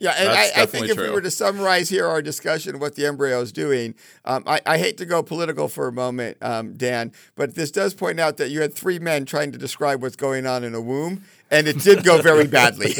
Yeah, 0.00 0.14
and 0.16 0.28
I, 0.28 0.62
I, 0.62 0.66
think 0.66 0.88
if 0.88 0.96
true. 0.96 1.08
we 1.08 1.10
were 1.10 1.20
to 1.20 1.30
summarize 1.30 1.88
here 1.88 2.06
our 2.06 2.22
discussion 2.22 2.76
of 2.76 2.80
what 2.80 2.94
the 2.94 3.04
embryo 3.04 3.40
is 3.40 3.50
doing, 3.50 3.96
um, 4.24 4.44
I, 4.46 4.60
I, 4.64 4.78
hate 4.78 4.96
to 4.98 5.04
go 5.04 5.24
political 5.24 5.66
for 5.66 5.88
a 5.88 5.92
moment, 5.92 6.36
um, 6.40 6.74
Dan, 6.74 7.10
but 7.34 7.56
this 7.56 7.72
does 7.72 7.94
point 7.94 8.20
out 8.20 8.36
that 8.36 8.50
you 8.50 8.60
had 8.60 8.72
three 8.72 9.00
men 9.00 9.24
trying 9.24 9.50
to 9.50 9.58
describe 9.58 10.00
what's 10.00 10.14
going 10.14 10.46
on 10.46 10.62
in 10.62 10.72
a 10.72 10.80
womb, 10.80 11.24
and 11.50 11.66
it 11.66 11.78
did 11.80 12.04
go 12.04 12.20
very 12.20 12.46
badly. 12.58 12.94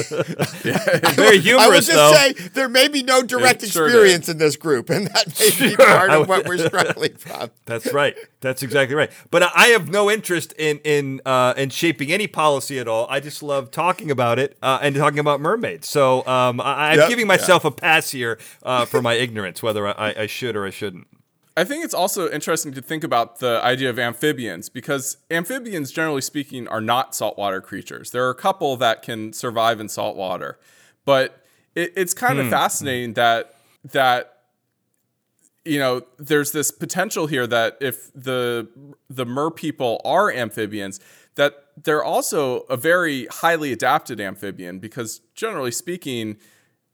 yeah, 0.65 0.79
very 1.13 1.39
humorous. 1.39 1.67
I 1.67 1.69
would 1.69 1.75
just 1.75 1.93
though. 1.93 2.13
say 2.13 2.33
there 2.55 2.69
may 2.69 2.89
be 2.89 3.03
no 3.03 3.23
direct 3.23 3.63
experience 3.63 4.29
in 4.29 4.39
this 4.39 4.57
group, 4.57 4.91
and 4.91 5.07
that 5.09 5.29
may 5.39 5.51
sure. 5.51 5.69
be 5.71 5.77
part 5.77 6.11
of 6.11 6.29
what 6.29 6.47
we're 6.47 6.59
struggling 6.67 7.15
from. 7.15 7.51
That's 7.67 7.93
right. 7.93 8.17
That's 8.41 8.63
exactly 8.63 8.95
right. 8.95 9.11
But 9.31 9.43
I 9.43 9.69
have 9.69 9.89
no 9.89 10.11
interest 10.11 10.53
in 10.59 10.79
in 10.85 11.21
uh, 11.25 11.55
in 11.57 11.71
shaping 11.71 12.13
any 12.13 12.27
policy 12.27 12.79
at 12.79 12.89
all. 12.89 13.07
I 13.11 13.21
just 13.21 13.43
love 13.43 13.71
talking 13.71 14.11
about 14.11 14.39
it 14.39 14.57
uh, 14.63 14.79
and 14.81 14.95
talking 14.95 15.19
about 15.19 15.41
mermaids. 15.41 15.89
So 15.89 16.27
um, 16.27 16.61
I, 16.61 16.93
am 16.93 16.99
yep. 17.01 17.09
giving 17.09 17.27
myself 17.27 17.65
yeah. 17.65 17.69
a 17.69 17.73
pass 17.73 18.11
here 18.11 18.39
uh, 18.63 18.85
for 18.85 19.03
my 19.03 19.15
ignorance, 19.15 19.63
whether 19.63 19.87
I, 19.87 20.15
I 20.17 20.27
should 20.27 20.57
or 20.57 20.67
I 20.67 20.71
shouldn't. 20.71 21.07
I 21.59 21.65
think 21.65 21.85
it's 21.85 21.93
also 21.93 22.31
interesting 22.31 22.73
to 22.75 22.81
think 22.81 23.03
about 23.03 23.41
the 23.41 23.61
idea 23.65 23.91
of 23.91 23.99
amphibians 23.99 24.69
because 24.69 25.17
amphibians, 25.29 25.91
generally 25.91 26.21
speaking, 26.21 26.69
are 26.69 26.81
not 26.81 27.17
saltwater 27.17 27.61
creatures. 27.61 28.13
There 28.13 28.25
are 28.25 28.31
a 28.31 28.35
couple 28.37 28.77
that 28.77 29.03
can 29.03 29.33
survive 29.33 29.81
in 29.81 29.89
saltwater, 29.89 30.57
but 31.05 31.45
it, 31.75 31.93
it's 31.97 32.15
kind 32.15 32.39
of 32.39 32.45
hmm. 32.47 32.53
fascinating 32.53 33.15
that 33.15 33.57
that 33.91 34.43
you 35.65 35.81
know 35.81 36.03
there's 36.17 36.53
this 36.53 36.71
potential 36.71 37.27
here 37.27 37.45
that 37.49 37.77
if 37.81 38.13
the 38.15 38.69
the 39.11 39.27
mer 39.27 39.51
people 39.51 40.01
are 40.05 40.31
amphibians, 40.31 41.01
that 41.35 41.55
they're 41.83 42.05
also 42.05 42.61
a 42.71 42.77
very 42.77 43.27
highly 43.33 43.73
adapted 43.73 44.21
amphibian 44.21 44.79
because 44.79 45.23
generally 45.35 45.73
speaking, 45.73 46.37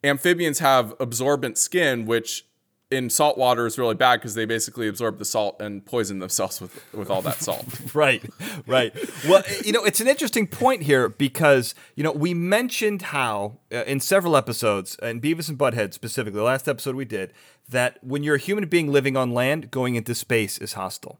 amphibians 0.02 0.60
have 0.60 0.94
absorbent 0.98 1.58
skin, 1.58 2.06
which 2.06 2.46
in 2.94 3.10
salt 3.10 3.36
water 3.36 3.66
is 3.66 3.78
really 3.78 3.94
bad 3.94 4.16
because 4.20 4.34
they 4.34 4.44
basically 4.44 4.88
absorb 4.88 5.18
the 5.18 5.24
salt 5.24 5.60
and 5.60 5.84
poison 5.84 6.20
themselves 6.20 6.60
with, 6.60 6.94
with 6.94 7.10
all 7.10 7.20
that 7.22 7.42
salt. 7.42 7.66
right, 7.94 8.22
right. 8.66 8.94
Well, 9.28 9.42
you 9.64 9.72
know, 9.72 9.84
it's 9.84 10.00
an 10.00 10.08
interesting 10.08 10.46
point 10.46 10.82
here 10.82 11.08
because, 11.08 11.74
you 11.96 12.04
know, 12.04 12.12
we 12.12 12.32
mentioned 12.32 13.02
how 13.02 13.58
uh, 13.72 13.84
in 13.84 14.00
several 14.00 14.36
episodes, 14.36 14.96
and 15.02 15.20
Beavis 15.20 15.48
and 15.48 15.58
Butthead 15.58 15.92
specifically, 15.92 16.38
the 16.38 16.44
last 16.44 16.68
episode 16.68 16.94
we 16.94 17.04
did, 17.04 17.32
that 17.68 17.98
when 18.02 18.22
you're 18.22 18.36
a 18.36 18.38
human 18.38 18.68
being 18.68 18.90
living 18.90 19.16
on 19.16 19.32
land, 19.32 19.70
going 19.70 19.96
into 19.96 20.14
space 20.14 20.58
is 20.58 20.74
hostile. 20.74 21.18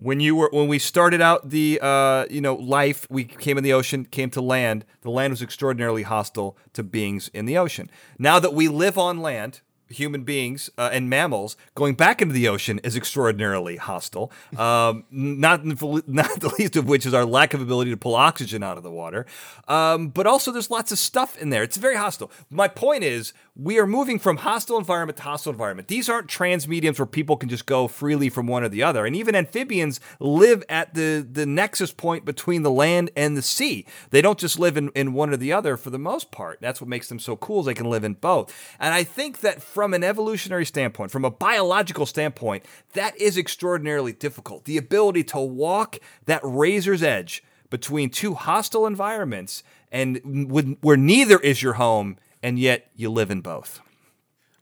When 0.00 0.20
you 0.20 0.36
were 0.36 0.48
when 0.52 0.68
we 0.68 0.78
started 0.78 1.20
out 1.20 1.50
the 1.50 1.80
uh, 1.82 2.26
you 2.30 2.40
know 2.40 2.54
life, 2.54 3.04
we 3.10 3.24
came 3.24 3.58
in 3.58 3.64
the 3.64 3.72
ocean, 3.72 4.04
came 4.04 4.30
to 4.30 4.40
land. 4.40 4.84
The 5.00 5.10
land 5.10 5.32
was 5.32 5.42
extraordinarily 5.42 6.04
hostile 6.04 6.56
to 6.74 6.84
beings 6.84 7.30
in 7.34 7.46
the 7.46 7.58
ocean. 7.58 7.90
Now 8.16 8.38
that 8.38 8.54
we 8.54 8.68
live 8.68 8.96
on 8.96 9.18
land, 9.18 9.60
human 9.88 10.22
beings 10.22 10.70
uh, 10.78 10.90
and 10.92 11.08
mammals 11.08 11.56
going 11.74 11.94
back 11.94 12.20
into 12.20 12.34
the 12.34 12.48
ocean 12.48 12.78
is 12.80 12.96
extraordinarily 12.96 13.76
hostile. 13.76 14.30
Um, 14.56 15.04
not 15.10 15.64
not 15.64 16.40
the 16.40 16.54
least 16.58 16.76
of 16.76 16.88
which 16.88 17.06
is 17.06 17.14
our 17.14 17.24
lack 17.24 17.54
of 17.54 17.60
ability 17.60 17.90
to 17.90 17.96
pull 17.96 18.14
oxygen 18.14 18.62
out 18.62 18.76
of 18.76 18.82
the 18.82 18.90
water. 18.90 19.26
Um, 19.66 20.08
but 20.08 20.26
also, 20.26 20.52
there's 20.52 20.70
lots 20.70 20.92
of 20.92 20.98
stuff 20.98 21.36
in 21.38 21.50
there. 21.50 21.62
It's 21.62 21.76
very 21.76 21.96
hostile. 21.96 22.30
My 22.50 22.68
point 22.68 23.04
is, 23.04 23.32
we 23.56 23.78
are 23.78 23.86
moving 23.86 24.18
from 24.18 24.38
hostile 24.38 24.78
environment 24.78 25.16
to 25.18 25.24
hostile 25.24 25.52
environment. 25.52 25.88
These 25.88 26.08
aren't 26.08 26.28
trans 26.28 26.68
mediums 26.68 26.98
where 26.98 27.06
people 27.06 27.36
can 27.36 27.48
just 27.48 27.66
go 27.66 27.88
freely 27.88 28.28
from 28.30 28.46
one 28.46 28.62
or 28.62 28.68
the 28.68 28.82
other. 28.82 29.04
And 29.04 29.16
even 29.16 29.34
amphibians 29.34 30.00
live 30.20 30.62
at 30.68 30.94
the 30.94 31.26
the 31.30 31.46
nexus 31.46 31.92
point 31.92 32.24
between 32.24 32.62
the 32.62 32.70
land 32.70 33.10
and 33.16 33.36
the 33.36 33.42
sea. 33.42 33.84
They 34.10 34.22
don't 34.22 34.38
just 34.38 34.58
live 34.58 34.76
in, 34.76 34.90
in 34.94 35.12
one 35.12 35.30
or 35.30 35.36
the 35.36 35.52
other 35.52 35.76
for 35.76 35.90
the 35.90 35.98
most 35.98 36.30
part. 36.30 36.58
That's 36.60 36.80
what 36.80 36.88
makes 36.88 37.08
them 37.08 37.18
so 37.18 37.36
cool. 37.36 37.62
They 37.62 37.74
can 37.74 37.90
live 37.90 38.04
in 38.04 38.14
both. 38.14 38.54
And 38.78 38.94
I 38.94 39.04
think 39.04 39.40
that 39.40 39.62
from 39.78 39.94
an 39.94 40.02
evolutionary 40.02 40.66
standpoint, 40.66 41.12
from 41.12 41.24
a 41.24 41.30
biological 41.30 42.04
standpoint, 42.04 42.64
that 42.94 43.16
is 43.16 43.38
extraordinarily 43.38 44.12
difficult. 44.12 44.64
The 44.64 44.76
ability 44.76 45.22
to 45.22 45.38
walk 45.38 45.98
that 46.26 46.40
razor's 46.42 47.00
edge 47.00 47.44
between 47.70 48.10
two 48.10 48.34
hostile 48.34 48.88
environments 48.88 49.62
and 49.92 50.50
where 50.82 50.96
neither 50.96 51.38
is 51.38 51.62
your 51.62 51.74
home, 51.74 52.16
and 52.42 52.58
yet 52.58 52.90
you 52.96 53.08
live 53.08 53.30
in 53.30 53.40
both. 53.40 53.80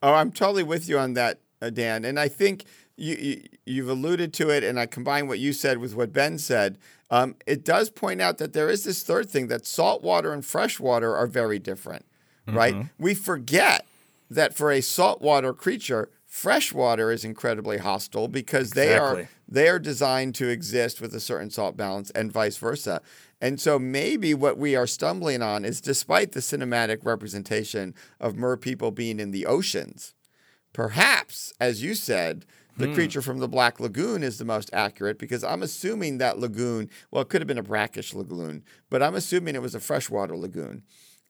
Oh, 0.02 0.12
I'm 0.12 0.32
totally 0.32 0.62
with 0.62 0.86
you 0.86 0.98
on 0.98 1.14
that, 1.14 1.40
uh, 1.62 1.70
Dan. 1.70 2.04
And 2.04 2.20
I 2.20 2.28
think 2.28 2.66
you, 2.98 3.40
you 3.64 3.86
have 3.86 3.90
alluded 3.90 4.34
to 4.34 4.50
it, 4.50 4.62
and 4.62 4.78
I 4.78 4.84
combine 4.84 5.28
what 5.28 5.38
you 5.38 5.54
said 5.54 5.78
with 5.78 5.94
what 5.94 6.12
Ben 6.12 6.36
said. 6.36 6.76
Um, 7.10 7.36
it 7.46 7.64
does 7.64 7.88
point 7.88 8.20
out 8.20 8.36
that 8.36 8.52
there 8.52 8.68
is 8.68 8.84
this 8.84 9.02
third 9.02 9.30
thing 9.30 9.46
that 9.46 9.64
saltwater 9.64 10.34
and 10.34 10.44
freshwater 10.44 11.16
are 11.16 11.26
very 11.26 11.58
different, 11.58 12.04
mm-hmm. 12.46 12.58
right? 12.58 12.86
We 12.98 13.14
forget 13.14 13.86
that 14.31 14.55
for 14.55 14.70
a 14.70 14.81
saltwater 14.81 15.53
creature, 15.53 16.11
freshwater 16.27 17.11
is 17.11 17.24
incredibly 17.24 17.79
hostile 17.79 18.29
because 18.29 18.70
they 18.70 18.95
exactly. 18.95 19.22
are 19.22 19.29
they 19.49 19.68
are 19.68 19.79
designed 19.79 20.35
to 20.35 20.49
exist 20.49 21.01
with 21.01 21.14
a 21.14 21.20
certain 21.20 21.51
salt 21.51 21.77
balance 21.77 22.11
and 22.11 22.33
vice 22.33 22.57
versa. 22.59 23.01
And 23.41 23.61
so 23.61 23.79
maybe 23.79 24.35
what 24.35 24.59
we 24.59 24.74
are 24.74 24.87
stumbling 24.87 25.43
on 25.43 25.64
is 25.64 25.81
despite 25.81 26.33
the 26.33 26.41
cinematic 26.41 27.05
representation 27.05 27.95
of 28.18 28.37
mer 28.37 28.57
people 28.57 28.91
being 28.91 29.20
in 29.20 29.31
the 29.31 29.47
oceans, 29.47 30.14
perhaps, 30.72 31.53
as 31.61 31.83
you 31.83 31.95
said, 31.95 32.45
the 32.77 32.89
hmm. 32.89 32.95
creature 32.95 33.22
from 33.22 33.39
the 33.39 33.49
Black 33.49 33.81
Lagoon 33.81 34.22
is 34.22 34.39
the 34.39 34.45
most 34.45 34.68
accurate 34.72 35.18
because 35.18 35.43
I'm 35.43 35.62
assuming 35.62 36.18
that 36.18 36.39
lagoon, 36.39 36.91
well, 37.11 37.22
it 37.22 37.29
could 37.29 37.41
have 37.41 37.49
been 37.49 37.57
a 37.57 37.62
brackish 37.62 38.12
lagoon, 38.12 38.64
but 38.91 39.03
I'm 39.03 39.14
assuming 39.14 39.55
it 39.55 39.62
was 39.62 39.74
a 39.74 39.81
freshwater 39.81 40.37
lagoon. 40.37 40.83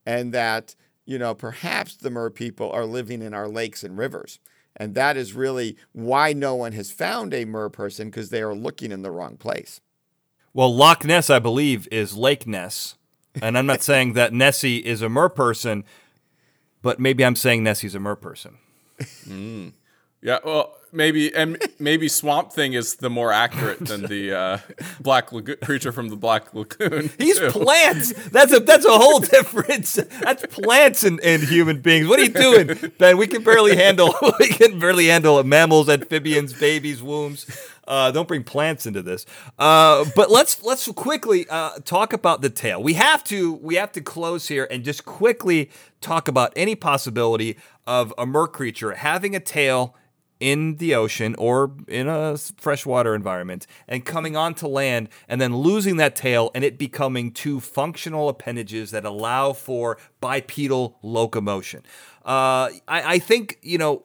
And 0.04 0.32
that 0.32 0.74
you 1.06 1.18
know, 1.18 1.34
perhaps 1.34 1.96
the 1.96 2.10
mer 2.10 2.28
people 2.28 2.70
are 2.72 2.84
living 2.84 3.22
in 3.22 3.32
our 3.32 3.48
lakes 3.48 3.82
and 3.82 3.96
rivers. 3.96 4.38
And 4.76 4.94
that 4.94 5.16
is 5.16 5.32
really 5.32 5.76
why 5.92 6.34
no 6.34 6.54
one 6.54 6.72
has 6.72 6.90
found 6.90 7.32
a 7.32 7.46
mer 7.46 7.70
person 7.70 8.10
because 8.10 8.28
they 8.28 8.42
are 8.42 8.54
looking 8.54 8.92
in 8.92 9.02
the 9.02 9.10
wrong 9.10 9.36
place. 9.36 9.80
Well, 10.52 10.74
Loch 10.74 11.04
Ness, 11.04 11.30
I 11.30 11.38
believe, 11.38 11.88
is 11.90 12.16
Lake 12.16 12.46
Ness. 12.46 12.96
And 13.40 13.56
I'm 13.56 13.66
not 13.66 13.82
saying 13.82 14.12
that 14.14 14.32
Nessie 14.32 14.78
is 14.78 15.00
a 15.00 15.08
mer 15.08 15.28
person, 15.28 15.84
but 16.82 16.98
maybe 16.98 17.24
I'm 17.24 17.36
saying 17.36 17.62
Nessie's 17.62 17.94
a 17.94 18.00
mer 18.00 18.16
person. 18.16 18.58
Mm. 19.26 19.72
Yeah, 20.22 20.38
well, 20.44 20.74
maybe 20.96 21.34
and 21.34 21.58
maybe 21.78 22.08
Swamp 22.08 22.52
Thing 22.52 22.72
is 22.72 22.96
the 22.96 23.10
more 23.10 23.30
accurate 23.32 23.78
than 23.80 24.02
the 24.06 24.32
uh, 24.32 24.58
Black 25.00 25.30
Lagoon 25.32 25.56
creature 25.62 25.92
from 25.92 26.08
the 26.08 26.16
Black 26.16 26.52
Lagoon. 26.54 27.10
He's 27.18 27.38
too. 27.38 27.50
plants. 27.50 28.12
That's 28.30 28.52
a 28.52 28.60
that's 28.60 28.86
a 28.86 28.98
whole 28.98 29.20
difference. 29.20 29.94
That's 29.94 30.46
plants 30.46 31.04
and, 31.04 31.20
and 31.20 31.42
human 31.42 31.80
beings. 31.80 32.08
What 32.08 32.18
are 32.18 32.24
you 32.24 32.30
doing, 32.30 32.92
Ben? 32.98 33.18
We 33.18 33.26
can 33.26 33.44
barely 33.44 33.76
handle 33.76 34.14
we 34.40 34.48
can 34.48 34.78
barely 34.78 35.06
handle 35.06 35.42
mammals, 35.44 35.88
amphibians, 35.88 36.52
babies, 36.52 37.02
wombs. 37.02 37.46
Uh, 37.86 38.10
don't 38.10 38.26
bring 38.26 38.42
plants 38.42 38.84
into 38.86 39.02
this. 39.02 39.26
Uh, 39.58 40.04
but 40.16 40.30
let's 40.30 40.62
let's 40.62 40.90
quickly 40.92 41.46
uh, 41.48 41.78
talk 41.84 42.12
about 42.12 42.40
the 42.40 42.50
tail. 42.50 42.82
We 42.82 42.94
have 42.94 43.22
to 43.24 43.54
we 43.54 43.76
have 43.76 43.92
to 43.92 44.00
close 44.00 44.48
here 44.48 44.66
and 44.70 44.82
just 44.82 45.04
quickly 45.04 45.70
talk 46.00 46.26
about 46.26 46.52
any 46.56 46.74
possibility 46.74 47.56
of 47.86 48.12
a 48.18 48.26
mer 48.26 48.48
creature 48.48 48.92
having 48.92 49.36
a 49.36 49.40
tail 49.40 49.94
in 50.40 50.76
the 50.76 50.94
ocean 50.94 51.34
or 51.38 51.72
in 51.88 52.08
a 52.08 52.36
freshwater 52.36 53.14
environment 53.14 53.66
and 53.88 54.04
coming 54.04 54.36
onto 54.36 54.66
land 54.66 55.08
and 55.28 55.40
then 55.40 55.56
losing 55.56 55.96
that 55.96 56.14
tail 56.14 56.50
and 56.54 56.64
it 56.64 56.78
becoming 56.78 57.32
two 57.32 57.60
functional 57.60 58.28
appendages 58.28 58.90
that 58.90 59.04
allow 59.04 59.52
for 59.52 59.96
bipedal 60.20 60.98
locomotion. 61.02 61.82
Uh, 62.24 62.68
I, 62.88 63.14
I 63.14 63.18
think, 63.18 63.58
you 63.62 63.78
know, 63.78 64.02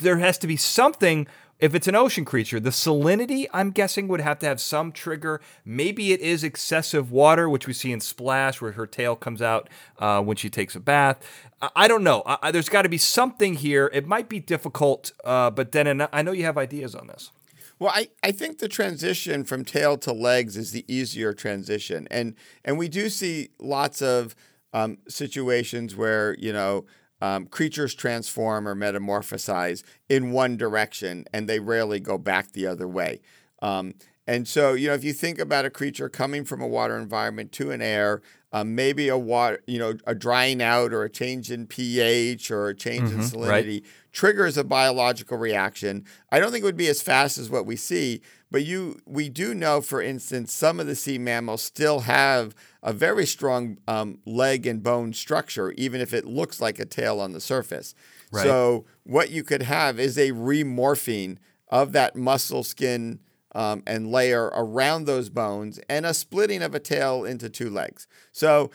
there 0.00 0.18
has 0.18 0.38
to 0.38 0.46
be 0.46 0.56
something 0.56 1.26
if 1.62 1.76
it's 1.76 1.86
an 1.86 1.94
ocean 1.94 2.24
creature, 2.24 2.58
the 2.58 2.70
salinity, 2.70 3.46
I'm 3.52 3.70
guessing, 3.70 4.08
would 4.08 4.20
have 4.20 4.40
to 4.40 4.46
have 4.46 4.60
some 4.60 4.90
trigger. 4.90 5.40
Maybe 5.64 6.12
it 6.12 6.20
is 6.20 6.42
excessive 6.42 7.12
water, 7.12 7.48
which 7.48 7.68
we 7.68 7.72
see 7.72 7.92
in 7.92 8.00
Splash, 8.00 8.60
where 8.60 8.72
her 8.72 8.84
tail 8.84 9.14
comes 9.14 9.40
out 9.40 9.70
uh, 10.00 10.20
when 10.22 10.36
she 10.36 10.50
takes 10.50 10.74
a 10.74 10.80
bath. 10.80 11.24
I, 11.62 11.70
I 11.76 11.88
don't 11.88 12.02
know. 12.02 12.24
I, 12.26 12.50
there's 12.50 12.68
got 12.68 12.82
to 12.82 12.88
be 12.88 12.98
something 12.98 13.54
here. 13.54 13.88
It 13.94 14.08
might 14.08 14.28
be 14.28 14.40
difficult, 14.40 15.12
uh, 15.24 15.50
but 15.50 15.70
then 15.70 16.08
I 16.12 16.22
know 16.22 16.32
you 16.32 16.44
have 16.44 16.58
ideas 16.58 16.96
on 16.96 17.06
this. 17.06 17.30
Well, 17.78 17.92
I, 17.94 18.08
I 18.24 18.32
think 18.32 18.58
the 18.58 18.68
transition 18.68 19.44
from 19.44 19.64
tail 19.64 19.96
to 19.98 20.12
legs 20.12 20.56
is 20.56 20.72
the 20.72 20.84
easier 20.92 21.32
transition. 21.32 22.08
And, 22.10 22.34
and 22.64 22.76
we 22.76 22.88
do 22.88 23.08
see 23.08 23.50
lots 23.60 24.02
of 24.02 24.34
um, 24.72 24.98
situations 25.06 25.94
where, 25.94 26.34
you 26.40 26.52
know, 26.52 26.86
um, 27.22 27.46
creatures 27.46 27.94
transform 27.94 28.66
or 28.66 28.74
metamorphosize 28.74 29.84
in 30.08 30.32
one 30.32 30.56
direction 30.56 31.24
and 31.32 31.48
they 31.48 31.60
rarely 31.60 32.00
go 32.00 32.18
back 32.18 32.52
the 32.52 32.66
other 32.66 32.88
way. 32.88 33.20
Um, 33.62 33.94
and 34.26 34.46
so, 34.46 34.74
you 34.74 34.88
know, 34.88 34.94
if 34.94 35.04
you 35.04 35.12
think 35.12 35.38
about 35.38 35.64
a 35.64 35.70
creature 35.70 36.08
coming 36.08 36.44
from 36.44 36.60
a 36.60 36.66
water 36.66 36.98
environment 36.98 37.52
to 37.52 37.70
an 37.70 37.80
air, 37.80 38.22
um, 38.52 38.74
maybe 38.74 39.08
a 39.08 39.16
water, 39.16 39.62
you 39.66 39.78
know, 39.78 39.94
a 40.04 40.14
drying 40.16 40.60
out 40.60 40.92
or 40.92 41.04
a 41.04 41.10
change 41.10 41.50
in 41.50 41.66
pH 41.66 42.50
or 42.50 42.68
a 42.68 42.74
change 42.74 43.10
mm-hmm, 43.10 43.20
in 43.20 43.26
salinity 43.26 43.48
right. 43.48 43.84
triggers 44.12 44.56
a 44.56 44.64
biological 44.64 45.38
reaction. 45.38 46.04
I 46.30 46.40
don't 46.40 46.50
think 46.50 46.62
it 46.62 46.66
would 46.66 46.76
be 46.76 46.88
as 46.88 47.02
fast 47.02 47.38
as 47.38 47.50
what 47.50 47.66
we 47.66 47.76
see, 47.76 48.20
but 48.52 48.64
you, 48.64 49.00
we 49.06 49.30
do 49.30 49.54
know, 49.54 49.80
for 49.80 50.02
instance, 50.02 50.52
some 50.52 50.78
of 50.78 50.86
the 50.86 50.94
sea 50.94 51.16
mammals 51.16 51.62
still 51.62 52.00
have 52.00 52.54
a 52.82 52.92
very 52.92 53.24
strong 53.24 53.78
um, 53.88 54.18
leg 54.26 54.66
and 54.66 54.82
bone 54.82 55.14
structure, 55.14 55.72
even 55.72 56.02
if 56.02 56.12
it 56.12 56.26
looks 56.26 56.60
like 56.60 56.78
a 56.78 56.84
tail 56.84 57.18
on 57.18 57.32
the 57.32 57.40
surface. 57.40 57.94
Right. 58.30 58.44
So, 58.44 58.84
what 59.04 59.30
you 59.30 59.42
could 59.42 59.62
have 59.62 59.98
is 59.98 60.18
a 60.18 60.32
remorphing 60.32 61.38
of 61.68 61.92
that 61.92 62.14
muscle 62.14 62.62
skin 62.62 63.20
um, 63.54 63.82
and 63.86 64.12
layer 64.12 64.50
around 64.54 65.06
those 65.06 65.30
bones 65.30 65.80
and 65.88 66.04
a 66.04 66.12
splitting 66.12 66.62
of 66.62 66.74
a 66.74 66.80
tail 66.80 67.24
into 67.24 67.48
two 67.48 67.70
legs. 67.70 68.06
So, 68.32 68.70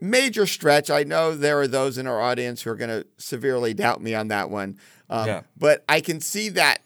major 0.00 0.46
stretch. 0.46 0.90
I 0.90 1.02
know 1.02 1.34
there 1.34 1.60
are 1.60 1.68
those 1.68 1.98
in 1.98 2.06
our 2.06 2.20
audience 2.20 2.62
who 2.62 2.70
are 2.70 2.76
going 2.76 3.02
to 3.02 3.06
severely 3.18 3.74
doubt 3.74 4.00
me 4.00 4.14
on 4.14 4.28
that 4.28 4.48
one. 4.48 4.78
Um, 5.10 5.26
yeah. 5.26 5.42
But 5.56 5.84
I 5.88 6.00
can 6.00 6.20
see 6.20 6.48
that 6.50 6.82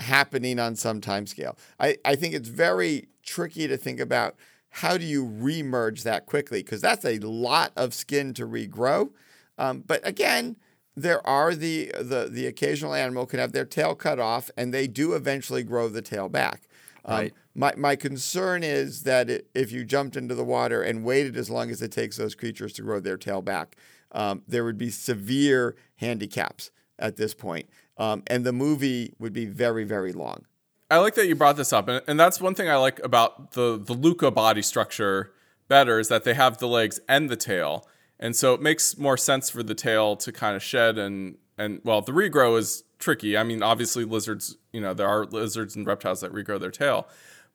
happening 0.00 0.58
on 0.58 0.76
some 0.76 1.00
time 1.00 1.26
scale. 1.26 1.56
I, 1.78 1.96
I 2.04 2.16
think 2.16 2.34
it's 2.34 2.48
very 2.48 3.08
tricky 3.22 3.68
to 3.68 3.76
think 3.76 4.00
about 4.00 4.34
how 4.70 4.96
do 4.96 5.04
you 5.04 5.24
remerge 5.24 6.02
that 6.04 6.26
quickly? 6.26 6.62
Because 6.62 6.80
that's 6.80 7.04
a 7.04 7.18
lot 7.18 7.72
of 7.76 7.92
skin 7.92 8.34
to 8.34 8.46
regrow. 8.46 9.10
Um, 9.58 9.82
but 9.86 10.06
again, 10.06 10.56
there 10.96 11.24
are 11.26 11.54
the, 11.54 11.92
the 11.98 12.28
the 12.30 12.46
occasional 12.46 12.94
animal 12.94 13.26
can 13.26 13.38
have 13.38 13.52
their 13.52 13.64
tail 13.64 13.94
cut 13.94 14.18
off, 14.18 14.50
and 14.56 14.72
they 14.72 14.86
do 14.86 15.14
eventually 15.14 15.62
grow 15.62 15.88
the 15.88 16.02
tail 16.02 16.28
back. 16.28 16.62
Um, 17.04 17.18
right. 17.18 17.34
My 17.54 17.74
my 17.76 17.96
concern 17.96 18.62
is 18.62 19.02
that 19.04 19.30
it, 19.30 19.48
if 19.54 19.72
you 19.72 19.84
jumped 19.84 20.16
into 20.16 20.34
the 20.34 20.44
water 20.44 20.82
and 20.82 21.04
waited 21.04 21.36
as 21.36 21.50
long 21.50 21.70
as 21.70 21.82
it 21.82 21.92
takes 21.92 22.16
those 22.16 22.34
creatures 22.34 22.72
to 22.74 22.82
grow 22.82 23.00
their 23.00 23.16
tail 23.16 23.42
back, 23.42 23.76
um, 24.12 24.42
there 24.46 24.64
would 24.64 24.78
be 24.78 24.90
severe 24.90 25.76
handicaps 25.96 26.70
at 26.98 27.16
this 27.16 27.34
point, 27.34 27.68
um, 28.00 28.22
and 28.26 28.44
the 28.44 28.52
movie 28.52 29.14
would 29.18 29.32
be 29.32 29.44
very 29.44 29.84
very 29.84 30.12
long. 30.12 30.46
I 30.90 30.98
like 30.98 31.14
that 31.14 31.28
you 31.28 31.36
brought 31.36 31.56
this 31.56 31.72
up, 31.72 31.86
and, 31.86 32.02
and 32.08 32.18
that's 32.18 32.40
one 32.40 32.56
thing 32.56 32.68
I 32.68 32.76
like 32.76 32.98
about 33.04 33.52
the 33.52 33.78
the 33.78 33.92
Luca 33.92 34.30
body 34.30 34.62
structure 34.62 35.32
better 35.68 36.00
is 36.00 36.08
that 36.08 36.24
they 36.24 36.34
have 36.34 36.58
the 36.58 36.66
legs 36.66 36.98
and 37.08 37.30
the 37.30 37.36
tail, 37.36 37.86
and 38.18 38.34
so 38.34 38.54
it 38.54 38.62
makes 38.62 38.98
more 38.98 39.16
sense 39.16 39.50
for 39.50 39.62
the 39.62 39.74
tail 39.74 40.16
to 40.16 40.32
kind 40.32 40.56
of 40.56 40.62
shed 40.62 40.98
and 40.98 41.36
and 41.56 41.80
well, 41.84 42.00
the 42.00 42.12
regrow 42.12 42.58
is 42.58 42.82
tricky. 42.98 43.36
I 43.36 43.44
mean, 43.44 43.62
obviously 43.62 44.04
lizards, 44.04 44.56
you 44.72 44.80
know, 44.80 44.94
there 44.94 45.08
are 45.08 45.26
lizards 45.26 45.76
and 45.76 45.86
reptiles 45.86 46.22
that 46.22 46.32
regrow 46.32 46.58
their 46.58 46.70
tail, 46.70 47.06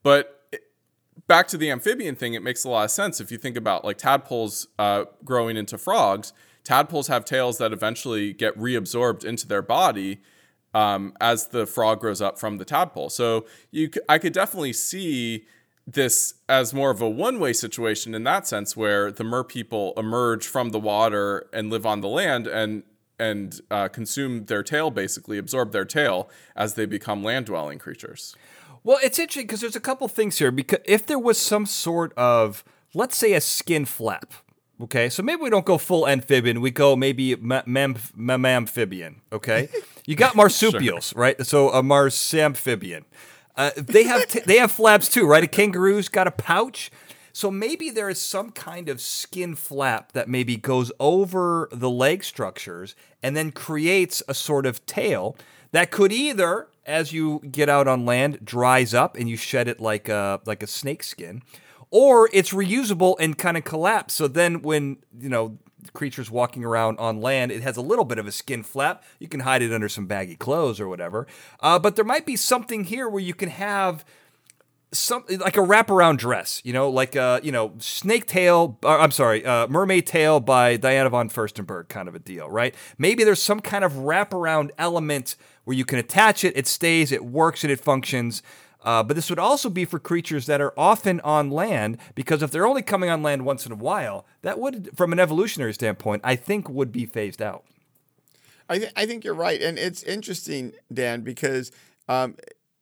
but 0.04 0.44
back 1.28 1.48
to 1.48 1.58
the 1.58 1.72
amphibian 1.72 2.16
thing, 2.16 2.36
it 2.36 2.44
makes 2.44 2.64
a 2.64 2.70
lot 2.70 2.84
of 2.84 2.92
sense 2.92 3.20
if 3.20 3.32
you 3.32 3.38
think 3.38 3.58
about 3.58 3.84
like 3.84 3.98
tadpoles 3.98 4.68
uh, 4.78 5.06
growing 5.24 5.58
into 5.58 5.78
frogs. 5.78 6.34
Tadpoles 6.64 7.08
have 7.08 7.26
tails 7.26 7.58
that 7.60 7.72
eventually 7.72 8.34
get 8.34 8.58
reabsorbed 8.58 9.24
into 9.24 9.48
their 9.48 9.62
body 9.62 10.22
um, 10.76 11.14
as 11.20 11.48
the 11.48 11.66
frog 11.66 12.00
grows 12.00 12.22
up 12.22 12.38
from 12.38 12.58
the 12.58 12.66
tadpole. 12.66 13.10
So 13.10 13.46
you, 13.72 13.90
I 14.08 14.18
could 14.20 14.34
definitely 14.34 14.74
see 14.74 15.46
this 15.88 16.36
as 16.50 16.74
more 16.74 16.92
of 16.92 17.02
a 17.02 17.10
one-way 17.10 17.54
situation 17.54 18.16
in 18.16 18.24
that 18.24 18.48
sense, 18.48 18.76
where 18.76 19.12
the 19.12 19.24
mer 19.24 19.44
people 19.44 19.94
emerge 19.98 20.46
from 20.46 20.70
the 20.70 20.80
water 20.80 21.48
and 21.54 21.70
live 21.70 21.86
on 21.86 22.02
the 22.02 22.10
land, 22.10 22.48
and 22.48 22.84
and 23.18 23.62
uh, 23.72 23.88
consume 23.88 24.46
their 24.46 24.64
tail, 24.64 24.92
basically 24.92 25.38
absorb 25.38 25.72
their 25.72 25.86
tail 25.86 26.30
as 26.56 26.74
they 26.74 26.86
become 26.86 27.24
land 27.24 27.46
dwelling 27.46 27.80
creatures. 27.80 28.36
Well, 28.84 29.00
it's 29.02 29.18
interesting 29.18 29.48
because 29.48 29.62
there's 29.62 29.76
a 29.76 29.88
couple 29.90 30.08
things 30.10 30.38
here. 30.38 30.52
Because 30.52 30.82
if 30.86 31.06
there 31.06 31.20
was 31.20 31.38
some 31.38 31.66
sort 31.66 32.12
of, 32.18 32.64
let's 32.94 33.16
say, 33.16 33.34
a 33.34 33.40
skin 33.40 33.86
flap, 33.86 34.34
okay, 34.82 35.10
so 35.10 35.24
maybe 35.24 35.42
we 35.42 35.50
don't 35.50 35.66
go 35.66 35.78
full 35.78 36.08
amphibian, 36.08 36.62
we 36.62 36.72
go 36.72 36.96
maybe 36.96 37.36
mammalian, 37.36 39.22
okay. 39.32 39.70
You 40.06 40.16
got 40.16 40.36
marsupials, 40.36 41.10
sure. 41.10 41.22
right? 41.22 41.46
So 41.46 41.70
a 41.70 41.82
marsamphibian. 41.82 43.04
Uh, 43.58 43.72
they 43.78 44.04
have 44.04 44.28
t- 44.28 44.42
they 44.46 44.58
have 44.58 44.72
flaps 44.72 45.08
too, 45.08 45.26
right? 45.26 45.44
A 45.44 45.48
kangaroo's 45.48 46.10
got 46.10 46.28
a 46.28 46.32
pouch. 46.32 46.92
So 47.32 47.52
maybe 47.52 47.90
there 47.90 48.10
is 48.10 48.20
some 48.20 48.52
kind 48.52 48.88
of 48.88 49.02
skin 49.02 49.56
flap 49.56 50.14
that 50.14 50.30
maybe 50.30 50.56
goes 50.56 50.90
over 51.02 51.68
the 51.72 51.90
leg 51.90 52.24
structures 52.24 52.96
and 53.22 53.36
then 53.36 53.52
creates 53.52 54.24
a 54.30 54.34
sort 54.34 54.66
of 54.66 54.86
tail 54.86 55.36
that 55.74 55.92
could 55.92 56.14
either, 56.14 56.70
as 56.86 57.12
you 57.12 57.42
get 57.52 57.68
out 57.68 57.90
on 57.90 58.06
land, 58.06 58.40
dries 58.46 58.94
up 58.94 59.18
and 59.18 59.28
you 59.30 59.36
shed 59.36 59.68
it 59.68 59.82
like 59.82 60.08
a 60.08 60.40
like 60.46 60.64
a 60.64 60.68
snake 60.68 61.04
skin, 61.04 61.42
or 61.92 62.30
it's 62.34 62.52
reusable 62.52 63.16
and 63.20 63.38
kind 63.38 63.58
of 63.58 63.64
collapse. 63.64 64.14
So 64.14 64.28
then 64.28 64.62
when 64.62 64.98
you 65.18 65.30
know 65.30 65.58
creatures 65.94 66.32
walking 66.32 66.66
around 66.66 66.98
on 67.00 67.22
land, 67.22 67.52
it 67.52 67.62
has 67.62 67.78
a 67.78 67.82
little 67.82 68.06
bit 68.06 68.18
of 68.18 68.28
a 68.28 68.32
skin 68.32 68.64
flap. 68.64 69.04
You 69.20 69.28
can 69.28 69.42
hide 69.42 69.62
it 69.62 69.72
under 69.72 69.90
some 69.90 70.08
baggy 70.08 70.36
clothes 70.36 70.80
or 70.80 70.88
whatever. 70.88 71.28
Uh, 71.60 71.80
but 71.80 71.96
there 71.96 72.06
might 72.06 72.26
be 72.26 72.36
something 72.36 72.86
here 72.86 73.08
where 73.08 73.22
you 73.22 73.34
can 73.34 73.50
have 73.50 74.04
something 74.92 75.40
like 75.40 75.58
a 75.58 75.62
wraparound 75.62 76.18
dress, 76.18 76.62
you 76.64 76.74
know, 76.74 76.90
like 76.90 77.16
a 77.16 77.40
you 77.44 77.52
know 77.52 77.74
snake 77.80 78.26
tail. 78.26 78.78
Or, 78.84 79.00
I'm 79.00 79.12
sorry, 79.12 79.46
uh, 79.46 79.68
mermaid 79.68 80.08
tail 80.08 80.40
by 80.40 80.78
Diana 80.78 81.10
von 81.10 81.30
Furstenberg, 81.30 81.90
kind 81.90 82.08
of 82.08 82.16
a 82.16 82.20
deal, 82.20 82.50
right? 82.50 82.76
Maybe 82.98 83.24
there's 83.24 83.42
some 83.42 83.60
kind 83.60 83.84
of 83.84 83.94
wraparound 83.94 84.72
element 84.78 85.36
where 85.66 85.76
you 85.76 85.86
can 85.86 85.98
attach 85.98 86.44
it, 86.44 86.56
it 86.56 86.68
stays, 86.68 87.12
it 87.12 87.26
works, 87.26 87.64
and 87.64 87.72
it 87.72 87.80
functions. 87.80 88.44
Uh, 88.86 89.02
but 89.02 89.16
this 89.16 89.30
would 89.30 89.40
also 89.40 89.70
be 89.70 89.84
for 89.84 90.00
creatures 90.00 90.46
that 90.46 90.62
are 90.62 90.74
often 90.78 91.20
on 91.22 91.50
land, 91.50 91.98
because 92.14 92.44
if 92.44 92.52
they're 92.52 92.68
only 92.68 92.84
coming 92.84 93.10
on 93.10 93.24
land 93.24 93.44
once 93.44 93.66
in 93.66 93.72
a 93.72 93.76
while, 93.76 94.26
that 94.44 94.60
would, 94.60 94.92
from 94.96 95.12
an 95.12 95.20
evolutionary 95.20 95.74
standpoint, 95.74 96.22
I 96.24 96.36
think 96.36 96.70
would 96.70 96.92
be 96.92 97.08
phased 97.08 97.42
out. 97.42 97.66
I, 98.70 98.78
th- 98.78 98.92
I 98.96 99.06
think 99.08 99.24
you're 99.24 99.34
right, 99.34 99.62
and 99.62 99.80
it's 99.80 100.04
interesting, 100.04 100.74
Dan, 100.94 101.22
because 101.22 101.72
um, 102.08 102.36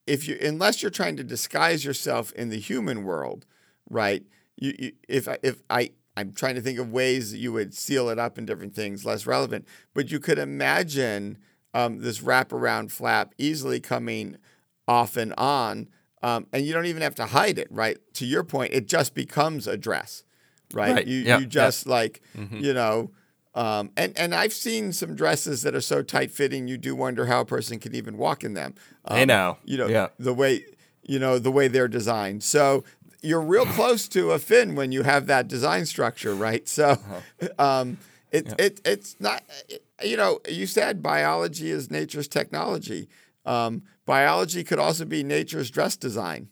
if 0.06 0.28
you 0.28 0.38
unless 0.42 0.82
you're 0.82 0.92
trying 0.92 1.16
to 1.18 1.24
disguise 1.24 1.86
yourself 1.86 2.34
in 2.34 2.50
the 2.50 2.60
human 2.60 3.04
world, 3.04 3.46
right? 3.90 4.24
You, 4.58 4.76
you 4.78 4.92
if 5.08 5.28
if 5.42 5.64
I 5.70 5.92
I'm 6.16 6.34
trying 6.34 6.56
to 6.56 6.62
think 6.62 6.80
of 6.80 6.92
ways 6.92 7.32
that 7.32 7.38
you 7.38 7.54
would 7.54 7.74
seal 7.74 8.10
it 8.10 8.20
up 8.20 8.38
in 8.38 8.46
different 8.46 8.76
things, 8.76 9.06
less 9.06 9.26
relevant. 9.26 9.68
But 9.94 10.12
you 10.12 10.20
could 10.20 10.38
imagine 10.38 11.38
um, 11.74 12.00
this 12.00 12.20
wraparound 12.20 12.92
flap 12.92 13.34
easily 13.38 13.80
coming 13.80 14.38
off 14.88 15.18
and 15.18 15.34
on, 15.38 15.90
um, 16.22 16.48
and 16.54 16.66
you 16.66 16.74
don't 16.74 16.86
even 16.86 17.02
have 17.02 17.16
to 17.16 17.26
hide 17.28 17.58
it, 17.58 17.68
right? 17.72 17.98
To 18.16 18.26
your 18.26 18.44
point, 18.44 18.74
it 18.74 18.88
just 18.88 19.14
becomes 19.14 19.68
a 19.68 19.78
dress, 19.78 20.24
right? 20.74 20.96
right. 20.96 21.08
You 21.08 21.20
yep. 21.20 21.40
you 21.42 21.46
just 21.46 21.86
yep. 21.86 21.92
like 21.92 22.22
mm-hmm. 22.36 22.60
you 22.60 22.74
know 22.74 23.12
um, 23.56 23.92
and 23.96 24.18
and 24.18 24.34
I've 24.34 24.54
seen 24.54 24.94
some 24.94 25.16
dresses 25.16 25.62
that 25.62 25.76
are 25.76 25.82
so 25.82 26.02
tight 26.02 26.32
fitting, 26.32 26.68
you 26.68 26.78
do 26.78 26.96
wonder 26.96 27.28
how 27.28 27.42
a 27.42 27.46
person 27.46 27.80
can 27.80 27.94
even 27.94 28.18
walk 28.18 28.44
in 28.44 28.54
them. 28.56 28.74
Um, 29.06 29.20
I 29.20 29.26
know, 29.26 29.58
you 29.64 29.78
know, 29.78 29.88
yeah. 29.88 30.08
the 30.18 30.34
way 30.34 30.66
you 31.04 31.20
know 31.20 31.38
the 31.38 31.52
way 31.52 31.68
they're 31.68 31.88
designed. 31.88 32.44
So 32.44 32.84
you're 33.22 33.42
real 33.42 33.66
close 33.68 34.08
to 34.10 34.32
a 34.32 34.40
fin 34.40 34.76
when 34.76 34.92
you 34.92 35.04
have 35.04 35.28
that 35.28 35.48
design 35.48 35.86
structure, 35.86 36.34
right? 36.34 36.68
So 36.68 36.90
uh-huh. 36.90 37.50
um, 37.60 37.98
it, 38.32 38.48
yeah. 38.48 38.56
it 38.58 38.82
it's 38.86 39.16
not. 39.20 39.44
It, 39.70 39.84
you 40.04 40.18
know, 40.18 40.40
you 40.50 40.66
said 40.66 41.04
biology 41.04 41.70
is 41.70 41.92
nature's 41.92 42.28
technology. 42.28 43.08
Um, 43.46 43.84
biology 44.06 44.64
could 44.64 44.80
also 44.80 45.06
be 45.06 45.24
nature's 45.24 45.70
dress 45.70 45.96
design. 45.96 46.50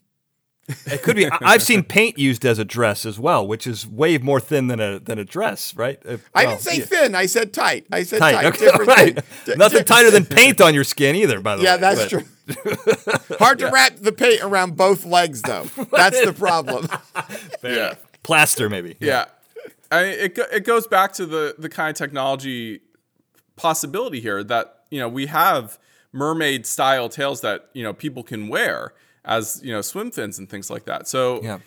It 0.86 1.02
could 1.04 1.16
be. 1.16 1.30
I've 1.42 1.64
seen 1.64 1.84
paint 1.84 2.18
used 2.18 2.46
as 2.46 2.60
a 2.60 2.66
dress 2.66 3.06
as 3.06 3.20
well, 3.20 3.46
which 3.46 3.68
is 3.68 3.88
way 3.88 4.18
more 4.18 4.40
thin 4.40 4.68
than 4.68 4.80
a 4.80 5.00
than 5.00 5.18
a 5.20 5.26
dress, 5.26 5.76
right? 5.76 6.00
If, 6.06 6.30
I 6.34 6.46
didn't 6.46 6.62
say 6.62 6.78
yeah. 6.78 6.86
thin. 6.86 7.16
I 7.16 7.26
said 7.26 7.54
tight. 7.54 7.88
I 7.92 8.04
said 8.04 8.20
tight. 8.20 8.34
tight. 8.34 8.46
Okay, 8.46 8.70
right. 8.86 9.20
D- 9.46 9.56
Nothing 9.56 9.84
tighter 9.84 10.12
than 10.12 10.26
paint 10.26 10.62
on 10.62 10.74
your 10.74 10.84
skin 10.84 11.16
either. 11.16 11.42
By 11.42 11.58
the 11.58 11.64
yeah, 11.64 11.76
way. 11.76 11.82
Yeah, 11.82 11.94
that's 11.96 12.10
true. 12.10 12.24
Hard 13.38 13.60
to 13.60 13.66
yeah. 13.66 13.72
wrap 13.72 13.98
the 13.98 14.12
paint 14.12 14.42
around 14.42 14.78
both 14.78 15.06
legs, 15.06 15.42
though. 15.42 15.64
That's 15.92 16.24
the 16.26 16.34
problem. 16.34 16.90
yeah, 17.64 17.96
plaster 18.24 18.70
maybe. 18.70 18.98
Yeah, 19.00 19.26
I 19.90 20.04
it 20.04 20.40
it 20.52 20.66
goes 20.66 20.88
back 20.88 21.14
to 21.14 21.26
the 21.26 21.56
the 21.58 21.70
kind 21.70 21.92
of 21.92 21.96
technology 21.96 22.82
possibility 23.56 24.20
here 24.20 24.44
that 24.44 24.84
you 24.90 25.00
know 25.00 25.08
we 25.08 25.28
have 25.28 25.78
mermaid 26.14 26.66
style 26.66 27.10
tails 27.10 27.42
that 27.42 27.70
you 27.74 27.84
know 27.84 27.94
people 27.94 28.24
can 28.24 28.48
wear 28.48 28.94
as 29.26 29.62
you 29.64 29.72
know 29.72 29.82
swim 29.82 30.12
fins 30.12 30.40
and 30.40 30.50
things 30.50 30.70
like 30.70 30.86
that. 30.86 31.08
So 31.08 31.42
yeah. 31.42 31.60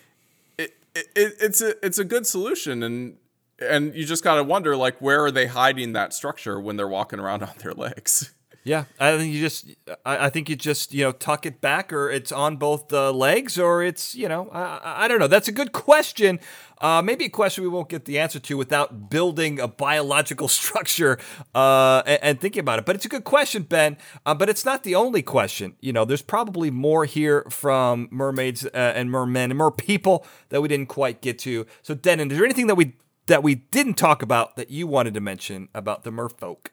it, 0.58 0.74
it, 0.94 1.34
it's 1.40 1.60
a 1.60 1.84
it's 1.84 1.98
a 1.98 2.04
good 2.04 2.26
solution 2.26 2.82
and 2.82 3.16
and 3.60 3.94
you 3.94 4.04
just 4.04 4.24
got 4.24 4.36
to 4.36 4.44
wonder 4.44 4.76
like 4.76 5.00
where 5.00 5.24
are 5.24 5.30
they 5.30 5.46
hiding 5.46 5.92
that 5.92 6.12
structure 6.12 6.60
when 6.60 6.76
they're 6.76 6.88
walking 6.88 7.18
around 7.18 7.42
on 7.42 7.52
their 7.58 7.72
legs? 7.72 8.32
Yeah, 8.66 8.84
I 8.98 9.18
think 9.18 9.34
you 9.34 9.40
just, 9.40 9.66
I, 10.06 10.30
think 10.30 10.48
you 10.48 10.56
just, 10.56 10.94
you 10.94 11.04
know, 11.04 11.12
tuck 11.12 11.44
it 11.44 11.60
back, 11.60 11.92
or 11.92 12.10
it's 12.10 12.32
on 12.32 12.56
both 12.56 12.88
the 12.88 13.12
legs, 13.12 13.58
or 13.58 13.82
it's, 13.82 14.14
you 14.14 14.26
know, 14.26 14.48
I, 14.50 15.04
I 15.04 15.08
don't 15.08 15.18
know. 15.18 15.26
That's 15.26 15.48
a 15.48 15.52
good 15.52 15.72
question. 15.72 16.40
Uh, 16.80 17.02
maybe 17.02 17.26
a 17.26 17.28
question 17.28 17.62
we 17.62 17.68
won't 17.68 17.90
get 17.90 18.06
the 18.06 18.18
answer 18.18 18.38
to 18.38 18.56
without 18.56 19.10
building 19.10 19.60
a 19.60 19.68
biological 19.68 20.48
structure 20.60 21.18
uh, 21.54 22.02
and, 22.06 22.22
and, 22.22 22.40
thinking 22.40 22.60
about 22.60 22.78
it. 22.78 22.86
But 22.86 22.96
it's 22.96 23.04
a 23.04 23.08
good 23.10 23.24
question, 23.24 23.64
Ben. 23.64 23.98
Uh, 24.24 24.34
but 24.34 24.48
it's 24.48 24.64
not 24.64 24.82
the 24.82 24.94
only 24.94 25.20
question. 25.20 25.76
You 25.80 25.92
know, 25.92 26.06
there's 26.06 26.22
probably 26.22 26.70
more 26.70 27.04
here 27.04 27.46
from 27.50 28.08
mermaids 28.10 28.64
uh, 28.64 28.70
and 28.74 29.10
mermen 29.10 29.50
and 29.50 29.58
mer 29.58 29.72
people 29.72 30.26
that 30.48 30.62
we 30.62 30.68
didn't 30.68 30.88
quite 30.88 31.20
get 31.20 31.38
to. 31.40 31.66
So, 31.82 31.94
Dennin, 31.94 32.30
is 32.30 32.38
there 32.38 32.46
anything 32.46 32.68
that 32.68 32.76
we 32.76 32.94
that 33.26 33.42
we 33.42 33.56
didn't 33.56 33.94
talk 33.94 34.22
about 34.22 34.56
that 34.56 34.70
you 34.70 34.86
wanted 34.86 35.12
to 35.14 35.20
mention 35.20 35.68
about 35.74 36.04
the 36.04 36.10
merfolk? 36.10 36.68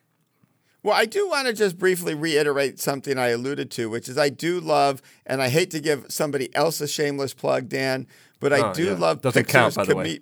Well, 0.83 0.95
I 0.95 1.05
do 1.05 1.29
want 1.29 1.47
to 1.47 1.53
just 1.53 1.77
briefly 1.77 2.15
reiterate 2.15 2.79
something 2.79 3.17
I 3.17 3.29
alluded 3.29 3.69
to, 3.71 3.89
which 3.89 4.09
is 4.09 4.17
I 4.17 4.29
do 4.29 4.59
love, 4.59 5.01
and 5.25 5.41
I 5.41 5.49
hate 5.49 5.69
to 5.71 5.79
give 5.79 6.05
somebody 6.09 6.53
else 6.55 6.81
a 6.81 6.87
shameless 6.87 7.33
plug, 7.33 7.69
Dan, 7.69 8.07
but 8.39 8.51
I 8.51 8.69
oh, 8.69 8.73
do 8.73 8.85
yeah. 8.85 8.93
love 8.93 9.21
Doesn't 9.21 9.43
Pixar's 9.43 9.51
count, 9.51 9.75
by 9.75 9.85
the 9.85 9.95
way. 9.95 10.19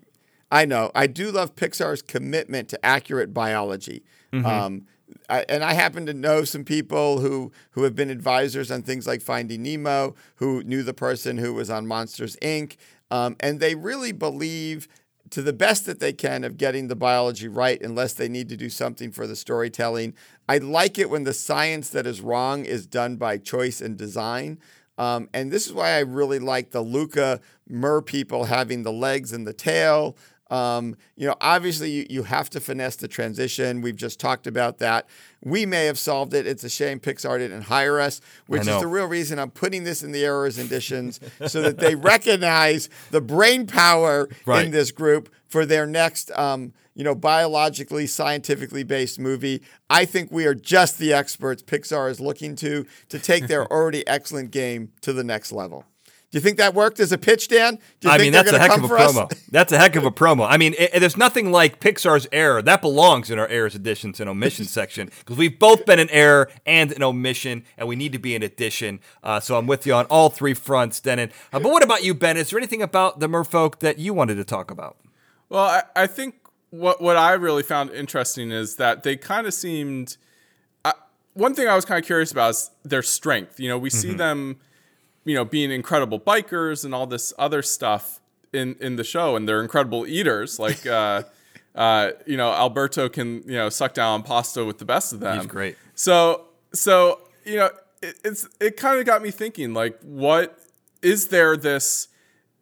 I 0.51 0.65
know. 0.65 0.91
I 0.95 1.07
do 1.07 1.31
love 1.31 1.55
Pixar's 1.55 2.01
commitment 2.01 2.69
to 2.69 2.85
accurate 2.85 3.33
biology. 3.33 4.03
Mm-hmm. 4.33 4.45
Um, 4.45 4.85
I, 5.29 5.45
and 5.47 5.63
I 5.63 5.73
happen 5.73 6.05
to 6.07 6.13
know 6.13 6.43
some 6.43 6.63
people 6.63 7.19
who 7.19 7.51
who 7.71 7.83
have 7.83 7.95
been 7.95 8.09
advisors 8.09 8.71
on 8.71 8.83
things 8.83 9.07
like 9.07 9.21
Finding 9.21 9.63
Nemo, 9.63 10.15
who 10.35 10.63
knew 10.63 10.83
the 10.83 10.93
person 10.93 11.37
who 11.37 11.53
was 11.53 11.69
on 11.69 11.87
Monsters 11.87 12.35
Inc. 12.41 12.75
Um, 13.11 13.35
and 13.39 13.59
they 13.59 13.75
really 13.75 14.11
believe 14.11 14.87
to 15.31 15.41
the 15.41 15.53
best 15.53 15.85
that 15.85 15.99
they 15.99 16.13
can 16.13 16.43
of 16.43 16.57
getting 16.57 16.87
the 16.87 16.95
biology 16.95 17.47
right 17.47 17.81
unless 17.81 18.13
they 18.13 18.29
need 18.29 18.49
to 18.49 18.57
do 18.57 18.69
something 18.69 19.11
for 19.11 19.27
the 19.27 19.35
storytelling. 19.35 20.13
I 20.47 20.57
like 20.57 20.97
it 20.97 21.09
when 21.09 21.23
the 21.23 21.33
science 21.33 21.89
that 21.89 22.07
is 22.07 22.21
wrong 22.21 22.65
is 22.65 22.87
done 22.87 23.17
by 23.17 23.37
choice 23.37 23.81
and 23.81 23.97
design. 23.97 24.59
Um, 24.97 25.29
and 25.33 25.49
this 25.49 25.65
is 25.65 25.73
why 25.73 25.91
I 25.91 25.99
really 25.99 26.39
like 26.39 26.71
the 26.71 26.81
Luca 26.81 27.39
Mer 27.67 28.01
people 28.01 28.45
having 28.45 28.83
the 28.83 28.91
legs 28.91 29.31
and 29.31 29.47
the 29.47 29.53
tail. 29.53 30.17
Um, 30.49 30.95
you 31.15 31.27
know, 31.27 31.35
obviously 31.41 31.91
you, 31.91 32.05
you 32.09 32.23
have 32.23 32.49
to 32.51 32.59
finesse 32.59 32.95
the 32.95 33.07
transition. 33.07 33.81
We've 33.81 33.95
just 33.95 34.19
talked 34.19 34.47
about 34.47 34.79
that. 34.79 35.07
We 35.43 35.65
may 35.65 35.85
have 35.85 35.99
solved 35.99 36.33
it. 36.33 36.47
It's 36.47 36.63
a 36.63 36.69
shame 36.69 36.99
Pixar 36.99 37.37
didn't 37.37 37.63
hire 37.63 37.99
us, 37.99 38.19
which 38.47 38.61
is 38.61 38.79
the 38.79 38.87
real 38.87 39.05
reason 39.05 39.39
I'm 39.39 39.51
putting 39.51 39.83
this 39.83 40.03
in 40.03 40.11
the 40.11 40.25
errors 40.25 40.57
and 40.57 40.69
editions 40.69 41.19
so 41.47 41.61
that 41.61 41.77
they 41.77 41.95
recognize 41.95 42.89
the 43.11 43.21
brain 43.21 43.65
power 43.65 44.29
right. 44.45 44.65
in 44.65 44.71
this 44.71 44.91
group 44.91 45.29
for 45.47 45.65
their 45.65 45.87
next, 45.87 46.31
um, 46.31 46.73
you 46.93 47.03
know, 47.03 47.15
biologically, 47.15 48.05
scientifically 48.05 48.83
based 48.83 49.19
movie. 49.19 49.61
I 49.89 50.05
think 50.05 50.31
we 50.31 50.45
are 50.45 50.53
just 50.53 50.99
the 50.99 51.13
experts 51.13 51.63
Pixar 51.63 52.09
is 52.09 52.19
looking 52.19 52.55
to 52.57 52.85
to 53.09 53.19
take 53.19 53.47
their 53.47 53.65
already 53.71 54.07
excellent 54.07 54.51
game 54.51 54.91
to 55.01 55.11
the 55.11 55.23
next 55.23 55.51
level. 55.51 55.85
Do 56.31 56.37
you 56.37 56.41
think 56.41 56.57
that 56.57 56.75
worked 56.75 56.99
as 56.99 57.11
a 57.11 57.17
pitch, 57.17 57.47
Dan? 57.47 57.79
I 58.05 58.19
mean, 58.19 58.31
that's 58.31 58.51
a 58.51 58.59
heck 58.59 58.77
of 58.77 58.83
a 58.83 58.87
promo. 58.87 59.47
That's 59.49 59.71
a 59.71 59.79
heck 59.79 59.95
of 59.95 60.05
a 60.05 60.11
promo. 60.11 60.47
I 60.47 60.57
mean, 60.57 60.75
it, 60.77 60.91
it, 60.93 60.99
there's 60.99 61.17
nothing 61.17 61.51
like 61.51 61.79
Pixar's 61.79 62.27
error. 62.31 62.61
That 62.61 62.81
belongs 62.81 63.31
in 63.31 63.39
our 63.39 63.47
errors, 63.47 63.73
additions, 63.73 64.19
and 64.19 64.29
omissions 64.29 64.69
section 64.79 65.09
because 65.19 65.37
we've 65.37 65.57
both 65.57 65.87
been 65.87 65.97
an 65.97 66.09
error 66.11 66.51
and 66.67 66.91
an 66.91 67.01
omission, 67.01 67.63
and 67.77 67.87
we 67.87 67.95
need 67.95 68.11
to 68.13 68.19
be 68.19 68.35
an 68.35 68.43
addition. 68.43 68.99
Uh, 69.23 69.39
so 69.39 69.57
I'm 69.57 69.65
with 69.65 69.87
you 69.87 69.95
on 69.95 70.05
all 70.05 70.29
three 70.29 70.53
fronts, 70.53 70.99
Dennin. 70.99 71.31
Uh, 71.51 71.59
but 71.59 71.71
what 71.71 71.83
about 71.83 72.03
you, 72.03 72.13
Ben? 72.13 72.37
Is 72.37 72.51
there 72.51 72.59
anything 72.59 72.83
about 72.83 73.19
the 73.19 73.27
merfolk 73.27 73.79
that 73.79 73.97
you 73.97 74.13
wanted 74.13 74.35
to 74.35 74.43
talk 74.43 74.69
about? 74.69 74.97
Well, 75.49 75.63
I, 75.63 75.83
I 75.95 76.05
think 76.05 76.35
what 76.69 77.01
what 77.01 77.17
I 77.17 77.33
really 77.33 77.63
found 77.63 77.89
interesting 77.89 78.51
is 78.51 78.75
that 78.75 79.01
they 79.01 79.17
kind 79.17 79.47
of 79.47 79.53
seemed. 79.55 80.17
Uh, 80.85 80.93
one 81.33 81.55
thing 81.55 81.67
I 81.67 81.75
was 81.75 81.85
kind 81.85 81.99
of 81.99 82.05
curious 82.05 82.31
about 82.31 82.51
is 82.51 82.69
their 82.83 83.01
strength. 83.01 83.59
You 83.59 83.69
know, 83.69 83.79
we 83.79 83.89
mm-hmm. 83.89 83.97
see 83.97 84.13
them 84.13 84.59
you 85.29 85.35
know, 85.35 85.45
being 85.45 85.71
incredible 85.71 86.19
bikers 86.19 86.83
and 86.83 86.93
all 86.93 87.07
this 87.07 87.33
other 87.37 87.61
stuff 87.61 88.19
in 88.51 88.75
in 88.79 88.95
the 88.95 89.03
show, 89.03 89.35
and 89.35 89.47
they're 89.47 89.61
incredible 89.61 90.07
eaters. 90.07 90.59
Like, 90.59 90.85
uh, 90.85 91.23
Uh, 91.75 92.11
you 92.25 92.35
know, 92.35 92.51
Alberto 92.51 93.07
can 93.07 93.43
you 93.43 93.53
know 93.53 93.69
suck 93.69 93.93
down 93.93 94.23
pasta 94.23 94.65
with 94.65 94.79
the 94.79 94.85
best 94.85 95.13
of 95.13 95.19
them. 95.19 95.37
He's 95.37 95.45
great. 95.45 95.77
So 95.95 96.45
so 96.73 97.21
you 97.45 97.57
know, 97.57 97.69
it, 98.01 98.19
it's 98.25 98.49
it 98.59 98.75
kind 98.75 98.99
of 98.99 99.05
got 99.05 99.21
me 99.21 99.31
thinking 99.31 99.73
like, 99.73 99.99
what 100.01 100.59
is 101.01 101.27
there 101.27 101.55
this 101.55 102.07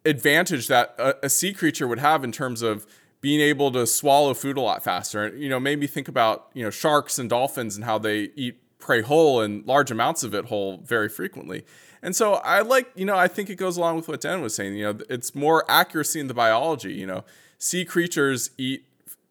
advantage 0.04 0.68
that 0.68 0.94
a, 0.98 1.26
a 1.26 1.28
sea 1.28 1.52
creature 1.52 1.88
would 1.88 1.98
have 1.98 2.22
in 2.22 2.32
terms 2.32 2.62
of 2.62 2.86
being 3.20 3.40
able 3.40 3.72
to 3.72 3.86
swallow 3.86 4.34
food 4.34 4.56
a 4.56 4.60
lot 4.60 4.84
faster? 4.84 5.24
And 5.24 5.42
you 5.42 5.48
know, 5.48 5.58
maybe 5.58 5.86
think 5.86 6.06
about 6.06 6.50
you 6.54 6.62
know 6.62 6.70
sharks 6.70 7.18
and 7.18 7.28
dolphins 7.30 7.76
and 7.76 7.84
how 7.84 7.98
they 7.98 8.30
eat 8.36 8.60
prey 8.78 9.02
whole 9.02 9.40
and 9.40 9.66
large 9.66 9.90
amounts 9.90 10.22
of 10.22 10.34
it 10.34 10.44
whole 10.44 10.78
very 10.84 11.08
frequently. 11.08 11.64
And 12.02 12.14
so 12.14 12.34
I 12.34 12.60
like, 12.60 12.90
you 12.94 13.04
know, 13.04 13.16
I 13.16 13.28
think 13.28 13.50
it 13.50 13.56
goes 13.56 13.76
along 13.76 13.96
with 13.96 14.08
what 14.08 14.20
Dan 14.20 14.42
was 14.42 14.54
saying. 14.54 14.74
You 14.76 14.92
know, 14.92 14.98
it's 15.08 15.34
more 15.34 15.64
accuracy 15.70 16.20
in 16.20 16.28
the 16.28 16.34
biology. 16.34 16.94
You 16.94 17.06
know, 17.06 17.24
sea 17.58 17.84
creatures 17.84 18.50
eat 18.56 18.84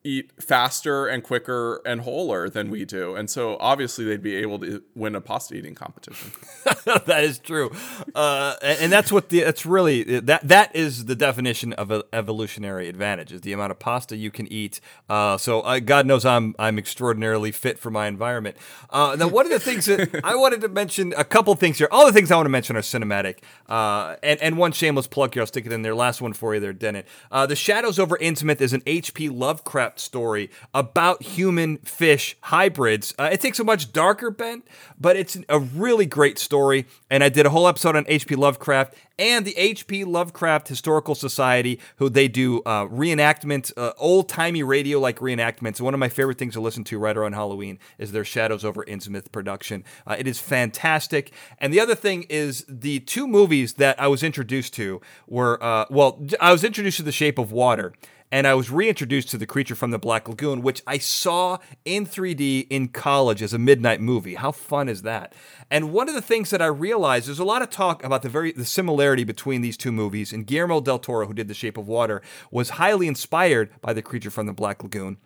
eat 0.08 0.32
faster 0.42 1.06
and 1.06 1.22
quicker 1.24 1.82
and 1.86 2.02
wholer 2.02 2.50
than 2.50 2.72
we 2.72 2.86
do. 2.86 3.16
And 3.16 3.30
so 3.30 3.58
obviously 3.60 4.06
they'd 4.06 4.24
be 4.24 4.38
able 4.38 4.60
to 4.60 4.82
win 4.96 5.16
a 5.16 5.22
pasta 5.22 5.56
eating 5.56 5.76
competition. 5.76 6.32
that 6.86 7.24
is 7.24 7.40
true. 7.40 7.72
Uh, 8.16 8.56
and, 8.62 8.92
that's 8.92 9.12
what 9.12 9.30
the, 9.30 9.42
that's 9.42 9.66
really, 9.66 10.04
that, 10.04 10.48
that 10.48 10.74
is 10.76 11.06
the 11.06 11.16
definition 11.16 11.74
of 11.74 11.92
evolutionary 12.14 12.88
advantage 12.88 13.34
is 13.34 13.42
the 13.42 13.52
amount 13.52 13.72
of 13.72 13.80
pasta 13.80 14.16
you 14.16 14.32
can 14.32 14.52
eat. 14.52 14.80
Uh, 15.10 15.38
so 15.38 15.62
uh, 15.62 15.80
God 15.80 16.06
knows 16.06 16.26
I'm, 16.26 16.56
I'm 16.58 16.80
extraordinarily 16.80 17.52
fit 17.52 17.78
for 17.78 17.92
my 17.92 18.08
environment. 18.08 18.56
Uh, 18.90 19.16
now, 19.20 19.28
one 19.28 19.46
of 19.46 19.52
the 19.52 19.60
things 19.60 19.86
that 19.86 20.22
I 20.24 20.36
wanted 20.36 20.62
to 20.62 20.70
mention, 20.70 21.14
a 21.18 21.26
couple 21.26 21.54
things 21.56 21.78
here, 21.78 21.90
all 21.92 22.06
the 22.06 22.14
things 22.14 22.32
I 22.32 22.38
want 22.38 22.46
to 22.46 22.52
mention 22.52 22.78
are 22.78 22.82
cinematic. 22.82 23.40
Uh, 23.68 24.16
and, 24.24 24.42
and 24.42 24.58
one 24.58 24.72
shameless 24.72 25.08
plug 25.08 25.34
here, 25.34 25.42
I'll 25.42 25.48
stick 25.48 25.66
it 25.66 25.74
in 25.74 25.82
there. 25.82 25.94
Last 25.94 26.22
one 26.22 26.32
for 26.32 26.54
you 26.54 26.62
there, 26.62 26.74
Dennin. 26.74 27.04
Uh, 27.30 27.46
the 27.46 27.56
Shadows 27.56 28.00
over 28.00 28.18
Innsmouth 28.18 28.62
is 28.62 28.72
an 28.72 28.82
H.P. 28.86 29.30
Lovecraft 29.30 29.97
story 30.00 30.50
about 30.74 31.24
human 31.24 31.78
fish 31.80 32.38
hybrids. 32.42 33.14
Uh, 33.18 33.30
it 33.32 33.42
takes 33.42 33.60
a 33.60 33.64
much 33.64 33.94
darker 33.94 34.32
bent, 34.32 34.68
but 35.00 35.16
it's 35.16 35.38
a 35.50 35.60
really 35.60 36.06
great 36.06 36.38
story. 36.38 36.86
And 37.10 37.24
I 37.24 37.30
did 37.30 37.46
a 37.46 37.50
whole 37.50 37.68
episode 37.68 37.96
on 37.96 38.06
H.P. 38.08 38.36
Lovecraft 38.36 38.96
and 39.20 39.46
the 39.46 39.58
H.P. 39.58 40.04
Lovecraft 40.04 40.68
Historical 40.68 41.16
Society, 41.16 41.80
who 41.98 42.10
they 42.10 42.28
do 42.28 42.62
uh, 42.66 42.86
reenactment, 42.86 43.72
uh, 43.78 43.94
old 43.98 44.30
timey 44.30 44.64
radio 44.64 45.00
like 45.00 45.20
reenactments. 45.20 45.82
One 45.82 45.94
of 45.94 46.00
my 46.00 46.10
favorite 46.10 46.38
things 46.38 46.54
to 46.54 46.62
listen 46.62 46.84
to 46.86 47.00
right 47.00 47.18
around 47.18 47.34
Halloween 47.34 47.80
is 47.98 48.12
their 48.12 48.26
Shadows 48.26 48.64
over 48.64 48.84
Innsmouth 48.86 49.32
production. 49.32 49.84
Uh, 50.06 50.16
it 50.20 50.28
is 50.28 50.40
fantastic. 50.40 51.32
And 51.60 51.74
the 51.74 51.80
other 51.80 51.96
thing 51.96 52.26
is 52.30 52.66
the 52.68 53.00
two 53.02 53.28
movies 53.28 53.74
that 53.74 54.00
I 54.00 54.08
was 54.08 54.24
introduced 54.24 54.74
to 54.76 55.02
were, 55.28 55.62
uh, 55.64 55.86
well, 55.90 56.24
I 56.40 56.52
was 56.52 56.64
introduced 56.64 56.98
to 56.98 57.04
The 57.04 57.12
Shape 57.12 57.38
of 57.40 57.52
Water 57.52 57.94
and 58.32 58.46
I 58.46 58.54
was 58.56 58.70
reintroduced 58.70 59.30
to 59.30 59.38
The 59.38 59.46
Creature 59.46 59.76
from 59.76 59.92
the 59.92 60.00
Black 60.00 60.28
Lagoon, 60.28 60.62
which 60.62 60.82
I 60.86 60.98
saw 60.98 61.60
in 61.86 62.06
3D 62.06 62.68
in 62.70 62.90
college 62.90 63.42
as 63.42 63.54
a 63.54 63.60
midnight 63.60 64.02
movie. 64.02 64.36
How 64.36 64.52
fun 64.52 64.90
is 64.90 65.04
that? 65.04 65.34
And 65.72 65.94
one 65.94 66.10
of 66.10 66.16
the 66.16 66.22
things 66.22 66.50
that 66.50 66.62
I 66.62 66.66
realized 66.66 67.28
there's 67.28 67.40
a 67.40 67.46
lot 67.46 67.62
of 67.62 67.70
talk 67.70 68.04
about 68.04 68.24
the 68.24 68.30
very 68.30 68.52
the 68.52 68.66
similarity 68.66 69.24
between 69.24 69.62
these 69.62 69.78
two 69.78 69.92
movies, 69.92 70.34
and 70.34 70.46
Guillermo 70.46 70.82
del 70.82 71.00
Toro, 71.00 71.28
who 71.28 71.34
did 71.34 71.48
The 71.48 71.54
Shape 71.54 71.78
of 71.78 71.88
Water, 71.88 72.22
was 72.52 72.72
highly 72.72 73.08
inspired 73.08 73.70
by 73.82 73.94
The 73.94 74.02
Creature 74.02 74.32
from 74.32 74.46
the 74.46 74.54
Black 74.54 74.84
Lagoon. 74.84 75.18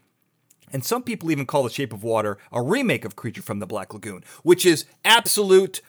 And 0.73 0.85
some 0.85 1.03
people 1.03 1.31
even 1.31 1.45
call 1.45 1.63
The 1.63 1.69
Shape 1.69 1.93
of 1.93 2.03
Water 2.03 2.37
a 2.51 2.61
remake 2.61 3.03
of 3.03 3.15
Creature 3.15 3.41
from 3.41 3.59
the 3.59 3.67
Black 3.67 3.93
Lagoon, 3.93 4.23
which 4.43 4.65
is 4.65 4.85
absolute 5.03 5.81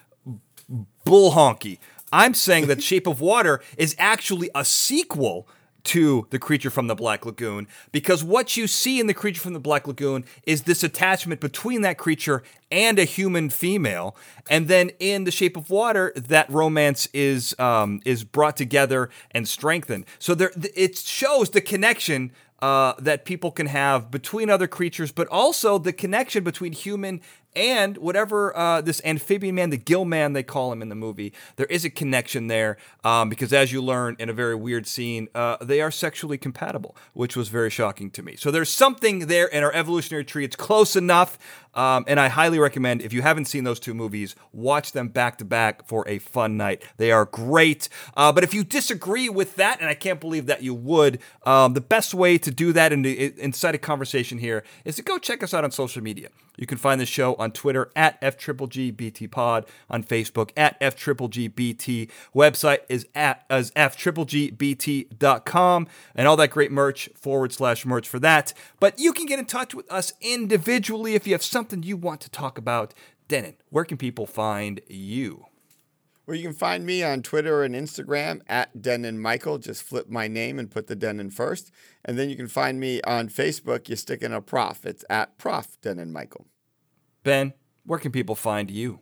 bull 1.05 1.31
honky. 1.31 1.77
I'm 2.11 2.33
saying 2.33 2.67
that 2.67 2.83
Shape 2.83 3.07
of 3.07 3.21
Water 3.21 3.61
is 3.77 3.95
actually 3.97 4.49
a 4.53 4.65
sequel 4.65 5.47
to 5.83 6.27
the 6.29 6.39
creature 6.39 6.69
from 6.69 6.87
the 6.87 6.95
Black 6.95 7.25
Lagoon 7.25 7.67
because 7.91 8.23
what 8.23 8.55
you 8.55 8.67
see 8.67 8.99
in 8.99 9.07
the 9.07 9.13
creature 9.13 9.41
from 9.41 9.53
the 9.53 9.59
Black 9.59 9.87
Lagoon 9.87 10.23
is 10.43 10.63
this 10.63 10.83
attachment 10.83 11.41
between 11.41 11.81
that 11.81 11.97
creature 11.97 12.43
and 12.71 12.97
a 12.97 13.03
human 13.03 13.49
female, 13.49 14.15
and 14.49 14.67
then 14.67 14.89
in 14.99 15.25
the 15.25 15.31
Shape 15.31 15.55
of 15.55 15.69
Water, 15.69 16.11
that 16.15 16.49
romance 16.49 17.07
is 17.13 17.57
um, 17.59 18.01
is 18.03 18.23
brought 18.23 18.57
together 18.57 19.09
and 19.31 19.47
strengthened. 19.47 20.05
So 20.17 20.33
there, 20.33 20.51
it 20.75 20.97
shows 20.97 21.51
the 21.51 21.61
connection 21.61 22.31
uh, 22.63 22.93
that 22.97 23.25
people 23.25 23.51
can 23.51 23.67
have 23.67 24.09
between 24.09 24.49
other 24.49 24.67
creatures, 24.67 25.11
but 25.11 25.27
also 25.27 25.77
the 25.77 25.93
connection 25.93 26.43
between 26.43 26.71
human 26.71 27.21
and 27.55 27.97
whatever 27.97 28.55
uh, 28.55 28.81
this 28.81 29.01
amphibian 29.03 29.55
man, 29.55 29.69
the 29.69 29.77
gill 29.77 30.05
man 30.05 30.33
they 30.33 30.43
call 30.43 30.71
him 30.71 30.81
in 30.81 30.89
the 30.89 30.95
movie, 30.95 31.33
there 31.55 31.65
is 31.67 31.85
a 31.85 31.89
connection 31.89 32.47
there 32.47 32.77
um, 33.03 33.29
because 33.29 33.53
as 33.53 33.71
you 33.71 33.81
learn 33.81 34.15
in 34.19 34.29
a 34.29 34.33
very 34.33 34.55
weird 34.55 34.87
scene, 34.87 35.27
uh, 35.35 35.57
they 35.61 35.81
are 35.81 35.91
sexually 35.91 36.37
compatible, 36.37 36.95
which 37.13 37.35
was 37.35 37.49
very 37.49 37.69
shocking 37.69 38.09
to 38.11 38.23
me. 38.23 38.35
So 38.35 38.51
there's 38.51 38.69
something 38.69 39.27
there 39.27 39.47
in 39.47 39.63
our 39.63 39.73
evolutionary 39.73 40.25
tree. 40.25 40.45
It's 40.45 40.55
close 40.55 40.95
enough, 40.95 41.37
um, 41.73 42.05
and 42.07 42.19
I 42.19 42.27
highly 42.27 42.59
recommend 42.59 43.01
if 43.01 43.13
you 43.13 43.21
haven't 43.21 43.45
seen 43.45 43.63
those 43.63 43.79
two 43.79 43.93
movies, 43.93 44.35
watch 44.51 44.91
them 44.91 45.09
back 45.09 45.37
to 45.39 45.45
back 45.45 45.87
for 45.87 46.07
a 46.07 46.19
fun 46.19 46.57
night. 46.57 46.83
They 46.97 47.11
are 47.11 47.25
great. 47.25 47.89
Uh, 48.15 48.31
but 48.31 48.43
if 48.43 48.53
you 48.53 48.63
disagree 48.63 49.29
with 49.29 49.55
that, 49.55 49.79
and 49.79 49.89
I 49.89 49.95
can't 49.95 50.19
believe 50.19 50.45
that 50.47 50.63
you 50.63 50.73
would, 50.73 51.19
um, 51.45 51.73
the 51.73 51.81
best 51.81 52.13
way 52.13 52.37
to 52.37 52.51
do 52.51 52.73
that 52.73 52.93
in 52.93 53.01
the, 53.01 53.39
inside 53.41 53.75
a 53.75 53.79
conversation 53.79 54.37
here 54.37 54.63
is 54.85 54.95
to 54.97 55.01
go 55.01 55.17
check 55.17 55.43
us 55.43 55.53
out 55.53 55.63
on 55.63 55.71
social 55.71 56.01
media. 56.03 56.29
You 56.55 56.67
can 56.67 56.77
find 56.77 57.01
the 57.01 57.05
show 57.05 57.35
on 57.35 57.51
Twitter 57.51 57.91
at 57.95 58.21
FGGBT 58.21 59.31
Pod, 59.31 59.65
on 59.89 60.03
Facebook 60.03 60.51
at 60.55 60.79
FGGBT. 60.79 62.09
Website 62.35 62.79
is 62.89 63.07
at 63.15 63.45
as 63.49 63.71
FGGBT.com 63.71 64.17
and 66.15 66.27
all 66.27 66.35
that 66.37 66.51
great 66.51 66.71
merch 66.71 67.09
forward 67.15 67.51
slash 67.53 67.85
merch 67.85 68.07
for 68.07 68.19
that. 68.19 68.53
But 68.79 68.99
you 68.99 69.13
can 69.13 69.25
get 69.25 69.39
in 69.39 69.45
touch 69.45 69.73
with 69.73 69.91
us 69.91 70.13
individually 70.21 71.15
if 71.15 71.25
you 71.25 71.33
have 71.33 71.43
something 71.43 71.81
you 71.83 71.97
want 71.97 72.21
to 72.21 72.29
talk 72.29 72.57
about. 72.57 72.93
Dennin, 73.27 73.55
where 73.69 73.85
can 73.85 73.97
people 73.97 74.25
find 74.27 74.79
you? 74.87 75.47
Well, 76.25 76.37
you 76.37 76.43
can 76.43 76.53
find 76.53 76.85
me 76.85 77.03
on 77.03 77.21
Twitter 77.21 77.63
and 77.63 77.75
Instagram 77.75 78.41
at 78.47 78.81
Dennin 78.81 79.19
Michael. 79.19 79.57
Just 79.57 79.83
flip 79.83 80.09
my 80.09 80.29
name 80.29 80.57
and 80.57 80.71
put 80.71 80.87
the 80.87 80.95
Dennin 80.95 81.29
first. 81.29 81.69
And 82.05 82.17
then 82.17 82.29
you 82.29 82.37
can 82.37 82.47
find 82.47 82.79
me 82.79 83.01
on 83.01 83.27
Facebook. 83.27 83.89
You 83.89 83.97
stick 83.97 84.21
in 84.21 84.31
a 84.31 84.41
prof. 84.41 84.85
It's 84.85 85.03
at 85.09 85.37
Prof 85.37 85.77
Dennin 85.81 86.13
Michael. 86.13 86.45
Ben, 87.23 87.53
where 87.85 87.99
can 87.99 88.13
people 88.13 88.35
find 88.35 88.71
you? 88.71 88.99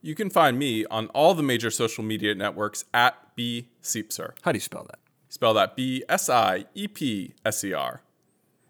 You 0.00 0.14
can 0.14 0.30
find 0.30 0.58
me 0.58 0.86
on 0.86 1.08
all 1.08 1.34
the 1.34 1.42
major 1.42 1.70
social 1.70 2.04
media 2.04 2.36
networks 2.36 2.84
at 2.94 3.34
B 3.34 3.68
Siepser. 3.82 4.32
How 4.42 4.52
do 4.52 4.56
you 4.56 4.60
spell 4.60 4.84
that? 4.84 5.00
Spell 5.28 5.54
that 5.54 5.74
B 5.74 6.04
S 6.08 6.28
I 6.28 6.66
E 6.74 6.86
P 6.86 7.34
S 7.44 7.64
E 7.64 7.72
R. 7.72 8.02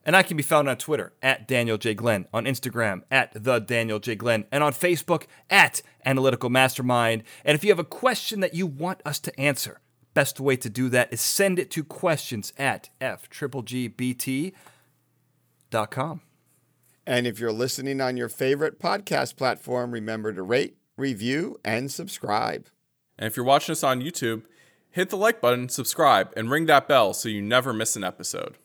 And 0.04 0.16
I 0.16 0.22
can 0.22 0.36
be 0.36 0.42
found 0.42 0.68
on 0.68 0.76
Twitter 0.76 1.12
at 1.22 1.46
Daniel 1.46 1.76
J. 1.76 1.94
Glenn, 1.94 2.26
on 2.32 2.44
Instagram 2.46 3.02
at 3.10 3.32
the 3.34 3.58
Daniel 3.58 3.98
J. 3.98 4.14
Glenn, 4.14 4.46
and 4.50 4.64
on 4.64 4.72
Facebook 4.72 5.26
at 5.50 5.82
Analytical 6.06 6.48
Mastermind. 6.48 7.22
And 7.44 7.54
if 7.54 7.62
you 7.62 7.70
have 7.70 7.78
a 7.78 7.84
question 7.84 8.40
that 8.40 8.54
you 8.54 8.66
want 8.66 9.02
us 9.04 9.20
to 9.20 9.38
answer, 9.38 9.80
best 10.14 10.40
way 10.40 10.56
to 10.56 10.70
do 10.70 10.88
that 10.88 11.12
is 11.12 11.20
send 11.20 11.58
it 11.58 11.70
to 11.72 11.84
questions 11.84 12.52
at 12.56 12.88
fgbt.com. 13.00 14.52
And 17.06 17.26
if 17.26 17.40
you're 17.40 17.52
listening 17.52 18.00
on 18.00 18.16
your 18.16 18.28
favorite 18.28 18.78
podcast 18.78 19.36
platform, 19.36 19.90
remember 19.90 20.32
to 20.32 20.42
rate, 20.42 20.76
review, 20.96 21.58
and 21.64 21.90
subscribe. 21.90 22.68
And 23.18 23.26
if 23.26 23.36
you're 23.36 23.44
watching 23.44 23.72
us 23.72 23.82
on 23.82 24.00
YouTube, 24.00 24.44
hit 24.90 25.10
the 25.10 25.16
like 25.16 25.40
button, 25.40 25.68
subscribe, 25.68 26.32
and 26.36 26.50
ring 26.50 26.66
that 26.66 26.88
bell 26.88 27.12
so 27.12 27.28
you 27.28 27.42
never 27.42 27.72
miss 27.72 27.96
an 27.96 28.04
episode. 28.04 28.56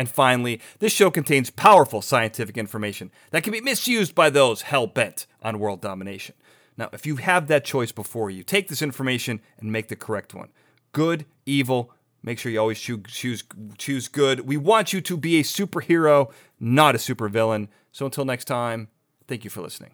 And 0.00 0.08
finally, 0.08 0.62
this 0.78 0.94
show 0.94 1.10
contains 1.10 1.50
powerful 1.50 2.00
scientific 2.00 2.56
information 2.56 3.10
that 3.32 3.42
can 3.42 3.52
be 3.52 3.60
misused 3.60 4.14
by 4.14 4.30
those 4.30 4.62
hell 4.62 4.86
bent 4.86 5.26
on 5.42 5.58
world 5.58 5.82
domination. 5.82 6.34
Now, 6.78 6.88
if 6.94 7.04
you 7.04 7.16
have 7.16 7.48
that 7.48 7.66
choice 7.66 7.92
before 7.92 8.30
you, 8.30 8.42
take 8.42 8.68
this 8.68 8.80
information 8.80 9.42
and 9.58 9.70
make 9.70 9.88
the 9.88 9.96
correct 9.96 10.32
one. 10.32 10.48
Good, 10.92 11.26
evil, 11.44 11.92
make 12.22 12.38
sure 12.38 12.50
you 12.50 12.58
always 12.58 12.80
choose, 12.80 13.02
choose, 13.08 13.44
choose 13.76 14.08
good. 14.08 14.48
We 14.48 14.56
want 14.56 14.94
you 14.94 15.02
to 15.02 15.18
be 15.18 15.38
a 15.38 15.42
superhero, 15.42 16.32
not 16.58 16.94
a 16.94 16.98
supervillain. 16.98 17.68
So 17.92 18.06
until 18.06 18.24
next 18.24 18.46
time, 18.46 18.88
thank 19.28 19.44
you 19.44 19.50
for 19.50 19.60
listening. 19.60 19.90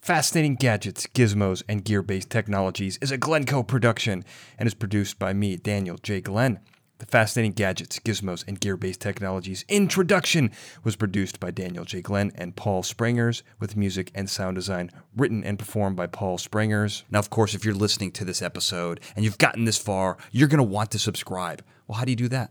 Fascinating 0.00 0.54
Gadgets, 0.54 1.08
Gizmos, 1.08 1.64
and 1.68 1.84
Gear 1.84 2.02
Based 2.02 2.30
Technologies 2.30 3.00
is 3.02 3.10
a 3.10 3.18
Glencoe 3.18 3.64
production 3.64 4.24
and 4.56 4.68
is 4.68 4.74
produced 4.74 5.18
by 5.18 5.32
me, 5.32 5.56
Daniel 5.56 5.98
J. 6.00 6.20
Glenn. 6.20 6.60
The 6.98 7.04
Fascinating 7.04 7.52
Gadgets, 7.52 7.98
Gizmos, 7.98 8.42
and 8.48 8.58
Gear 8.58 8.78
Based 8.78 9.02
Technologies 9.02 9.66
introduction 9.68 10.50
was 10.82 10.96
produced 10.96 11.38
by 11.38 11.50
Daniel 11.50 11.84
J. 11.84 12.00
Glenn 12.00 12.32
and 12.34 12.56
Paul 12.56 12.82
Springers, 12.82 13.42
with 13.60 13.76
music 13.76 14.10
and 14.14 14.30
sound 14.30 14.54
design 14.54 14.90
written 15.14 15.44
and 15.44 15.58
performed 15.58 15.96
by 15.96 16.06
Paul 16.06 16.38
Springers. 16.38 17.04
Now, 17.10 17.18
of 17.18 17.28
course, 17.28 17.54
if 17.54 17.66
you're 17.66 17.74
listening 17.74 18.12
to 18.12 18.24
this 18.24 18.40
episode 18.40 19.00
and 19.14 19.26
you've 19.26 19.36
gotten 19.36 19.66
this 19.66 19.76
far, 19.76 20.16
you're 20.32 20.48
going 20.48 20.56
to 20.56 20.64
want 20.64 20.90
to 20.92 20.98
subscribe. 20.98 21.62
Well, 21.86 21.98
how 21.98 22.06
do 22.06 22.12
you 22.12 22.16
do 22.16 22.28
that? 22.28 22.50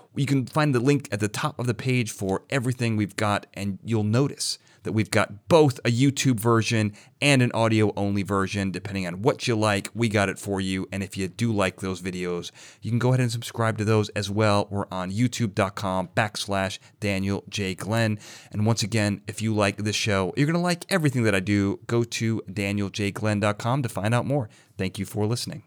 You 0.15 0.25
can 0.25 0.45
find 0.45 0.75
the 0.75 0.79
link 0.79 1.07
at 1.11 1.19
the 1.19 1.27
top 1.27 1.57
of 1.59 1.67
the 1.67 1.73
page 1.73 2.11
for 2.11 2.43
everything 2.49 2.97
we've 2.97 3.15
got, 3.15 3.47
and 3.53 3.79
you'll 3.83 4.03
notice 4.03 4.57
that 4.83 4.93
we've 4.93 5.11
got 5.11 5.47
both 5.47 5.79
a 5.79 5.91
YouTube 5.91 6.39
version 6.39 6.93
and 7.21 7.41
an 7.41 7.51
audio 7.53 7.93
only 7.95 8.23
version. 8.23 8.71
Depending 8.71 9.07
on 9.07 9.21
what 9.21 9.47
you 9.47 9.55
like, 9.55 9.89
we 9.93 10.09
got 10.09 10.29
it 10.29 10.39
for 10.39 10.59
you. 10.59 10.87
And 10.91 11.03
if 11.03 11.15
you 11.17 11.27
do 11.27 11.51
like 11.51 11.79
those 11.79 12.01
videos, 12.01 12.51
you 12.81 12.89
can 12.89 12.99
go 12.99 13.09
ahead 13.09 13.19
and 13.19 13.31
subscribe 13.31 13.77
to 13.77 13.85
those 13.85 14.09
as 14.09 14.29
well. 14.29 14.67
We're 14.69 14.87
on 14.91 15.11
youtube.com 15.11 16.09
backslash 16.15 16.79
Daniel 16.99 17.43
J. 17.49 17.75
Glenn. 17.75 18.19
And 18.51 18.65
once 18.65 18.83
again, 18.83 19.21
if 19.27 19.41
you 19.41 19.53
like 19.53 19.77
this 19.77 19.95
show, 19.95 20.33
you're 20.35 20.47
going 20.47 20.53
to 20.55 20.59
like 20.59 20.85
everything 20.89 21.23
that 21.23 21.35
I 21.35 21.39
do. 21.39 21.79
Go 21.87 22.03
to 22.03 22.41
danieljglenn.com 22.49 23.83
to 23.83 23.89
find 23.89 24.13
out 24.13 24.25
more. 24.25 24.49
Thank 24.77 24.97
you 24.97 25.05
for 25.05 25.25
listening. 25.25 25.63